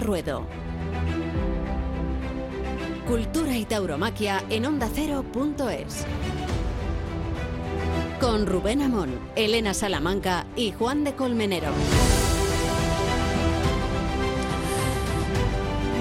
Ruedo. 0.00 0.46
Cultura 3.06 3.56
y 3.56 3.64
tauromaquia 3.64 4.42
en 4.48 4.66
ondacero.es. 4.66 6.06
Con 8.20 8.46
Rubén 8.46 8.82
Amón, 8.82 9.18
Elena 9.36 9.74
Salamanca 9.74 10.46
y 10.56 10.72
Juan 10.72 11.04
de 11.04 11.14
Colmenero. 11.14 11.68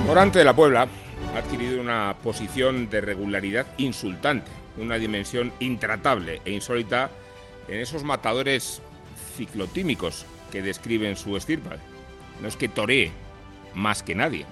Morante 0.06 0.40
de 0.40 0.46
la 0.46 0.56
Puebla 0.56 0.88
ha 1.34 1.38
adquirido 1.38 1.82
una 1.82 2.16
posición 2.24 2.90
de 2.90 3.02
regularidad 3.02 3.66
insultante, 3.78 4.52
una 4.78 4.96
dimensión 4.96 5.52
intratable 5.60 6.42
e 6.46 6.52
insólita 6.52 7.10
en 7.68 7.80
esos 7.80 8.04
matadores 8.04 8.82
ciclotímicos 9.36 10.26
que 10.52 10.62
describen 10.62 11.16
su 11.16 11.36
estirpa. 11.38 11.78
No 12.42 12.48
es 12.48 12.56
que 12.56 12.68
toree 12.70 13.12
más 13.74 14.04
que 14.04 14.16
nadie, 14.16 14.46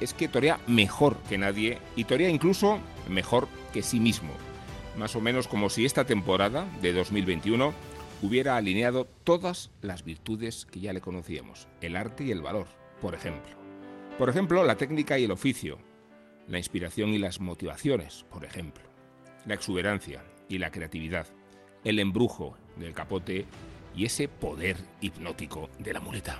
es 0.00 0.14
que 0.14 0.28
torea 0.28 0.60
mejor 0.66 1.16
que 1.28 1.38
nadie 1.38 1.78
y 1.96 2.04
torea 2.04 2.28
incluso 2.28 2.78
mejor 3.08 3.48
que 3.72 3.82
sí 3.82 4.00
mismo. 4.00 4.32
Más 4.96 5.16
o 5.16 5.20
menos 5.20 5.48
como 5.48 5.70
si 5.70 5.84
esta 5.84 6.04
temporada 6.04 6.66
de 6.82 6.92
2021 6.92 7.72
hubiera 8.22 8.56
alineado 8.56 9.06
todas 9.24 9.70
las 9.80 10.04
virtudes 10.04 10.66
que 10.66 10.80
ya 10.80 10.92
le 10.92 11.00
conocíamos, 11.00 11.68
el 11.80 11.96
arte 11.96 12.24
y 12.24 12.32
el 12.32 12.42
valor, 12.42 12.66
por 13.00 13.14
ejemplo. 13.14 13.56
Por 14.18 14.28
ejemplo, 14.28 14.64
la 14.64 14.76
técnica 14.76 15.18
y 15.18 15.24
el 15.24 15.30
oficio, 15.30 15.78
la 16.48 16.58
inspiración 16.58 17.10
y 17.10 17.18
las 17.18 17.40
motivaciones, 17.40 18.24
por 18.30 18.44
ejemplo, 18.44 18.84
la 19.46 19.54
exuberancia 19.54 20.24
y 20.48 20.58
la 20.58 20.70
creatividad, 20.70 21.26
el 21.84 22.00
embrujo 22.00 22.56
del 22.76 22.94
capote 22.94 23.46
y 23.94 24.04
ese 24.04 24.28
poder 24.28 24.76
hipnótico 25.00 25.70
de 25.78 25.92
la 25.92 26.00
muleta. 26.00 26.38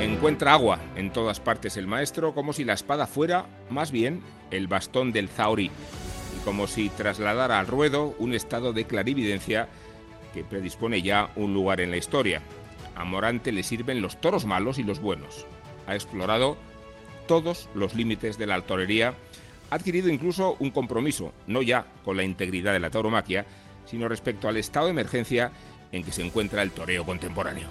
Encuentra 0.00 0.52
agua 0.52 0.78
en 0.96 1.12
todas 1.12 1.40
partes 1.40 1.76
el 1.76 1.86
maestro 1.86 2.34
como 2.34 2.52
si 2.52 2.64
la 2.64 2.74
espada 2.74 3.06
fuera, 3.06 3.46
más 3.70 3.90
bien, 3.90 4.22
el 4.50 4.66
bastón 4.66 5.12
del 5.12 5.28
Zauri 5.28 5.66
y 5.66 6.44
como 6.44 6.66
si 6.66 6.88
trasladara 6.90 7.58
al 7.58 7.66
ruedo 7.66 8.14
un 8.18 8.34
estado 8.34 8.72
de 8.72 8.86
clarividencia 8.86 9.68
que 10.34 10.44
predispone 10.44 11.02
ya 11.02 11.30
un 11.36 11.54
lugar 11.54 11.80
en 11.80 11.90
la 11.90 11.96
historia. 11.96 12.42
A 12.94 13.04
Morante 13.04 13.52
le 13.52 13.62
sirven 13.62 14.02
los 14.02 14.20
toros 14.20 14.46
malos 14.46 14.78
y 14.78 14.82
los 14.82 15.00
buenos. 15.00 15.46
Ha 15.86 15.94
explorado 15.94 16.56
todos 17.26 17.68
los 17.74 17.94
límites 17.94 18.38
de 18.38 18.46
la 18.46 18.60
torería, 18.62 19.14
ha 19.70 19.74
adquirido 19.74 20.08
incluso 20.08 20.56
un 20.58 20.70
compromiso, 20.70 21.32
no 21.46 21.62
ya 21.62 21.86
con 22.04 22.16
la 22.16 22.22
integridad 22.22 22.72
de 22.72 22.80
la 22.80 22.90
tauromaquia, 22.90 23.46
sino 23.86 24.08
respecto 24.08 24.48
al 24.48 24.56
estado 24.56 24.86
de 24.86 24.92
emergencia 24.92 25.52
en 25.92 26.04
que 26.04 26.12
se 26.12 26.24
encuentra 26.24 26.62
el 26.62 26.70
toreo 26.70 27.04
contemporáneo. 27.04 27.68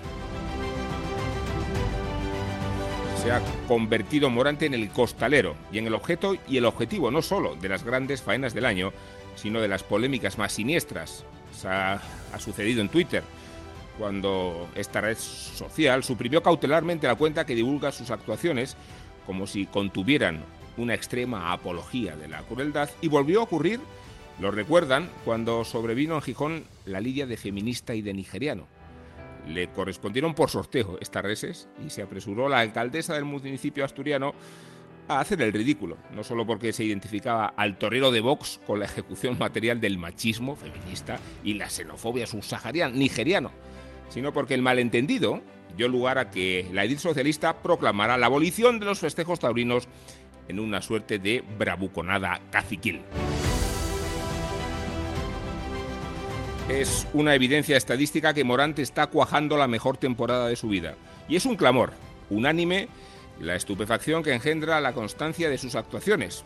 Se 3.21 3.31
ha 3.31 3.41
convertido 3.67 4.29
Morante 4.29 4.65
en 4.65 4.73
el 4.73 4.89
costalero 4.89 5.55
y 5.71 5.79
en 5.79 5.87
el 5.87 5.95
objeto 5.95 6.35
y 6.47 6.57
el 6.57 6.65
objetivo 6.65 7.09
no 7.09 7.21
solo 7.21 7.55
de 7.55 7.69
las 7.69 7.83
grandes 7.83 8.21
faenas 8.21 8.53
del 8.53 8.65
año, 8.65 8.93
sino 9.35 9.61
de 9.61 9.67
las 9.67 9.83
polémicas 9.83 10.37
más 10.37 10.53
siniestras. 10.53 11.25
ha, 11.65 11.99
ha 12.33 12.39
sucedido 12.39 12.81
en 12.81 12.89
Twitter, 12.89 13.23
cuando 13.97 14.67
esta 14.75 15.01
red 15.01 15.17
social 15.17 16.03
suprimió 16.03 16.43
cautelarmente 16.43 17.07
la 17.07 17.15
cuenta 17.15 17.45
que 17.45 17.55
divulga 17.55 17.91
sus 17.91 18.11
actuaciones 18.11 18.75
como 19.25 19.47
si 19.47 19.65
contuvieran 19.65 20.43
una 20.77 20.93
extrema 20.93 21.51
apología 21.51 22.15
de 22.15 22.27
la 22.27 22.41
crueldad 22.43 22.89
y 23.01 23.07
volvió 23.07 23.39
a 23.39 23.43
ocurrir, 23.43 23.79
lo 24.39 24.51
recuerdan, 24.51 25.09
cuando 25.23 25.63
sobrevino 25.63 26.15
en 26.15 26.21
Gijón 26.21 26.63
la 26.85 26.99
lidia 26.99 27.25
de 27.25 27.37
feminista 27.37 27.95
y 27.95 28.01
de 28.01 28.13
nigeriano. 28.13 28.67
Le 29.47 29.69
correspondieron 29.69 30.33
por 30.33 30.49
sorteo 30.49 30.97
estas 30.99 31.23
reses 31.23 31.69
y 31.85 31.89
se 31.89 32.01
apresuró 32.01 32.49
la 32.49 32.59
alcaldesa 32.59 33.13
del 33.13 33.25
municipio 33.25 33.85
asturiano 33.85 34.33
a 35.07 35.19
hacer 35.19 35.41
el 35.41 35.53
ridículo, 35.53 35.97
no 36.13 36.23
solo 36.23 36.45
porque 36.45 36.73
se 36.73 36.83
identificaba 36.83 37.53
al 37.55 37.77
torero 37.77 38.11
de 38.11 38.21
Vox 38.21 38.59
con 38.65 38.79
la 38.79 38.85
ejecución 38.85 39.37
material 39.37 39.79
del 39.79 39.97
machismo 39.97 40.55
feminista 40.55 41.19
y 41.43 41.53
la 41.53 41.69
xenofobia 41.69 42.27
subsahariana 42.27 42.95
nigeriano, 42.95 43.51
sino 44.09 44.33
porque 44.33 44.55
el 44.55 44.63
malentendido 44.63 45.41
dio 45.77 45.87
lugar 45.87 46.17
a 46.17 46.31
que 46.31 46.67
la 46.73 46.83
edil 46.83 46.99
socialista 46.99 47.61
proclamara 47.61 48.17
la 48.17 48.25
abolición 48.25 48.79
de 48.79 48.87
los 48.87 48.99
festejos 48.99 49.39
taurinos 49.39 49.87
en 50.47 50.59
una 50.59 50.81
suerte 50.81 51.19
de 51.19 51.43
bravuconada 51.57 52.41
caciquil. 52.49 53.01
Es 56.69 57.07
una 57.13 57.35
evidencia 57.35 57.77
estadística 57.77 58.33
que 58.33 58.43
Morante 58.43 58.81
está 58.81 59.05
cuajando 59.05 59.55
la 59.55 59.67
mejor 59.67 59.97
temporada 59.97 60.47
de 60.47 60.55
su 60.55 60.67
vida. 60.67 60.95
Y 61.29 61.35
es 61.35 61.45
un 61.45 61.57
clamor, 61.57 61.93
unánime, 62.31 62.87
la 63.39 63.55
estupefacción 63.55 64.23
que 64.23 64.33
engendra 64.33 64.81
la 64.81 64.93
constancia 64.93 65.47
de 65.47 65.59
sus 65.59 65.75
actuaciones. 65.75 66.43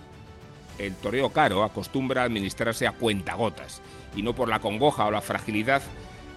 El 0.77 0.93
toreo 0.95 1.29
caro 1.29 1.63
acostumbra 1.63 2.23
a 2.23 2.25
administrarse 2.25 2.85
a 2.85 2.91
cuentagotas, 2.91 3.81
y 4.13 4.21
no 4.21 4.35
por 4.35 4.49
la 4.49 4.59
congoja 4.59 5.05
o 5.05 5.11
la 5.11 5.21
fragilidad 5.21 5.81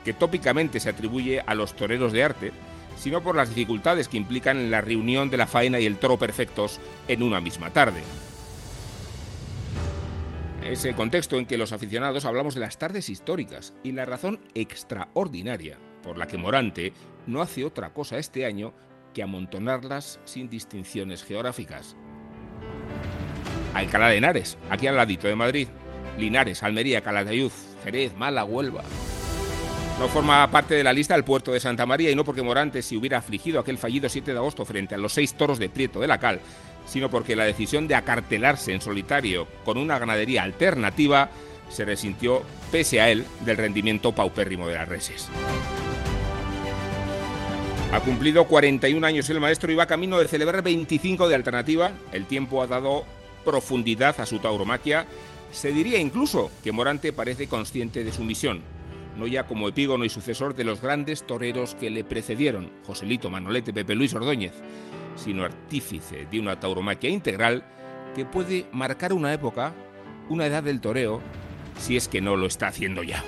que 0.05 0.13
tópicamente 0.13 0.79
se 0.79 0.91
atribuye 0.91 1.43
a 1.45 1.57
los 1.57 1.75
toreros 1.75 2.13
de 2.13 2.23
arte, 2.23 2.53
sino 2.97 3.21
por 3.21 3.35
las 3.35 3.49
dificultades 3.49 4.07
que 4.07 4.17
implican 4.17 4.71
la 4.71 4.81
reunión 4.81 5.29
de 5.29 5.39
la 5.39 5.49
faena 5.49 5.81
y 5.81 5.87
el 5.87 5.97
toro 5.97 6.19
perfectos 6.19 6.79
en 7.09 7.25
una 7.25 7.41
misma 7.41 7.71
tarde. 7.71 8.03
Ese 10.65 10.95
contexto 10.95 11.39
en 11.39 11.47
que 11.47 11.59
los 11.59 11.73
aficionados 11.73 12.25
hablamos 12.25 12.55
de 12.55 12.61
las 12.61 12.79
tardes 12.79 13.09
históricas 13.09 13.75
y 13.83 13.93
la 13.93 14.05
razón 14.05 14.41
extraordinaria 14.55 15.79
por 16.03 16.17
la 16.17 16.27
que 16.27 16.39
Morante 16.39 16.93
no 17.27 17.43
hace 17.43 17.65
otra 17.65 17.93
cosa 17.93 18.19
este 18.19 18.47
año 18.47 18.73
que 19.13 19.23
amontonarlas 19.23 20.21
sin 20.25 20.49
distinciones 20.49 21.25
geográficas. 21.25 21.97
Alcalá 23.75 24.09
de 24.09 24.19
Henares, 24.19 24.57
aquí 24.71 24.87
al 24.87 24.97
ladito 24.97 25.27
de 25.27 25.35
Madrid, 25.35 25.69
Linares, 26.17 26.63
Almería, 26.63 27.01
Calatayud, 27.03 27.53
Jerez, 27.85 28.15
Málaga, 28.17 28.45
Huelva, 28.45 28.85
no 29.99 30.09
forma 30.09 30.51
parte 30.51 30.75
de 30.75 30.85
la 30.85 30.93
lista 30.93 31.15
el 31.15 31.25
puerto 31.25 31.53
de 31.53 31.61
Santa 31.61 31.87
María 31.87 32.11
y 32.11 32.15
no 32.15 32.25
porque 32.25 32.43
Morante 32.43 32.83
se 32.83 32.97
hubiera 32.97 33.19
afligido 33.19 33.61
aquel 33.61 33.79
fallido 33.79 34.09
7 34.09 34.33
de 34.33 34.39
agosto 34.39 34.65
frente 34.65 34.95
a 34.95 34.99
los 34.99 35.13
seis 35.13 35.35
toros 35.35 35.59
de 35.59 35.69
Prieto 35.69 36.01
de 36.01 36.09
la 36.09 36.19
Cal, 36.19 36.41
sino 36.87 37.11
porque 37.11 37.37
la 37.37 37.45
decisión 37.45 37.89
de 37.89 37.95
acartelarse 37.95 38.73
en 38.73 38.81
solitario 38.81 39.47
con 39.65 39.79
una 39.79 39.99
ganadería 39.99 40.43
alternativa 40.43 41.31
se 41.69 41.85
resintió, 41.85 42.43
pese 42.71 43.01
a 43.01 43.11
él, 43.11 43.25
del 43.45 43.57
rendimiento 43.57 44.13
paupérrimo 44.13 44.69
de 44.69 44.75
las 44.75 44.89
reses. 44.89 45.29
Ha 47.93 48.01
cumplido 48.01 48.47
41 48.47 49.07
años 49.07 49.29
el 49.29 49.41
maestro 49.41 49.71
y 49.71 49.75
va 49.75 49.87
camino 49.87 50.19
de 50.19 50.29
celebrar 50.29 50.63
25 50.63 51.29
de 51.29 51.35
alternativa. 51.35 51.93
El 52.13 52.27
tiempo 52.27 52.63
ha 52.63 52.67
dado 52.67 53.05
profundidad 53.45 54.19
a 54.19 54.27
su 54.27 54.39
tauromaquia. 54.39 55.07
Se 55.51 55.73
diría 55.73 55.99
incluso 55.99 56.51
que 56.65 56.73
Morante 56.73 57.13
parece 57.13 57.49
consciente 57.49 58.03
de 58.03 58.13
su 58.13 58.25
misión, 58.25 58.63
no 59.19 59.27
ya 59.27 59.47
como 59.47 59.69
epígono 59.69 60.07
y 60.07 60.09
sucesor 60.09 60.55
de 60.55 60.65
los 60.65 60.81
grandes 60.81 61.27
toreros 61.27 61.75
que 61.75 61.91
le 61.91 62.03
precedieron, 62.03 62.71
Joselito, 62.87 63.29
Manolete, 63.29 63.75
Pepe 63.75 63.95
Luis 63.95 64.15
Ordóñez, 64.15 64.55
sino 65.17 65.45
artífice 65.45 66.27
de 66.31 66.41
una 66.41 66.59
tauromaquia 66.59 67.11
integral 67.11 67.65
que 68.15 68.25
puede 68.25 68.67
marcar 68.73 69.13
una 69.13 69.33
época, 69.33 69.73
una 70.29 70.47
edad 70.47 70.63
del 70.63 70.81
toreo, 70.81 71.21
si 71.79 71.97
es 71.97 72.09
que 72.09 72.21
no 72.21 72.37
lo 72.37 72.47
está 72.47 72.69
haciendo 72.69 73.03
ya. 73.03 73.25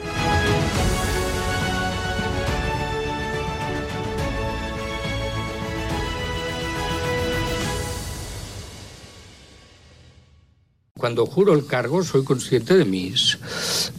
Cuando 10.97 11.27
juro 11.27 11.53
el 11.53 11.67
cargo 11.67 12.03
soy 12.03 12.25
consciente 12.25 12.75
de 12.79 12.87
mis, 12.87 13.39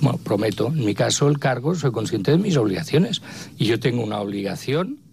bueno, 0.01 0.17
prometo, 0.17 0.69
en 0.69 0.83
mi 0.83 0.95
caso 0.95 1.27
el 1.27 1.37
cargo, 1.37 1.75
soy 1.75 1.91
consciente 1.91 2.31
de 2.31 2.39
mis 2.39 2.57
obligaciones. 2.57 3.21
Y 3.59 3.65
yo 3.65 3.79
tengo 3.79 4.03
una 4.03 4.19
obligación 4.19 5.04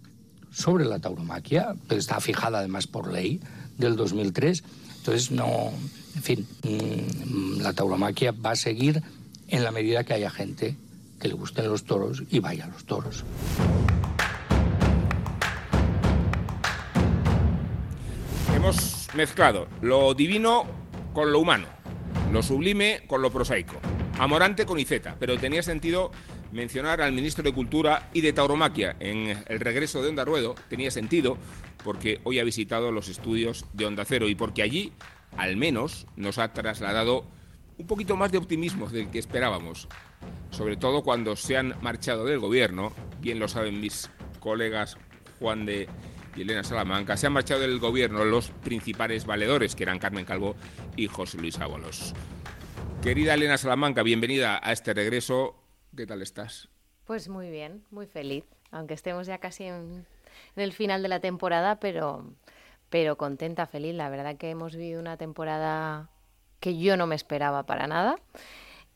sobre 0.52 0.84
la 0.84 0.98
tauromaquia, 0.98 1.74
que 1.88 1.96
está 1.96 2.20
fijada 2.20 2.58
además 2.58 2.86
por 2.86 3.12
ley 3.12 3.40
del 3.78 3.96
2003. 3.96 4.62
Entonces, 4.98 5.30
no, 5.30 5.72
en 6.14 6.22
fin, 6.22 6.46
mm, 6.62 7.60
la 7.60 7.72
tauromaquia 7.72 8.32
va 8.32 8.52
a 8.52 8.56
seguir 8.56 9.02
en 9.48 9.64
la 9.64 9.72
medida 9.72 10.04
que 10.04 10.14
haya 10.14 10.30
gente 10.30 10.76
que 11.18 11.28
le 11.28 11.34
gusten 11.34 11.68
los 11.68 11.84
toros 11.84 12.22
y 12.30 12.38
vaya 12.40 12.64
a 12.64 12.68
los 12.68 12.84
toros. 12.84 13.24
Hemos 18.54 19.08
mezclado 19.14 19.66
lo 19.80 20.14
divino 20.14 20.64
con 21.12 21.32
lo 21.32 21.40
humano 21.40 21.82
lo 22.32 22.42
sublime 22.42 23.02
con 23.06 23.20
lo 23.20 23.30
prosaico, 23.30 23.76
Amorante 24.18 24.64
con 24.64 24.78
Iceta, 24.78 25.16
pero 25.18 25.36
tenía 25.38 25.62
sentido 25.62 26.12
mencionar 26.52 27.00
al 27.00 27.12
ministro 27.12 27.42
de 27.42 27.52
Cultura 27.52 28.10
y 28.12 28.20
de 28.20 28.32
Tauromaquia 28.32 28.96
en 29.00 29.42
el 29.46 29.60
regreso 29.60 30.02
de 30.02 30.10
Onda 30.10 30.24
Ruedo, 30.24 30.54
tenía 30.68 30.90
sentido 30.90 31.38
porque 31.82 32.20
hoy 32.24 32.38
ha 32.38 32.44
visitado 32.44 32.92
los 32.92 33.08
estudios 33.08 33.64
de 33.72 33.86
Onda 33.86 34.04
Cero 34.04 34.28
y 34.28 34.34
porque 34.34 34.62
allí, 34.62 34.92
al 35.36 35.56
menos, 35.56 36.06
nos 36.16 36.38
ha 36.38 36.52
trasladado 36.52 37.24
un 37.78 37.86
poquito 37.86 38.16
más 38.16 38.30
de 38.30 38.38
optimismo 38.38 38.88
del 38.88 39.10
que 39.10 39.18
esperábamos, 39.18 39.88
sobre 40.50 40.76
todo 40.76 41.02
cuando 41.02 41.34
se 41.36 41.56
han 41.56 41.74
marchado 41.80 42.26
del 42.26 42.38
gobierno, 42.38 42.92
bien 43.20 43.38
lo 43.38 43.48
saben 43.48 43.80
mis 43.80 44.10
colegas 44.38 44.98
Juan 45.40 45.66
de 45.66 45.88
y 46.34 46.42
Elena 46.42 46.64
Salamanca, 46.64 47.16
se 47.16 47.26
han 47.26 47.34
marchado 47.34 47.60
del 47.60 47.78
gobierno 47.78 48.24
los 48.24 48.48
principales 48.48 49.26
valedores, 49.26 49.74
que 49.74 49.82
eran 49.82 49.98
Carmen 49.98 50.24
Calvo 50.24 50.56
y 50.96 51.06
José 51.06 51.38
Luis 51.38 51.58
Ábalos. 51.58 52.14
Querida 53.02 53.34
Elena 53.34 53.58
Salamanca, 53.58 54.02
bienvenida 54.02 54.60
a 54.62 54.72
este 54.72 54.94
regreso. 54.94 55.61
¿Qué 55.94 56.06
tal 56.06 56.22
estás? 56.22 56.70
Pues 57.04 57.28
muy 57.28 57.50
bien, 57.50 57.84
muy 57.90 58.06
feliz, 58.06 58.44
aunque 58.70 58.94
estemos 58.94 59.26
ya 59.26 59.36
casi 59.36 59.64
en, 59.64 60.06
el 60.56 60.72
final 60.72 61.02
de 61.02 61.08
la 61.08 61.20
temporada, 61.20 61.80
pero, 61.80 62.24
pero 62.88 63.18
contenta, 63.18 63.66
feliz. 63.66 63.94
La 63.94 64.08
verdad 64.08 64.36
que 64.36 64.48
hemos 64.48 64.74
vivido 64.74 65.00
una 65.00 65.18
temporada 65.18 66.08
que 66.60 66.78
yo 66.78 66.96
no 66.96 67.06
me 67.06 67.14
esperaba 67.14 67.64
para 67.64 67.86
nada. 67.86 68.16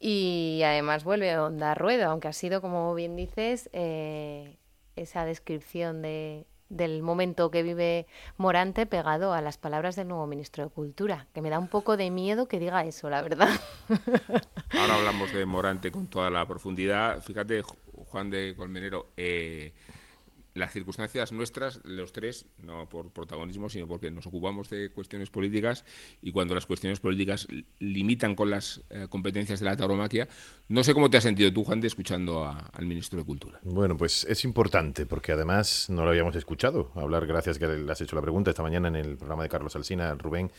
Y 0.00 0.62
además 0.64 1.04
vuelve 1.04 1.32
a 1.32 1.44
Onda 1.44 1.74
Ruedo, 1.74 2.10
aunque 2.10 2.28
ha 2.28 2.32
sido, 2.32 2.62
como 2.62 2.94
bien 2.94 3.14
dices, 3.14 3.68
eh, 3.74 4.56
esa 4.94 5.26
descripción 5.26 6.00
de, 6.00 6.46
del 6.68 7.02
momento 7.02 7.50
que 7.50 7.62
vive 7.62 8.06
Morante 8.36 8.86
pegado 8.86 9.32
a 9.32 9.40
las 9.40 9.58
palabras 9.58 9.96
del 9.96 10.08
nuevo 10.08 10.26
ministro 10.26 10.64
de 10.64 10.70
Cultura, 10.70 11.26
que 11.34 11.42
me 11.42 11.50
da 11.50 11.58
un 11.58 11.68
poco 11.68 11.96
de 11.96 12.10
miedo 12.10 12.48
que 12.48 12.58
diga 12.58 12.84
eso, 12.84 13.08
la 13.10 13.22
verdad. 13.22 13.48
Ahora 14.70 14.96
hablamos 14.96 15.32
de 15.32 15.46
Morante 15.46 15.90
con 15.90 16.06
toda 16.08 16.30
la 16.30 16.46
profundidad. 16.46 17.22
Fíjate, 17.22 17.62
Juan 17.62 18.30
de 18.30 18.54
Colmenero, 18.56 19.08
eh, 19.16 19.72
las 20.56 20.72
circunstancias 20.72 21.32
nuestras, 21.32 21.80
los 21.84 22.12
tres, 22.12 22.46
no 22.62 22.88
por 22.88 23.10
protagonismo, 23.10 23.68
sino 23.68 23.86
porque 23.86 24.10
nos 24.10 24.26
ocupamos 24.26 24.70
de 24.70 24.90
cuestiones 24.90 25.30
políticas 25.30 25.84
y 26.22 26.32
cuando 26.32 26.54
las 26.54 26.66
cuestiones 26.66 26.98
políticas 26.98 27.46
limitan 27.78 28.34
con 28.34 28.50
las 28.50 28.82
eh, 28.90 29.06
competencias 29.08 29.60
de 29.60 29.66
la 29.66 29.76
tauromaquia, 29.76 30.28
no 30.68 30.82
sé 30.82 30.94
cómo 30.94 31.10
te 31.10 31.18
has 31.18 31.24
sentido 31.24 31.52
tú, 31.52 31.62
Juan, 31.62 31.80
de 31.80 31.86
escuchando 31.86 32.44
al 32.44 32.86
ministro 32.86 33.18
de 33.18 33.24
Cultura. 33.24 33.60
Bueno, 33.62 33.96
pues 33.96 34.24
es 34.24 34.44
importante 34.44 35.06
porque 35.06 35.32
además 35.32 35.90
no 35.90 36.04
lo 36.04 36.10
habíamos 36.10 36.34
escuchado 36.36 36.90
hablar, 36.94 37.26
gracias 37.26 37.58
que 37.58 37.66
le 37.66 37.92
has 37.92 38.00
hecho 38.00 38.16
la 38.16 38.22
pregunta 38.22 38.50
esta 38.50 38.62
mañana 38.62 38.88
en 38.88 38.96
el 38.96 39.16
programa 39.16 39.42
de 39.42 39.48
Carlos 39.50 39.76
Alsina, 39.76 40.14
Rubén, 40.14 40.50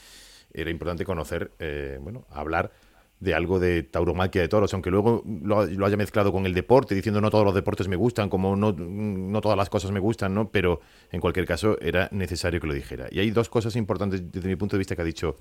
era 0.54 0.70
importante 0.70 1.06
conocer, 1.06 1.52
eh, 1.60 1.98
bueno, 2.02 2.26
hablar 2.30 2.72
de 3.20 3.34
algo 3.34 3.60
de 3.60 3.84
tauromaquia 3.84 4.42
de 4.42 4.48
toros, 4.48 4.74
aunque 4.74 4.92
luego 4.92 5.24
lo, 5.26 5.60
haya 5.60 5.98
mezclado 5.98 6.32
con 6.32 6.46
el 6.46 6.54
deporte, 6.54 6.94
diciendo 6.94 7.20
no 7.20 7.32
todos 7.32 7.46
los 7.46 7.56
deportes 7.56 7.88
me 7.88 7.96
gustan, 7.96 8.30
como 8.30 8.56
no, 8.56 8.74
no 8.74 9.42
todas 9.42 9.58
las 9.58 9.70
cosas 9.70 9.92
me 9.92 10.00
gustan, 10.00 10.36
¿no? 10.36 10.50
Pero 10.50 10.82
en 11.12 11.20
cualquier 11.20 11.46
caso 11.46 11.80
era 11.82 12.10
necesario 12.12 12.60
que 12.60 12.68
lo 12.68 12.74
dijera. 12.74 13.08
Y 13.12 13.20
hay 13.20 13.32
dos 13.32 13.50
cosas 13.50 13.76
importantes 13.76 14.32
desde 14.32 14.48
mi 14.48 14.56
punto 14.56 14.76
de 14.76 14.80
vista 14.80 14.96
que 14.96 15.02
ha 15.02 15.06
dicho 15.06 15.38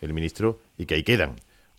el 0.00 0.14
ministro 0.14 0.60
y 0.78 0.86
que 0.86 0.94
ahí 0.94 1.02
quedan. 1.02 1.36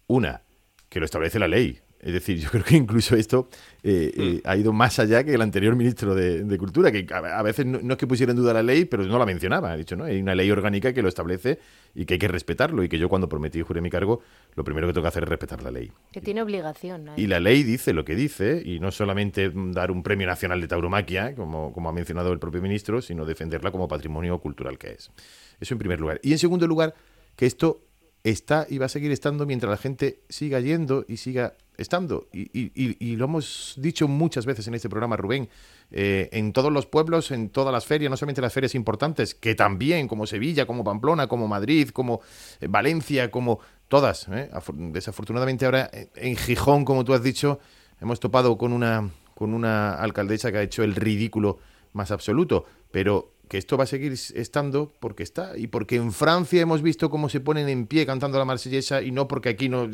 Una, 0.07 0.41
que 0.89 0.99
lo 0.99 1.05
establece 1.05 1.39
la 1.39 1.47
ley. 1.47 1.79
Es 2.01 2.13
decir, 2.13 2.39
yo 2.39 2.49
creo 2.49 2.63
que 2.63 2.77
incluso 2.77 3.15
esto 3.15 3.49
eh, 3.83 4.11
eh, 4.15 4.41
ha 4.45 4.55
ido 4.55 4.71
más 4.71 4.99
allá 4.99 5.23
que 5.23 5.33
el 5.33 5.41
anterior 5.41 5.75
ministro 5.75 6.15
de, 6.15 6.57
Cultura, 6.57 6.91
que 6.91 7.05
a, 7.13 7.41
veces 7.41 7.65
no, 7.65 7.79
es 7.79 7.97
que 7.97 8.07
pusiera 8.07 8.31
en 8.31 8.37
duda 8.37 8.53
la 8.53 8.63
ley, 8.63 8.85
pero 8.85 9.03
no 9.03 9.17
la 9.17 9.25
mencionaba. 9.25 9.71
Ha 9.71 9.77
dicho, 9.77 9.95
¿no? 9.95 10.05
Hay 10.05 10.19
una 10.21 10.35
ley 10.35 10.49
orgánica 10.49 10.93
que 10.93 11.01
lo 11.01 11.09
establece 11.09 11.59
y 11.93 12.05
que 12.05 12.15
hay 12.15 12.19
que 12.19 12.27
respetarlo. 12.27 12.83
Y 12.83 12.89
que 12.89 12.97
yo 12.97 13.09
cuando 13.09 13.27
prometí 13.27 13.59
y 13.59 13.61
juré 13.63 13.81
mi 13.81 13.89
cargo, 13.89 14.21
lo 14.55 14.63
primero 14.63 14.87
que 14.87 14.93
tengo 14.93 15.03
que 15.03 15.09
hacer 15.09 15.23
es 15.23 15.29
respetar 15.29 15.61
la 15.61 15.71
ley. 15.71 15.91
Que 16.11 16.21
tiene 16.21 16.41
obligación. 16.41 17.09
Y 17.17 17.27
la 17.27 17.39
ley 17.39 17.63
dice 17.63 17.93
lo 17.93 18.05
que 18.05 18.15
dice, 18.15 18.61
y 18.63 18.79
no 18.79 18.91
solamente 18.91 19.51
dar 19.53 19.91
un 19.91 20.03
premio 20.03 20.27
nacional 20.27 20.61
de 20.61 20.67
tauromaquia, 20.67 21.35
como, 21.35 21.73
como 21.73 21.89
ha 21.89 21.93
mencionado 21.93 22.31
el 22.31 22.39
propio 22.39 22.61
ministro, 22.61 23.01
sino 23.01 23.25
defenderla 23.25 23.71
como 23.71 23.87
patrimonio 23.87 24.39
cultural 24.39 24.77
que 24.77 24.91
es. 24.91 25.11
Eso 25.59 25.73
en 25.73 25.79
primer 25.79 25.99
lugar. 25.99 26.19
Y 26.23 26.31
en 26.31 26.39
segundo 26.39 26.65
lugar, 26.65 26.93
que 27.35 27.45
esto 27.45 27.88
está 28.23 28.65
y 28.69 28.77
va 28.77 28.87
a 28.87 28.89
seguir 28.89 29.11
estando 29.11 29.45
mientras 29.45 29.69
la 29.69 29.77
gente 29.77 30.21
siga 30.29 30.59
yendo 30.59 31.05
y 31.07 31.17
siga 31.17 31.53
estando. 31.77 32.27
Y, 32.33 33.15
lo 33.15 33.25
hemos 33.25 33.75
dicho 33.77 34.07
muchas 34.07 34.45
veces 34.45 34.67
en 34.67 34.73
este 34.73 34.89
programa, 34.89 35.15
Rubén, 35.15 35.49
eh, 35.91 36.29
en 36.33 36.53
todos 36.53 36.71
los 36.71 36.85
pueblos, 36.85 37.31
en 37.31 37.49
todas 37.49 37.71
las 37.73 37.85
ferias, 37.85 38.09
no 38.09 38.17
solamente 38.17 38.41
las 38.41 38.53
ferias 38.53 38.75
importantes, 38.75 39.33
que 39.33 39.55
también, 39.55 40.07
como 40.07 40.27
Sevilla, 40.27 40.65
como 40.65 40.83
Pamplona, 40.83 41.27
como 41.27 41.47
Madrid, 41.47 41.89
como 41.89 42.21
eh, 42.59 42.67
Valencia, 42.69 43.31
como 43.31 43.59
todas. 43.87 44.27
¿eh? 44.29 44.49
Desafortunadamente 44.73 45.65
ahora 45.65 45.89
en 46.15 46.35
Gijón, 46.35 46.85
como 46.85 47.03
tú 47.05 47.13
has 47.13 47.23
dicho, 47.23 47.59
hemos 48.01 48.19
topado 48.19 48.57
con 48.57 48.73
una, 48.73 49.09
con 49.33 49.53
una 49.53 49.95
alcaldesa 49.95 50.51
que 50.51 50.57
ha 50.59 50.63
hecho 50.63 50.83
el 50.83 50.95
ridículo 50.95 51.59
más 51.93 52.11
absoluto. 52.11 52.65
Pero 52.91 53.33
que 53.49 53.57
esto 53.57 53.77
va 53.77 53.83
a 53.83 53.87
seguir 53.87 54.13
estando 54.13 54.93
porque 54.99 55.23
está 55.23 55.57
y 55.57 55.67
porque 55.67 55.95
en 55.95 56.13
Francia 56.13 56.61
hemos 56.61 56.83
visto 56.83 57.09
cómo 57.09 57.29
se 57.29 57.39
ponen 57.39 57.67
en 57.67 57.87
pie 57.87 58.05
cantando 58.05 58.37
la 58.37 58.45
marsellesa 58.45 59.01
y 59.01 59.11
no 59.11 59.27
porque 59.27 59.49
aquí 59.49 59.67
no, 59.67 59.89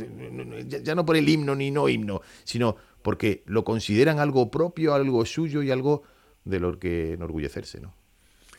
ya 0.67 0.93
no 0.93 1.05
por 1.05 1.15
el 1.15 1.27
himno 1.27 1.55
ni 1.55 1.71
no 1.71 1.87
himno, 1.87 2.21
sino 2.43 2.75
porque 3.01 3.43
lo 3.45 3.63
consideran 3.63 4.19
algo 4.19 4.51
propio, 4.51 4.93
algo 4.93 5.25
suyo 5.25 5.63
y 5.63 5.71
algo 5.71 6.03
de 6.43 6.59
lo 6.59 6.77
que 6.77 7.13
enorgullecerse, 7.13 7.79
¿no? 7.79 7.95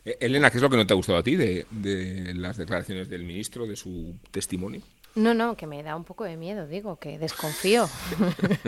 Eh, 0.07 0.17
Elena, 0.21 0.51
¿qué 0.51 0.57
es 0.59 0.63
lo 0.63 0.71
que 0.71 0.77
no 0.79 0.87
te 0.87 0.95
ha 0.95 0.97
gustado 0.97 1.19
a 1.19 1.23
ti 1.23 1.37
de, 1.37 1.67
de 1.71 2.33
las 2.35 2.57
declaraciones 2.57 3.11
del 3.11 3.25
ministro, 3.25 3.67
de 3.67 3.77
su 3.77 4.15
testimonio? 4.31 4.81
No, 5.17 5.33
no, 5.33 5.57
que 5.57 5.67
me 5.67 5.83
da 5.83 5.97
un 5.97 6.05
poco 6.05 6.25
de 6.25 6.37
miedo, 6.37 6.67
digo, 6.67 6.97
que 6.99 7.19
desconfío. 7.19 7.89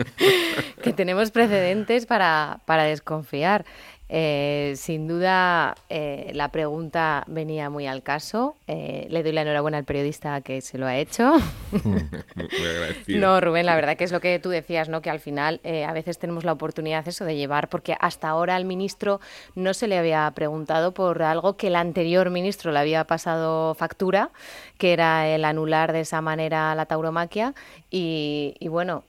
que 0.83 0.93
tenemos 0.93 1.29
precedentes 1.29 2.07
para, 2.07 2.61
para 2.65 2.83
desconfiar. 2.85 3.65
Eh, 4.11 4.73
sin 4.75 5.07
duda, 5.07 5.75
eh, 5.87 6.31
la 6.33 6.49
pregunta 6.49 7.23
venía 7.27 7.69
muy 7.69 7.85
al 7.85 8.01
caso. 8.01 8.55
Eh, 8.65 9.05
le 9.09 9.21
doy 9.21 9.31
la 9.31 9.43
enhorabuena 9.43 9.77
al 9.77 9.83
periodista 9.83 10.41
que 10.41 10.61
se 10.61 10.79
lo 10.79 10.87
ha 10.87 10.97
hecho. 10.97 11.33
no, 13.07 13.39
Rubén, 13.39 13.67
la 13.67 13.75
verdad 13.75 13.95
que 13.95 14.03
es 14.03 14.11
lo 14.11 14.19
que 14.19 14.39
tú 14.39 14.49
decías, 14.49 14.89
¿no? 14.89 15.03
Que 15.03 15.11
al 15.11 15.19
final 15.19 15.61
a 15.63 15.93
veces 15.93 16.17
tenemos 16.17 16.43
la 16.43 16.53
oportunidad 16.53 17.07
eso 17.07 17.23
de 17.23 17.35
llevar, 17.35 17.69
porque 17.69 17.95
hasta 17.99 18.29
ahora 18.29 18.55
al 18.55 18.65
ministro 18.65 19.19
no 19.53 19.75
se 19.75 19.87
le 19.87 19.97
había 19.97 20.31
preguntado 20.31 20.93
por 20.93 21.21
algo 21.21 21.55
que 21.55 21.67
el 21.67 21.75
anterior 21.75 22.31
ministro 22.31 22.71
le 22.71 22.79
había 22.79 23.03
pasado 23.03 23.75
factura, 23.75 24.31
que 24.79 24.93
era 24.93 25.27
el 25.27 25.43
anular 25.43 25.91
de 25.91 25.99
esa 25.99 26.21
manera 26.21 26.73
la 26.73 26.85
tauromaquia. 26.85 27.53
Y, 27.91 28.55
bueno, 28.69 29.03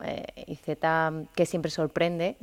Izeta, 0.47 1.13
que 1.37 1.47
siempre 1.47 1.71
sorprende, 1.71 2.37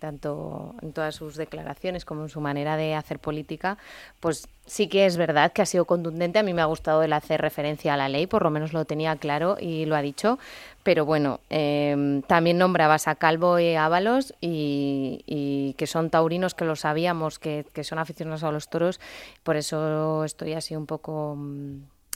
tanto 0.00 0.74
en 0.82 0.92
todas 0.92 1.14
sus 1.14 1.36
declaraciones, 1.36 2.04
como 2.04 2.24
en 2.24 2.28
su 2.28 2.40
manera 2.40 2.76
de 2.76 2.96
hacer 2.96 3.20
política, 3.20 3.78
pues 4.18 4.48
sí 4.66 4.88
que 4.88 5.06
es 5.06 5.16
verdad 5.16 5.52
que 5.52 5.62
ha 5.62 5.66
sido 5.66 5.84
contundente. 5.84 6.40
A 6.40 6.42
mí 6.42 6.52
me 6.52 6.62
ha 6.62 6.66
gustado 6.66 7.04
el 7.04 7.12
hacer 7.12 7.40
referencia 7.40 7.94
a 7.94 7.96
la 7.96 8.08
ley, 8.08 8.26
por 8.26 8.42
lo 8.42 8.50
menos 8.50 8.72
lo 8.72 8.84
tenía 8.84 9.14
claro 9.16 9.56
y 9.60 9.86
lo 9.86 9.94
ha 9.94 10.02
dicho. 10.02 10.40
Pero 10.82 11.04
bueno, 11.06 11.40
em, 11.50 12.22
también 12.22 12.58
nombrabas 12.58 13.06
a 13.06 13.14
Calvo 13.14 13.60
y 13.60 13.76
Ábalos 13.76 14.34
y, 14.40 15.74
que 15.78 15.86
son 15.86 16.10
taurinos, 16.10 16.54
que 16.54 16.64
lo 16.64 16.74
sabíamos, 16.74 17.38
que, 17.38 17.64
son 17.84 18.00
aficionados 18.00 18.42
a 18.42 18.50
los 18.50 18.68
toros. 18.68 19.00
Por 19.44 19.56
eso 19.56 20.24
estoy 20.24 20.54
así 20.54 20.74
un 20.74 20.86
poco 20.86 21.38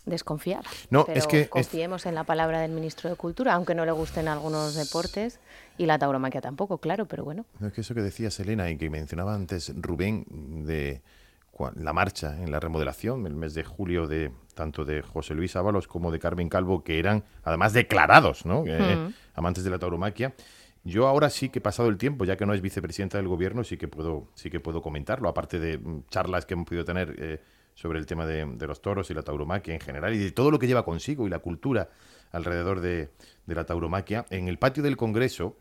desconfiada. 0.08 0.64
No, 0.90 1.06
es 1.08 1.26
que 1.26 1.48
confiemos 1.48 2.06
en 2.06 2.14
la 2.14 2.24
palabra 2.24 2.60
del 2.60 2.72
ministro 2.72 3.10
de 3.10 3.16
Cultura, 3.16 3.54
aunque 3.54 3.74
no 3.74 3.84
le 3.84 3.92
gusten 3.92 4.28
algunos 4.28 4.74
deportes. 4.74 5.40
Y 5.76 5.86
la 5.86 5.98
tauromaquia 5.98 6.40
tampoco, 6.40 6.78
claro, 6.78 7.06
pero 7.06 7.24
bueno. 7.24 7.44
es 7.64 7.72
que 7.72 7.82
eso 7.82 7.94
que 7.94 8.02
decía 8.02 8.30
Selena 8.30 8.68
y 8.70 8.76
que 8.76 8.90
mencionaba 8.90 9.34
antes 9.34 9.72
Rubén 9.76 10.24
de 10.66 11.02
la 11.76 11.92
marcha 11.92 12.40
en 12.40 12.50
la 12.50 12.60
remodelación, 12.60 13.26
el 13.26 13.34
mes 13.34 13.54
de 13.54 13.64
julio 13.64 14.06
de 14.06 14.30
tanto 14.54 14.84
de 14.84 15.02
José 15.02 15.34
Luis 15.34 15.56
Ábalos 15.56 15.88
como 15.88 16.10
de 16.10 16.18
Carmen 16.18 16.48
Calvo, 16.48 16.82
que 16.82 16.98
eran 16.98 17.24
además 17.44 17.72
declarados, 17.72 18.46
¿no? 18.46 18.62
Mm. 18.62 19.12
amantes 19.34 19.64
de 19.64 19.70
la 19.70 19.78
tauromaquia. 19.78 20.34
Yo 20.84 21.06
ahora 21.06 21.28
sí 21.30 21.48
que 21.48 21.58
he 21.58 21.62
pasado 21.62 21.88
el 21.88 21.98
tiempo, 21.98 22.24
ya 22.24 22.36
que 22.36 22.46
no 22.46 22.54
es 22.54 22.60
vicepresidenta 22.60 23.18
del 23.18 23.28
gobierno, 23.28 23.64
sí 23.64 23.76
que 23.76 23.88
puedo, 23.88 24.28
sí 24.34 24.50
que 24.50 24.60
puedo 24.60 24.80
comentarlo, 24.80 25.28
aparte 25.28 25.58
de 25.58 25.78
mm, 25.78 26.04
charlas 26.08 26.46
que 26.46 26.54
hemos 26.54 26.66
podido 26.66 26.84
tener 26.84 27.14
eh, 27.18 27.40
sobre 27.78 28.00
el 28.00 28.06
tema 28.06 28.26
de, 28.26 28.44
de, 28.44 28.66
los 28.66 28.82
toros 28.82 29.08
y 29.08 29.14
la 29.14 29.23
tauromaquia 29.23 29.73
en 29.73 29.78
general 29.78 30.12
y 30.12 30.18
de 30.18 30.32
todo 30.32 30.50
lo 30.50 30.58
que 30.58 30.66
lleva 30.66 30.85
consigo 30.85 31.28
y 31.28 31.30
la 31.30 31.38
cultura 31.38 31.88
alrededor 32.32 32.80
de, 32.80 33.11
la 33.47 33.64
tauromaquia. 33.66 34.26
En 34.30 34.49
el 34.49 34.58
patio 34.58 34.82
del 34.82 34.97
Congreso, 34.97 35.56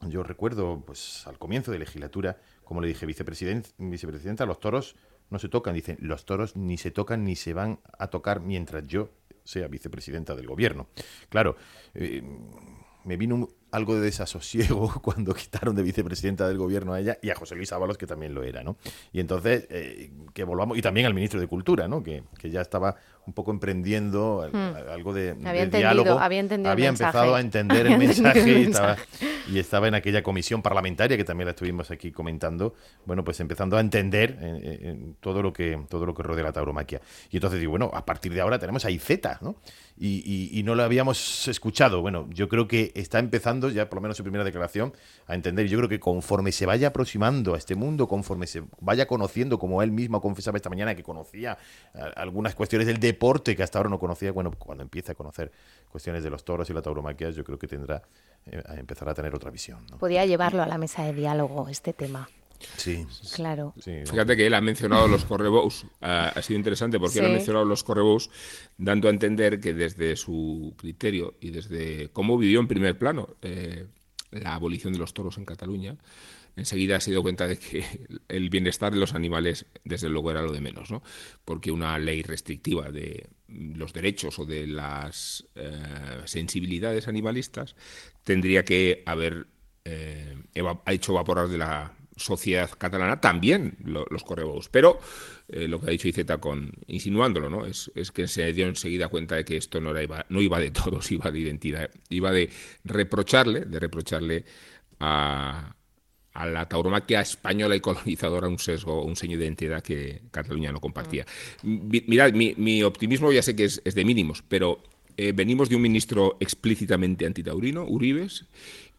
yo 0.00 0.22
recuerdo, 0.22 0.82
pues 0.86 1.26
al 1.26 1.36
comienzo 1.36 1.70
de 1.70 1.78
legislatura, 1.78 2.38
como 2.64 2.80
le 2.80 2.88
dije, 2.88 3.04
vicepresidenta, 3.04 4.46
los 4.46 4.60
toros 4.60 4.96
no 5.28 5.38
se 5.38 5.50
tocan. 5.50 5.74
Dicen, 5.74 5.98
los 6.00 6.24
toros 6.24 6.56
ni 6.56 6.78
se 6.78 6.90
tocan 6.90 7.22
ni 7.22 7.36
se 7.36 7.52
van 7.52 7.80
a 7.98 8.06
tocar 8.06 8.40
mientras 8.40 8.86
yo 8.86 9.10
sea 9.44 9.68
vicepresidenta 9.68 10.34
del 10.34 10.46
gobierno. 10.46 10.88
Claro, 11.28 11.56
eh, 11.92 12.22
me 13.04 13.18
vino 13.18 13.46
algo 13.70 13.94
de 13.94 14.00
desasosiego 14.02 14.92
cuando 15.02 15.34
quitaron 15.34 15.74
de 15.74 15.82
vicepresidenta 15.82 16.48
del 16.48 16.58
gobierno 16.58 16.92
a 16.92 17.00
ella 17.00 17.18
y 17.22 17.30
a 17.30 17.34
José 17.34 17.54
Luis 17.54 17.72
Ábalos, 17.72 17.98
que 17.98 18.06
también 18.06 18.34
lo 18.34 18.42
era, 18.42 18.62
¿no? 18.62 18.76
Y 19.12 19.20
entonces, 19.20 19.66
eh, 19.70 20.10
que 20.34 20.44
volvamos, 20.44 20.78
y 20.78 20.82
también 20.82 21.06
al 21.06 21.14
ministro 21.14 21.40
de 21.40 21.46
Cultura, 21.46 21.88
¿no? 21.88 22.02
Que, 22.02 22.22
que 22.38 22.50
ya 22.50 22.60
estaba 22.60 22.96
un 23.26 23.34
poco 23.34 23.50
emprendiendo 23.50 24.48
hmm. 24.50 24.90
algo 24.90 25.12
de, 25.12 25.34
diálogo. 25.34 26.18
Había, 26.18 26.40
entendido 26.40 26.72
había 26.72 26.88
empezado 26.88 27.34
a 27.34 27.40
entender 27.40 27.86
el 27.86 27.98
mensaje, 27.98 28.70
y, 29.50 29.58
estaba, 29.58 29.88
en 29.88 29.94
aquella 29.94 30.22
comisión 30.22 30.62
parlamentaria 30.62 31.16
que 31.16 31.24
también 31.24 31.46
la 31.46 31.50
estuvimos 31.50 31.90
aquí 31.90 32.10
comentando. 32.10 32.74
Bueno, 33.04 33.24
pues 33.24 33.38
empezando 33.40 33.76
a 33.76 33.80
entender 33.80 35.16
todo 35.20 35.42
lo 35.42 35.52
que 35.52 35.78
todo 35.88 36.06
lo 36.06 36.14
que 36.14 36.22
rodea 36.22 36.44
la 36.44 36.52
tauromaquia. 36.52 37.02
Y 37.30 37.36
entonces 37.36 37.60
digo, 37.60 37.70
bueno, 37.70 37.90
a 37.92 38.06
partir 38.06 38.32
de 38.32 38.40
ahora 38.40 38.58
tenemos 38.58 38.84
a 38.86 38.90
IZ, 38.90 39.20
¿no? 39.42 39.56
Y, 40.00 40.62
no 40.64 40.74
lo 40.74 40.82
habíamos 40.82 41.48
escuchado. 41.48 42.00
Bueno, 42.02 42.28
yo 42.30 42.48
creo 42.48 42.68
que 42.68 42.92
está 42.94 43.18
empezando 43.18 43.70
ya, 43.70 43.88
por 43.88 43.96
lo 43.96 44.02
menos 44.02 44.16
su 44.16 44.22
primera 44.22 44.44
declaración, 44.44 44.92
a 45.26 45.34
entender. 45.34 45.66
Yo 45.66 45.78
creo 45.78 45.88
que 45.88 45.98
conforme 46.00 46.52
se 46.52 46.66
vaya 46.66 46.88
aproximando 46.88 47.54
a 47.54 47.58
este 47.58 47.74
mundo, 47.74 48.06
conforme 48.06 48.46
se 48.46 48.62
vaya 48.80 49.06
conociendo, 49.06 49.58
como 49.58 49.82
él 49.82 49.92
mismo 49.92 50.20
confesaba 50.20 50.56
esta 50.56 50.70
mañana, 50.70 50.94
que 50.94 51.02
conocía 51.02 51.58
algunas 52.16 52.54
cuestiones 52.54 52.86
del 52.86 52.98
deporte 52.98 53.56
que 53.56 53.62
hasta 53.62 53.78
ahora 53.78 53.90
no 53.90 53.98
conocía, 53.98 54.32
bueno, 54.32 54.52
cuando 54.58 54.82
empiece 54.82 55.12
a 55.12 55.14
conocer 55.14 55.50
cuestiones 55.90 56.22
de 56.22 56.30
los 56.30 56.44
toros 56.44 56.68
y 56.70 56.72
la 56.72 56.82
tauromaquia, 56.82 57.30
yo 57.30 57.44
creo 57.44 57.58
que 57.58 57.66
tendrá 57.66 58.02
eh, 58.46 58.62
a 58.66 58.74
empezar 58.74 59.08
a 59.08 59.14
tener 59.14 59.34
otra 59.34 59.50
visión. 59.50 59.84
Podría 59.98 60.24
llevarlo 60.26 60.62
a 60.62 60.66
la 60.66 60.78
mesa 60.78 61.04
de 61.04 61.12
diálogo 61.12 61.68
este 61.68 61.92
tema. 61.92 62.28
Sí. 62.76 63.06
Claro. 63.34 63.74
Fíjate 63.78 64.36
que 64.36 64.46
él 64.46 64.54
ha 64.54 64.60
mencionado 64.60 65.08
los 65.08 65.24
correbous. 65.24 65.86
Ha, 66.00 66.40
sido 66.42 66.58
interesante 66.58 66.98
porque 66.98 67.20
él 67.20 67.26
ha 67.26 67.30
mencionado 67.30 67.64
los 67.64 67.84
correbous, 67.84 68.30
dando 68.76 69.08
a 69.08 69.10
entender 69.10 69.60
que 69.60 69.74
desde 69.74 70.16
su 70.16 70.74
criterio 70.76 71.34
y 71.40 71.50
desde 71.50 72.10
cómo 72.10 72.36
vivió 72.38 72.60
en 72.60 72.68
primer 72.68 72.98
plano 72.98 73.36
eh, 73.42 73.86
la 74.30 74.54
abolición 74.54 74.92
de 74.92 74.98
los 74.98 75.14
toros 75.14 75.38
en 75.38 75.44
Cataluña, 75.44 75.96
enseguida 76.56 77.00
se 77.00 77.10
dio 77.10 77.22
cuenta 77.22 77.46
de 77.46 77.58
que 77.58 77.84
el 78.28 78.50
bienestar 78.50 78.92
de 78.92 78.98
los 78.98 79.14
animales, 79.14 79.66
desde 79.84 80.08
luego, 80.08 80.30
era 80.30 80.42
lo 80.42 80.52
de 80.52 80.60
menos, 80.60 80.90
¿no? 80.90 81.02
Porque 81.44 81.70
una 81.70 81.98
ley 81.98 82.22
restrictiva 82.22 82.90
de 82.90 83.28
los 83.48 83.92
derechos 83.92 84.38
o 84.38 84.44
de 84.44 84.66
las 84.66 85.46
eh, 85.54 86.22
sensibilidades 86.24 87.08
animalistas 87.08 87.76
tendría 88.24 88.64
que 88.64 89.02
haber 89.06 89.46
eh, 89.84 90.36
hecho 90.86 91.12
evaporar 91.12 91.48
de 91.48 91.58
la 91.58 91.94
sociedad 92.18 92.70
catalana 92.76 93.20
también 93.20 93.76
los 93.84 94.22
correbous. 94.24 94.68
Pero 94.68 95.00
eh, 95.48 95.66
lo 95.66 95.80
que 95.80 95.86
ha 95.86 95.90
dicho 95.90 96.08
Iceta 96.08 96.38
con 96.38 96.72
insinuándolo, 96.86 97.48
¿no? 97.48 97.64
Es, 97.64 97.90
que 98.12 98.26
se 98.28 98.52
dio 98.52 98.66
enseguida 98.66 99.08
cuenta 99.08 99.36
de 99.36 99.44
que 99.44 99.56
esto 99.56 99.80
no, 99.80 99.90
era, 99.92 100.02
iba, 100.02 100.26
no 100.28 100.40
iba 100.40 100.58
de 100.58 100.70
todos, 100.70 101.10
iba 101.12 101.30
de 101.30 101.38
identidad, 101.38 101.90
iba 102.10 102.32
de 102.32 102.50
reprocharle, 102.84 103.64
de 103.64 103.78
reprocharle 103.78 104.44
a, 105.00 105.74
a 106.38 106.46
la 106.46 106.68
tauromaquia 106.68 107.20
española 107.20 107.74
y 107.74 107.80
colonizadora 107.80 108.46
un 108.46 108.60
sesgo, 108.60 109.02
un 109.04 109.16
seño 109.16 109.36
de 109.36 109.44
identidad 109.44 109.82
que 109.82 110.22
Cataluña 110.30 110.70
no 110.70 110.80
compartía. 110.80 111.26
Mirad, 111.62 112.32
mi, 112.32 112.82
optimismo 112.84 113.32
ya 113.32 113.42
sé 113.42 113.56
que 113.56 113.64
es, 113.64 113.82
de 113.82 114.04
mínimos, 114.04 114.44
pero 114.46 114.80
eh, 115.16 115.32
venimos 115.32 115.68
de 115.68 115.74
un 115.74 115.82
ministro 115.82 116.36
explícitamente 116.38 117.26
antitaurino, 117.26 117.84
Uribes, 117.84 118.44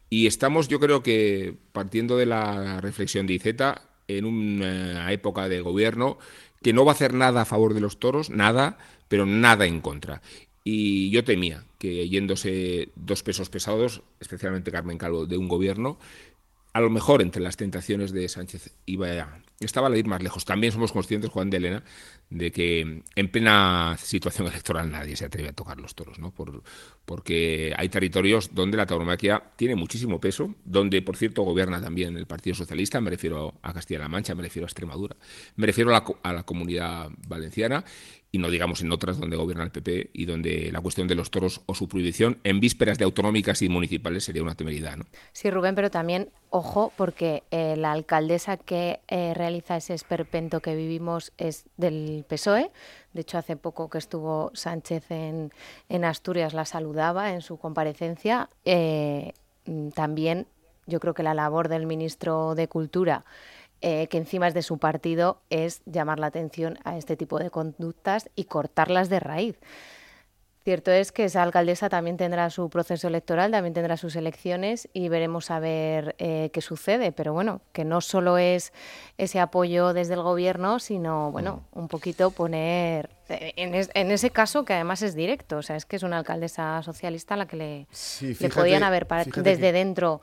y 0.09 0.27
estamos, 0.27 0.67
yo 0.67 0.79
creo 0.79 1.03
que, 1.03 1.55
partiendo 1.71 2.17
de 2.17 2.25
la 2.25 2.81
reflexión 2.81 3.27
de 3.27 3.33
Iceta, 3.33 3.89
en 4.07 4.25
una 4.25 5.11
época 5.11 5.47
de 5.47 5.61
gobierno 5.61 6.17
que 6.61 6.73
no 6.73 6.83
va 6.83 6.91
a 6.91 6.95
hacer 6.95 7.13
nada 7.13 7.41
a 7.41 7.45
favor 7.45 7.73
de 7.73 7.81
los 7.81 7.99
toros, 7.99 8.29
nada, 8.29 8.77
pero 9.07 9.25
nada 9.25 9.65
en 9.65 9.81
contra. 9.81 10.21
Y 10.63 11.09
yo 11.11 11.23
temía 11.23 11.63
que 11.77 12.09
yéndose 12.09 12.89
dos 12.95 13.23
pesos 13.23 13.49
pesados, 13.49 14.01
especialmente 14.19 14.71
Carmen 14.71 14.97
Calvo, 14.97 15.25
de 15.25 15.37
un 15.37 15.47
gobierno, 15.47 15.97
a 16.73 16.81
lo 16.81 16.89
mejor 16.89 17.21
entre 17.21 17.41
las 17.41 17.57
tentaciones 17.57 18.11
de 18.11 18.27
Sánchez 18.29 18.75
iba 18.85 19.07
a, 19.07 19.39
estaba 19.59 19.87
a 19.87 19.97
ir 19.97 20.05
más 20.05 20.21
lejos. 20.21 20.45
También 20.45 20.71
somos 20.71 20.91
conscientes, 20.91 21.29
Juan 21.31 21.49
de 21.49 21.57
Elena, 21.57 21.83
de 22.29 22.51
que 22.51 23.03
en 23.15 23.31
plena 23.31 23.97
situación 23.97 24.47
electoral 24.47 24.91
nadie 24.91 25.15
se 25.15 25.25
atreve 25.25 25.49
a 25.49 25.53
tocar 25.53 25.79
los 25.79 25.95
toros, 25.95 26.19
¿no? 26.19 26.31
Por, 26.31 26.61
porque 27.05 27.73
hay 27.75 27.89
territorios 27.89 28.53
donde 28.53 28.77
la 28.77 28.85
tauromaquia 28.85 29.41
tiene 29.55 29.75
muchísimo 29.75 30.19
peso, 30.19 30.53
donde, 30.63 31.01
por 31.01 31.17
cierto, 31.17 31.41
gobierna 31.41 31.81
también 31.81 32.15
el 32.15 32.27
Partido 32.27 32.55
Socialista, 32.55 33.01
me 33.01 33.09
refiero 33.09 33.55
a 33.63 33.73
Castilla-La 33.73 34.07
Mancha, 34.07 34.35
me 34.35 34.43
refiero 34.43 34.65
a 34.65 34.67
Extremadura, 34.67 35.15
me 35.55 35.65
refiero 35.65 35.89
a 35.89 35.93
la, 35.93 36.05
a 36.21 36.33
la 36.33 36.43
comunidad 36.43 37.09
valenciana 37.27 37.83
y 38.31 38.37
no 38.37 38.49
digamos 38.49 38.81
en 38.81 38.91
otras 38.91 39.19
donde 39.19 39.37
gobierna 39.37 39.63
el 39.63 39.71
PP 39.71 40.11
y 40.13 40.25
donde 40.25 40.71
la 40.71 40.81
cuestión 40.81 41.07
de 41.07 41.15
los 41.15 41.31
toros 41.31 41.61
o 41.65 41.73
su 41.73 41.87
prohibición 41.87 42.37
en 42.43 42.59
vísperas 42.59 42.97
de 42.97 43.05
autonómicas 43.05 43.61
y 43.61 43.69
municipales 43.69 44.23
sería 44.23 44.43
una 44.43 44.55
temeridad. 44.55 44.97
¿no? 44.97 45.05
Sí, 45.31 45.49
Rubén, 45.49 45.75
pero 45.75 45.89
también, 45.89 46.29
ojo, 46.49 46.93
porque 46.95 47.43
eh, 47.49 47.75
la 47.75 47.91
alcaldesa 47.91 48.57
que 48.57 48.99
eh, 49.07 49.33
realiza 49.33 49.77
ese 49.77 49.93
esperpento 49.93 50.59
que 50.59 50.75
vivimos 50.75 51.31
es 51.37 51.65
del 51.77 52.25
PSOE. 52.27 52.71
De 53.13 53.21
hecho, 53.21 53.39
hace 53.39 53.55
poco 53.55 53.89
que 53.89 53.97
estuvo 53.97 54.51
Sánchez 54.53 55.09
en, 55.09 55.51
en 55.89 56.05
Asturias 56.05 56.53
la 56.53 56.65
saludaba 56.65 57.33
en 57.33 57.41
su 57.41 57.57
comparecencia. 57.57 58.49
Eh, 58.65 59.33
mm, 59.65 59.89
también 59.89 60.45
yo 60.85 60.99
creo 60.99 61.13
que 61.13 61.23
la 61.23 61.33
labor 61.33 61.69
del 61.69 61.85
ministro 61.85 62.55
de 62.55 62.67
Cultura 62.67 63.23
eh, 63.81 64.07
que 64.07 64.17
encima 64.17 64.47
es 64.47 64.53
de 64.53 64.61
su 64.61 64.77
partido, 64.77 65.41
es 65.49 65.81
llamar 65.85 66.19
la 66.19 66.27
atención 66.27 66.77
a 66.83 66.97
este 66.97 67.15
tipo 67.15 67.39
de 67.39 67.49
conductas 67.49 68.29
y 68.35 68.45
cortarlas 68.45 69.09
de 69.09 69.19
raíz. 69.19 69.59
Cierto 70.65 70.91
es 70.91 71.13
que 71.13 71.23
esa 71.23 71.41
alcaldesa 71.41 71.87
también 71.87 72.17
tendrá 72.17 72.49
su 72.49 72.69
proceso 72.69 73.07
electoral, 73.07 73.51
también 73.51 73.73
tendrá 73.73 73.95
sus 73.95 74.17
elecciones 74.17 74.89
y 74.91 75.07
veremos 75.07 75.49
a 75.51 75.59
ver 75.59 76.15
eh, 76.19 76.49
qué 76.51 76.61
sucede. 76.61 77.13
Pero 77.13 77.31
bueno, 77.33 77.61
que 77.71 77.85
no 77.85 78.01
solo 78.01 78.37
es 78.37 78.73
ese 79.17 79.39
apoyo 79.39 79.93
desde 79.93 80.15
el 80.15 80.21
gobierno, 80.21 80.79
sino 80.79 81.31
bueno, 81.31 81.63
mm. 81.71 81.79
un 81.79 81.87
poquito 81.87 82.31
poner 82.31 83.09
eh, 83.29 83.53
en, 83.55 84.11
ese 84.11 84.31
caso 84.31 84.65
que 84.65 84.73
además 84.73 85.01
es 85.01 85.15
directo, 85.15 85.57
o 85.57 85.61
sea, 85.61 85.77
es 85.77 85.85
que 85.85 85.95
es 85.95 86.03
una 86.03 86.17
alcaldesa 86.17 86.83
socialista 86.83 87.35
a 87.35 87.37
la 87.37 87.47
que 87.47 87.55
le, 87.55 87.87
le 88.39 88.49
podían 88.49 88.83
haber 88.83 89.07
desde 89.07 89.71
dentro 89.71 90.21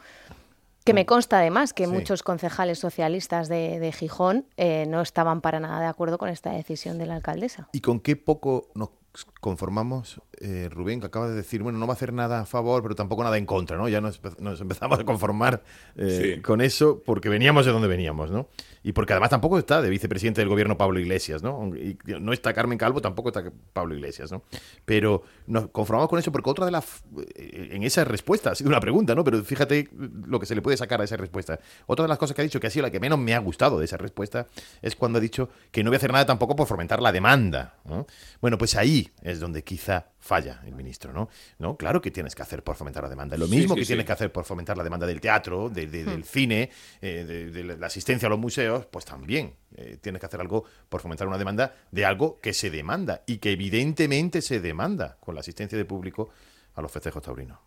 que 0.87 0.95
me 0.95 1.05
consta 1.05 1.40
además 1.40 1.75
que 1.75 1.88
muchos 1.88 2.23
concejales 2.23 2.78
socialistas 2.78 3.49
de, 3.49 3.93
Gijón 3.93 4.47
eh, 4.57 4.87
no 4.87 5.00
estaban 5.02 5.40
para 5.40 5.59
nada 5.59 5.81
de 5.81 5.87
acuerdo 5.87 6.16
con 6.16 6.28
esta 6.28 6.52
decisión 6.52 6.97
de 6.97 7.07
la 7.07 7.16
alcaldesa. 7.16 7.69
¿Y 7.73 7.81
con 7.81 7.99
qué 7.99 8.14
poco 8.14 8.69
nos 8.76 8.90
conformamos, 9.25 10.21
eh, 10.41 10.69
Rubén, 10.71 11.01
que 11.01 11.07
acaba 11.07 11.29
de 11.29 11.35
decir, 11.35 11.63
bueno, 11.63 11.79
no 11.79 11.87
va 11.87 11.95
a 11.95 11.97
hacer 11.97 12.13
nada 12.13 12.41
a 12.41 12.47
favor, 12.47 12.83
pero 12.83 12.95
tampoco 12.95 13.25
nada 13.25 13.39
en 13.39 13.47
contra, 13.47 13.77
¿no? 13.77 13.89
Ya 13.89 14.01
nos, 14.01 14.21
empezamos 14.61 14.99
a 14.99 15.05
conformar 15.05 15.63
eh, 15.97 16.41
con 16.45 16.61
eso 16.61 17.03
porque 17.05 17.29
veníamos 17.29 17.65
de 17.67 17.73
donde 17.73 17.89
veníamos, 17.89 18.31
¿no? 18.31 18.49
Y 18.83 18.93
porque 18.93 19.15
además 19.15 19.31
tampoco 19.31 19.59
está 19.59 19.83
de 19.83 19.91
vicepresidente 19.91 20.41
del 20.41 20.49
gobierno 20.49 20.79
Pablo 20.79 21.01
Iglesias, 21.01 21.43
¿no? 21.43 21.75
Y 21.75 21.99
no 22.21 22.33
está 22.33 22.53
Carmen 22.53 22.79
Calvo, 22.79 23.01
tampoco 23.01 23.31
está 23.31 23.45
Pablo 23.73 23.95
Iglesias, 23.95 24.31
¿no? 24.31 24.43
Pero 24.85 25.23
nos 25.47 25.69
conformamos 25.71 26.09
con 26.09 26.19
eso 26.19 26.31
porque 26.31 26.51
otra 26.51 26.67
de 26.67 26.71
las... 26.71 27.03
Eh, 27.35 27.71
en 27.73 27.83
esa 27.83 28.05
respuesta, 28.05 28.51
ha 28.51 28.55
sido 28.55 28.69
una 28.69 28.81
pregunta, 28.81 29.15
¿no? 29.15 29.25
Pero 29.25 29.43
fíjate 29.43 29.89
lo 30.27 30.39
que 30.39 30.47
se 30.47 30.55
le 30.55 30.63
puede 30.63 30.77
sacar 30.77 31.01
a 31.01 31.05
esa 31.05 31.17
respuesta. 31.17 31.59
Otra 31.87 32.05
de 32.05 32.09
las 32.09 32.19
cosas 32.19 32.37
que 32.37 32.43
ha 32.43 32.45
dicho, 32.45 32.61
que 32.61 32.69
ha 32.69 32.71
sido 32.71 32.85
la 32.85 32.91
que 32.91 33.01
menos 33.01 33.19
me 33.19 33.35
ha 33.35 33.39
gustado 33.39 33.79
de 33.79 33.87
esa 33.87 33.97
respuesta, 33.97 34.47
es 34.83 34.95
cuando 34.95 35.19
ha 35.19 35.21
dicho 35.21 35.49
que 35.73 35.83
no 35.83 35.91
voy 35.91 35.97
a 35.97 35.99
hacer 35.99 36.13
nada 36.13 36.27
tampoco 36.27 36.55
por 36.55 36.67
fomentar 36.69 37.01
la 37.03 37.11
demanda, 37.11 37.79
¿no? 37.85 38.07
Bueno, 38.41 38.59
pues 38.59 38.77
ahí 38.77 39.06
es 39.23 39.41
donde 39.41 39.63
quizá 39.65 40.11
falla 40.19 40.63
el 40.67 40.75
ministro, 40.75 41.13
¿no? 41.13 41.29
No, 41.59 41.77
claro 41.77 42.01
que 42.01 42.11
tienes 42.11 42.35
que 42.35 42.43
hacer 42.43 42.63
por 42.63 42.77
fomentar 42.77 43.03
la 43.03 43.09
demanda. 43.09 43.37
Lo 43.37 43.49
mismo 43.49 43.75
que 43.75 43.85
tienes 43.85 44.05
que 44.05 44.13
hacer 44.13 44.33
por 44.33 44.45
fomentar 44.45 44.77
la 44.77 44.85
demanda 44.85 45.07
del 45.07 45.21
teatro, 45.21 45.69
del 45.69 46.19
hmm. 46.19 46.23
cine, 46.23 46.71
eh, 47.01 47.51
de, 47.53 47.65
la 47.65 47.87
asistencia 47.87 48.27
a 48.27 48.31
los 48.31 48.39
museos, 48.39 48.87
pues 48.87 49.05
también 49.05 49.55
eh, 49.77 49.99
tienes 50.01 50.21
que 50.21 50.27
hacer 50.27 50.41
algo 50.41 50.65
por 50.89 51.01
fomentar 51.01 51.27
una 51.29 51.39
demanda 51.39 51.75
de 51.91 52.05
algo 52.05 52.41
que 52.41 52.53
se 52.53 52.71
demanda 52.71 53.23
y 53.27 53.39
que 53.39 53.53
evidentemente 53.53 54.43
se 54.43 54.61
demanda 54.61 55.17
con 55.21 55.35
la 55.35 55.41
asistencia 55.41 55.79
de 55.79 55.85
público 55.85 56.31
a 56.75 56.83
los 56.83 56.91
festejos 56.91 57.23
taurinos. 57.23 57.59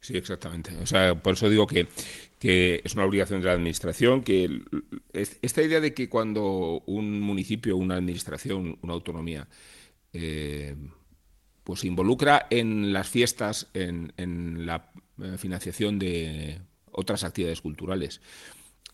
Sí, 0.00 0.16
exactamente. 0.16 0.70
O 0.80 0.86
sea, 0.86 1.14
por 1.14 1.34
eso 1.34 1.48
digo 1.48 1.66
que, 1.66 1.88
que 2.38 2.80
es 2.84 2.94
una 2.94 3.04
obligación 3.04 3.40
de 3.40 3.46
la 3.46 3.54
administración, 3.54 4.22
que 4.22 4.62
esta 5.12 5.62
idea 5.62 5.80
de 5.80 5.94
que 5.94 6.08
cuando 6.08 6.82
un 6.86 7.20
municipio, 7.20 7.76
una 7.76 7.96
administración, 7.96 8.78
una 8.82 8.92
autonomía 8.92 9.48
eh, 10.18 10.76
pues 11.64 11.80
se 11.80 11.88
involucra 11.88 12.46
en 12.50 12.92
las 12.92 13.08
fiestas, 13.08 13.68
en, 13.74 14.66
la 14.66 14.90
eh, 15.22 15.36
financiación 15.36 15.98
de 15.98 16.60
otras 16.92 17.24
actividades 17.24 17.60
culturales, 17.60 18.20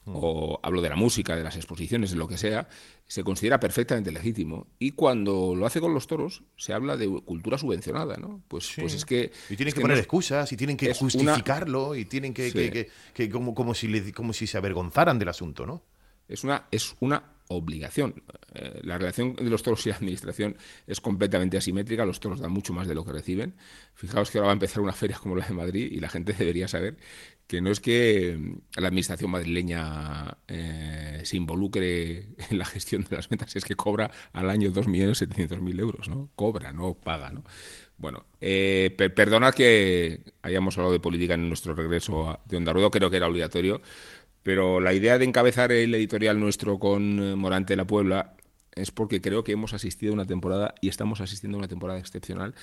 mm. 0.06 0.12
o 0.14 0.58
hablo 0.62 0.80
de 0.80 0.88
la 0.88 0.96
música, 0.96 1.36
de 1.36 1.44
las 1.44 1.56
exposiciones, 1.56 2.10
de 2.10 2.16
lo 2.16 2.28
que 2.28 2.38
sea, 2.38 2.68
se 3.06 3.22
considera 3.24 3.60
perfectamente 3.60 4.10
legítimo. 4.10 4.68
Y 4.78 4.92
cuando 4.92 5.54
lo 5.54 5.66
hace 5.66 5.80
con 5.80 5.92
los 5.92 6.06
toros, 6.06 6.44
se 6.56 6.72
habla 6.72 6.96
de 6.96 7.08
cultura 7.08 7.58
subvencionada, 7.58 8.16
¿no? 8.16 8.42
Pues, 8.48 8.72
pues 8.74 8.94
es 8.94 9.04
que... 9.04 9.32
Y 9.50 9.56
tienen 9.56 9.74
que, 9.74 9.80
poner 9.82 9.98
excusas, 9.98 10.50
y 10.50 10.56
tienen 10.56 10.78
que 10.78 10.94
justificarlo, 10.94 11.94
y 11.94 12.06
tienen 12.06 12.32
que... 12.32 12.90
que, 13.12 13.30
como, 13.30 13.54
como, 13.54 13.74
si 13.74 13.88
le, 13.88 14.12
como 14.12 14.32
si 14.32 14.46
se 14.46 14.56
avergonzaran 14.56 15.18
del 15.18 15.28
asunto, 15.28 15.66
¿no? 15.66 15.82
Es 16.26 16.42
una, 16.42 16.68
es 16.70 16.96
una 17.00 17.31
obligación. 17.52 18.22
Eh, 18.54 18.80
la 18.82 18.98
relación 18.98 19.34
de 19.34 19.48
los 19.48 19.62
toros 19.62 19.86
y 19.86 19.90
la 19.90 19.96
administración 19.96 20.56
es 20.86 21.00
completamente 21.00 21.56
asimétrica, 21.56 22.04
los 22.04 22.20
toros 22.20 22.40
dan 22.40 22.52
mucho 22.52 22.72
más 22.72 22.86
de 22.86 22.94
lo 22.94 23.04
que 23.04 23.12
reciben. 23.12 23.54
Fijaos 23.94 24.30
que 24.30 24.38
ahora 24.38 24.48
va 24.48 24.52
a 24.52 24.54
empezar 24.54 24.82
una 24.82 24.92
feria 24.92 25.16
como 25.18 25.36
la 25.36 25.46
de 25.46 25.54
Madrid 25.54 25.88
y 25.90 26.00
la 26.00 26.08
gente 26.08 26.32
debería 26.38 26.68
saber 26.68 26.96
que 27.46 27.60
no 27.60 27.70
es 27.70 27.80
que 27.80 28.36
mm, 28.38 28.80
la 28.80 28.88
administración 28.88 29.30
madrileña 29.30 30.38
eh, 30.48 31.20
se 31.24 31.36
involucre 31.36 32.28
en 32.50 32.58
la 32.58 32.64
gestión 32.64 33.04
de 33.08 33.16
las 33.16 33.28
ventas, 33.28 33.54
es 33.56 33.64
que 33.64 33.76
cobra 33.76 34.10
al 34.32 34.50
año 34.50 34.70
2.700.000 34.70 35.80
euros, 35.80 36.08
¿no? 36.08 36.30
Cobra, 36.34 36.72
no 36.72 36.94
paga, 36.94 37.30
¿no? 37.30 37.44
Bueno, 37.98 38.24
eh, 38.40 38.90
perdonad 39.14 39.54
que 39.54 40.22
hayamos 40.42 40.76
hablado 40.76 40.92
de 40.92 40.98
política 40.98 41.34
en 41.34 41.46
nuestro 41.48 41.74
regreso 41.74 42.40
de 42.46 42.56
Onda 42.56 42.72
Ruedo, 42.72 42.90
creo 42.90 43.10
que 43.10 43.18
era 43.18 43.28
obligatorio, 43.28 43.80
pero 44.42 44.80
la 44.80 44.94
idea 44.94 45.18
de 45.18 45.24
encabezar 45.24 45.72
el 45.72 45.94
editorial 45.94 46.40
nuestro 46.40 46.78
con 46.78 47.20
eh, 47.20 47.36
Morante 47.36 47.72
de 47.72 47.76
la 47.76 47.86
Puebla 47.86 48.34
es 48.74 48.90
porque 48.90 49.20
creo 49.20 49.44
que 49.44 49.52
hemos 49.52 49.74
asistido 49.74 50.12
a 50.12 50.14
una 50.14 50.26
temporada 50.26 50.74
y 50.80 50.88
estamos 50.88 51.20
asistiendo 51.20 51.56
a 51.56 51.60
una 51.60 51.68
temporada 51.68 51.98
excepcional 51.98 52.54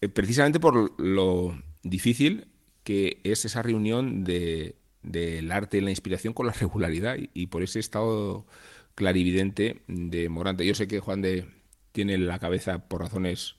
eh, 0.00 0.08
precisamente 0.08 0.60
por 0.60 1.00
lo 1.00 1.60
difícil 1.82 2.48
que 2.84 3.20
es 3.24 3.44
esa 3.44 3.62
reunión 3.62 4.24
de, 4.24 4.76
del 5.02 5.52
arte 5.52 5.78
y 5.78 5.80
la 5.80 5.90
inspiración 5.90 6.32
con 6.32 6.46
la 6.46 6.52
regularidad 6.52 7.16
y, 7.34 7.46
por 7.48 7.62
ese 7.62 7.78
estado 7.78 8.46
clarividente 8.94 9.82
de 9.86 10.28
Morante. 10.28 10.66
Yo 10.66 10.74
sé 10.74 10.88
que 10.88 11.00
Juan 11.00 11.22
de 11.22 11.46
tiene 11.92 12.14
en 12.14 12.26
la 12.26 12.38
cabeza 12.38 12.88
por 12.88 13.00
razones 13.00 13.56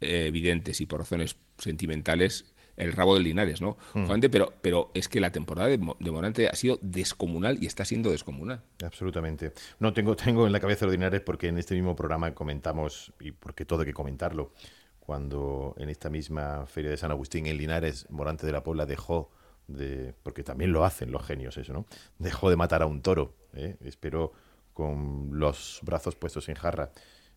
eh, 0.00 0.26
evidentes 0.26 0.80
y 0.80 0.86
por 0.86 1.00
razones 1.00 1.36
sentimentales 1.58 2.53
el 2.76 2.92
rabo 2.92 3.14
de 3.14 3.20
Linares, 3.20 3.60
¿no? 3.60 3.76
Mm. 3.94 4.20
Pero, 4.30 4.52
pero 4.60 4.90
es 4.94 5.08
que 5.08 5.20
la 5.20 5.30
temporada 5.30 5.68
de, 5.68 5.78
Morante 5.78 6.48
ha 6.48 6.54
sido 6.54 6.78
descomunal 6.82 7.62
y 7.62 7.66
está 7.66 7.84
siendo 7.84 8.10
descomunal. 8.10 8.62
Absolutamente. 8.84 9.52
No 9.78 9.92
tengo, 9.92 10.16
tengo 10.16 10.46
en 10.46 10.52
la 10.52 10.60
cabeza 10.60 10.86
de 10.86 10.92
Linares 10.92 11.20
porque 11.20 11.48
en 11.48 11.58
este 11.58 11.74
mismo 11.74 11.94
programa 11.94 12.34
comentamos, 12.34 13.12
y 13.20 13.32
porque 13.32 13.64
todo 13.64 13.80
hay 13.80 13.86
que 13.86 13.94
comentarlo, 13.94 14.52
cuando 14.98 15.74
en 15.78 15.90
esta 15.90 16.08
misma 16.08 16.66
feria 16.66 16.90
de 16.90 16.96
San 16.96 17.10
Agustín 17.10 17.46
en 17.46 17.58
Linares, 17.58 18.06
Morante 18.10 18.46
de 18.46 18.52
la 18.52 18.62
Puebla 18.62 18.86
dejó 18.86 19.30
de, 19.66 20.14
porque 20.22 20.42
también 20.42 20.72
lo 20.72 20.84
hacen 20.84 21.10
los 21.10 21.24
genios 21.24 21.56
eso, 21.56 21.72
¿no? 21.72 21.86
Dejó 22.18 22.50
de 22.50 22.56
matar 22.56 22.82
a 22.82 22.86
un 22.86 23.02
toro, 23.02 23.34
¿eh? 23.54 23.76
esperó 23.80 24.32
con 24.72 25.30
los 25.32 25.80
brazos 25.82 26.16
puestos 26.16 26.48
en 26.48 26.56
jarra, 26.56 26.90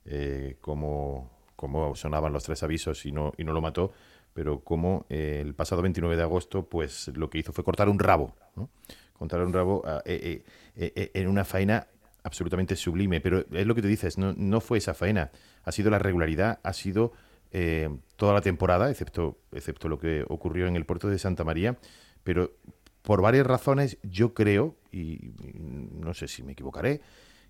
eh, 0.06 0.58
como, 0.62 1.30
como 1.56 1.96
sonaban 1.96 2.34
los 2.34 2.44
tres 2.44 2.64
avisos 2.64 3.06
y 3.06 3.12
no, 3.12 3.34
y 3.38 3.44
no 3.44 3.54
lo 3.54 3.62
mató, 3.62 3.92
pero 4.38 4.60
como 4.60 5.08
eh, 5.10 5.42
el 5.44 5.56
pasado 5.56 5.82
29 5.82 6.16
de 6.16 6.22
agosto, 6.22 6.70
pues 6.70 7.08
lo 7.16 7.28
que 7.28 7.40
hizo 7.40 7.54
fue 7.54 7.64
cortar 7.64 7.90
un 7.90 7.98
rabo, 7.98 8.36
¿no? 8.56 8.70
Cortar 9.14 9.42
un 9.42 9.52
rabo 9.52 9.82
ah, 9.84 10.04
eh, 10.06 10.44
en 10.76 11.28
una 11.28 11.44
faena 11.44 11.88
absolutamente 12.22 12.76
sublime, 12.76 13.20
pero 13.20 13.46
es 13.52 13.66
lo 13.66 13.74
que 13.74 13.82
te 13.82 13.88
dices, 13.88 14.20
no, 14.20 14.34
no 14.38 14.62
fue 14.62 14.78
esa 14.78 14.94
faena, 14.94 15.32
ha 15.64 15.72
sido 15.72 15.90
la 15.90 15.98
regularidad, 15.98 16.60
ha 16.62 16.74
sido 16.74 17.14
toda 18.16 18.34
la 18.36 18.42
temporada, 18.42 18.92
excepto, 18.92 19.40
excepto 19.52 19.90
lo 19.90 19.98
que 19.98 20.24
ocurrió 20.28 20.68
en 20.68 20.76
el 20.76 20.86
puerto 20.86 21.10
de 21.10 21.18
Santa 21.18 21.44
María, 21.44 21.80
pero 22.24 22.52
por 23.02 23.24
varias 23.24 23.48
razones 23.48 23.98
yo 24.04 24.36
creo, 24.36 24.76
y 24.92 25.32
no 25.94 26.14
sé 26.14 26.28
si 26.28 26.44
me 26.44 26.52
equivocaré, 26.52 27.02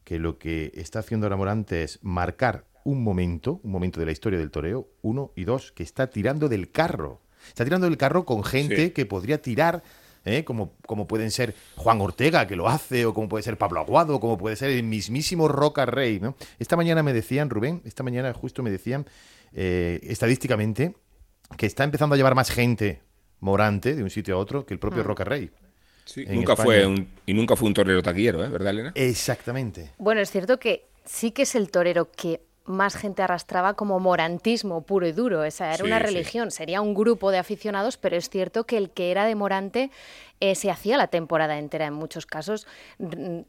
que 0.05 0.19
lo 0.19 0.37
que 0.37 0.71
está 0.75 0.99
haciendo 0.99 1.25
ahora 1.25 1.35
Morante 1.35 1.83
es 1.83 1.99
marcar 2.01 2.63
un 2.87 3.03
momento, 3.03 3.59
un 3.63 3.71
momento 3.71 3.99
de 3.99 4.05
la 4.05 4.13
historia 4.13 4.39
del 4.39 4.49
toreo, 4.49 4.87
uno 5.01 5.33
y 5.35 5.43
dos, 5.43 5.73
que 5.73 5.83
está 5.83 6.07
tirando 6.07 6.47
del 6.47 6.71
carro. 6.71 7.19
Está 7.45 7.65
tirando 7.65 7.85
del 7.85 7.97
carro 7.97 8.23
con 8.23 8.45
gente 8.45 8.93
que 8.93 9.05
podría 9.05 9.41
tirar, 9.41 9.83
¿eh? 10.23 10.45
como, 10.45 10.71
como 10.85 11.05
pueden 11.05 11.31
ser 11.31 11.53
Juan 11.75 11.99
Ortega, 11.99 12.47
que 12.47 12.55
lo 12.55 12.69
hace, 12.69 13.05
o 13.05 13.13
como 13.13 13.27
puede 13.27 13.43
ser 13.43 13.57
Pablo 13.57 13.81
Aguado, 13.81 14.21
como 14.21 14.37
puede 14.37 14.55
ser 14.55 14.69
el 14.69 14.83
mismísimo 14.83 15.49
Roca 15.49 15.85
Rey. 15.85 16.21
¿no? 16.21 16.37
Esta 16.59 16.77
mañana 16.77 17.03
me 17.03 17.11
decían, 17.11 17.49
Rubén, 17.49 17.81
esta 17.83 18.03
mañana 18.03 18.33
justo 18.33 18.63
me 18.63 18.71
decían, 18.71 19.05
eh, 19.51 19.99
estadísticamente, 20.03 20.95
que 21.57 21.65
está 21.65 21.83
empezando 21.83 22.13
a 22.13 22.17
llevar 22.17 22.35
más 22.35 22.49
gente 22.49 23.01
Morante 23.41 23.95
de 23.95 24.03
un 24.03 24.09
sitio 24.09 24.35
a 24.35 24.37
otro 24.37 24.65
que 24.65 24.73
el 24.73 24.79
propio 24.79 25.03
mm. 25.03 25.07
Roca 25.07 25.25
Rey. 25.25 25.51
nunca 26.29 26.55
fue 26.55 26.87
un, 26.87 27.05
y 27.25 27.33
nunca 27.33 27.57
fue 27.57 27.67
un 27.67 27.73
torero 27.73 28.01
taquillero, 28.01 28.45
¿eh? 28.45 28.47
¿verdad, 28.47 28.69
Elena? 28.69 28.91
Exactamente. 28.95 29.91
Bueno, 29.97 30.21
es 30.21 30.31
cierto 30.31 30.57
que 30.57 30.85
sí 31.03 31.31
que 31.31 31.41
es 31.43 31.53
el 31.53 31.69
torero 31.69 32.11
que 32.11 32.46
más 32.67 32.95
gente 32.95 33.23
arrastraba 33.23 33.73
como 33.73 33.99
morantismo 33.99 34.81
puro 34.81 35.07
y 35.07 35.11
duro. 35.11 35.43
Esa 35.43 35.73
era 35.73 35.83
una 35.83 35.99
religión, 35.99 36.51
sería 36.51 36.81
un 36.81 36.93
grupo 36.93 37.31
de 37.31 37.37
aficionados, 37.37 37.97
pero 37.97 38.15
es 38.15 38.29
cierto 38.29 38.65
que 38.65 38.77
el 38.77 38.91
que 38.91 39.11
era 39.11 39.25
de 39.25 39.35
Morante 39.35 39.89
eh, 40.39 40.53
se 40.53 40.69
hacía 40.69 40.97
la 40.97 41.07
temporada 41.07 41.57
entera 41.57 41.87
en 41.87 41.93
muchos 41.93 42.27
casos 42.27 42.67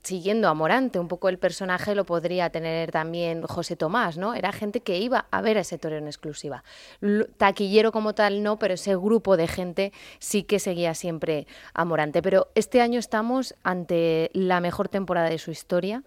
siguiendo 0.03 0.49
a 0.49 0.55
Morante. 0.55 0.99
Un 0.99 1.09
poco 1.09 1.29
el 1.29 1.39
personaje 1.39 1.95
lo 1.95 2.05
podría 2.05 2.49
tener 2.51 2.91
también 2.93 3.43
José 3.43 3.77
Tomás, 3.77 4.17
¿no? 4.17 4.35
Era 4.35 4.53
gente 4.53 4.81
que 4.81 4.99
iba 4.99 5.27
a 5.31 5.43
ver 5.43 5.59
a 5.59 5.61
ese 5.61 5.79
torero 5.79 6.01
en 6.01 6.07
exclusiva. 6.07 6.65
taquillero 7.37 7.93
como 7.93 8.15
tal 8.15 8.43
no, 8.43 8.59
pero 8.59 8.75
ese 8.75 8.97
grupo 8.97 9.37
de 9.37 9.49
gente 9.49 9.93
sí 10.19 10.45
que 10.45 10.59
seguía 10.59 10.95
siempre 10.95 11.47
a 11.75 11.85
Morante. 11.85 12.23
Pero 12.23 12.49
este 12.55 12.81
año 12.81 12.99
estamos 12.99 13.55
ante 13.63 14.31
la 14.33 14.61
mejor 14.61 14.89
temporada 14.89 15.29
de 15.29 15.39
su 15.39 15.51
historia. 15.51 16.03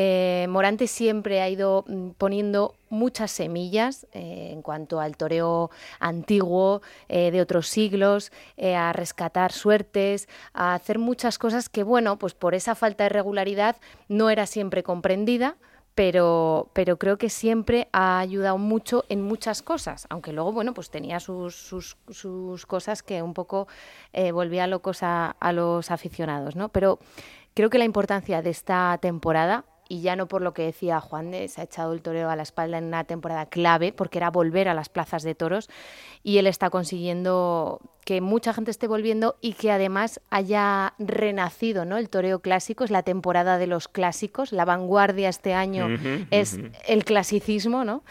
Eh, 0.00 0.46
Morante 0.48 0.86
siempre 0.86 1.42
ha 1.42 1.48
ido 1.48 1.84
mm, 1.88 2.10
poniendo 2.10 2.76
muchas 2.88 3.32
semillas 3.32 4.06
eh, 4.12 4.50
en 4.52 4.62
cuanto 4.62 5.00
al 5.00 5.16
toreo 5.16 5.72
antiguo 5.98 6.82
eh, 7.08 7.32
de 7.32 7.40
otros 7.40 7.66
siglos, 7.66 8.30
a 8.76 8.92
rescatar 8.92 9.50
suertes, 9.50 10.28
a 10.52 10.74
hacer 10.74 11.00
muchas 11.00 11.36
cosas 11.36 11.68
que, 11.68 11.82
bueno, 11.82 12.16
pues 12.16 12.34
por 12.34 12.54
esa 12.54 12.76
falta 12.76 13.02
de 13.04 13.08
regularidad 13.08 13.76
no 14.06 14.30
era 14.30 14.46
siempre 14.46 14.84
comprendida. 14.84 15.56
Pero, 15.96 16.70
pero 16.74 16.96
creo 16.96 17.18
que 17.18 17.28
siempre 17.28 17.88
ha 17.92 18.20
ayudado 18.20 18.56
mucho 18.56 19.04
en 19.08 19.20
muchas 19.20 19.62
cosas, 19.62 20.06
aunque 20.10 20.32
luego, 20.32 20.52
bueno, 20.52 20.72
pues 20.72 20.90
tenía 20.90 21.18
sus, 21.18 21.56
sus, 21.56 22.66
cosas 22.66 23.02
que 23.02 23.20
un 23.20 23.34
poco 23.34 23.66
volvía 24.32 24.68
locos 24.68 25.02
a, 25.02 25.30
a 25.40 25.52
los 25.52 25.90
aficionados, 25.90 26.54
¿no? 26.54 26.68
Pero 26.68 27.00
creo 27.52 27.68
que 27.68 27.78
la 27.78 27.84
importancia 27.84 28.42
de 28.42 28.50
esta 28.50 28.96
temporada 29.02 29.64
y 29.88 30.02
ya 30.02 30.16
no 30.16 30.28
por 30.28 30.42
lo 30.42 30.54
que 30.54 30.62
decía 30.62 31.00
Juan 31.00 31.30
de 31.30 31.48
se 31.48 31.60
ha 31.60 31.64
echado 31.64 31.92
el 31.92 32.02
toreo 32.02 32.30
a 32.30 32.36
la 32.36 32.42
espalda 32.42 32.78
en 32.78 32.84
una 32.84 33.04
temporada 33.04 33.46
clave, 33.46 33.92
porque 33.92 34.18
era 34.18 34.30
volver 34.30 34.68
a 34.68 34.74
las 34.74 34.88
plazas 34.88 35.22
de 35.22 35.34
toros, 35.34 35.68
y 36.22 36.38
él 36.38 36.46
está 36.46 36.70
consiguiendo 36.70 37.80
que 38.04 38.20
mucha 38.20 38.52
gente 38.52 38.70
esté 38.70 38.86
volviendo 38.86 39.36
y 39.40 39.52
que 39.52 39.70
además 39.70 40.20
haya 40.30 40.94
renacido, 40.98 41.84
¿no? 41.84 41.98
El 41.98 42.08
toreo 42.08 42.40
clásico 42.40 42.84
es 42.84 42.90
la 42.90 43.02
temporada 43.02 43.58
de 43.58 43.66
los 43.66 43.88
clásicos, 43.88 44.52
la 44.52 44.64
vanguardia 44.64 45.28
este 45.28 45.54
año 45.54 45.88
es 46.30 46.58
el 46.86 47.04
clasicismo, 47.04 47.84
¿no? 47.84 48.02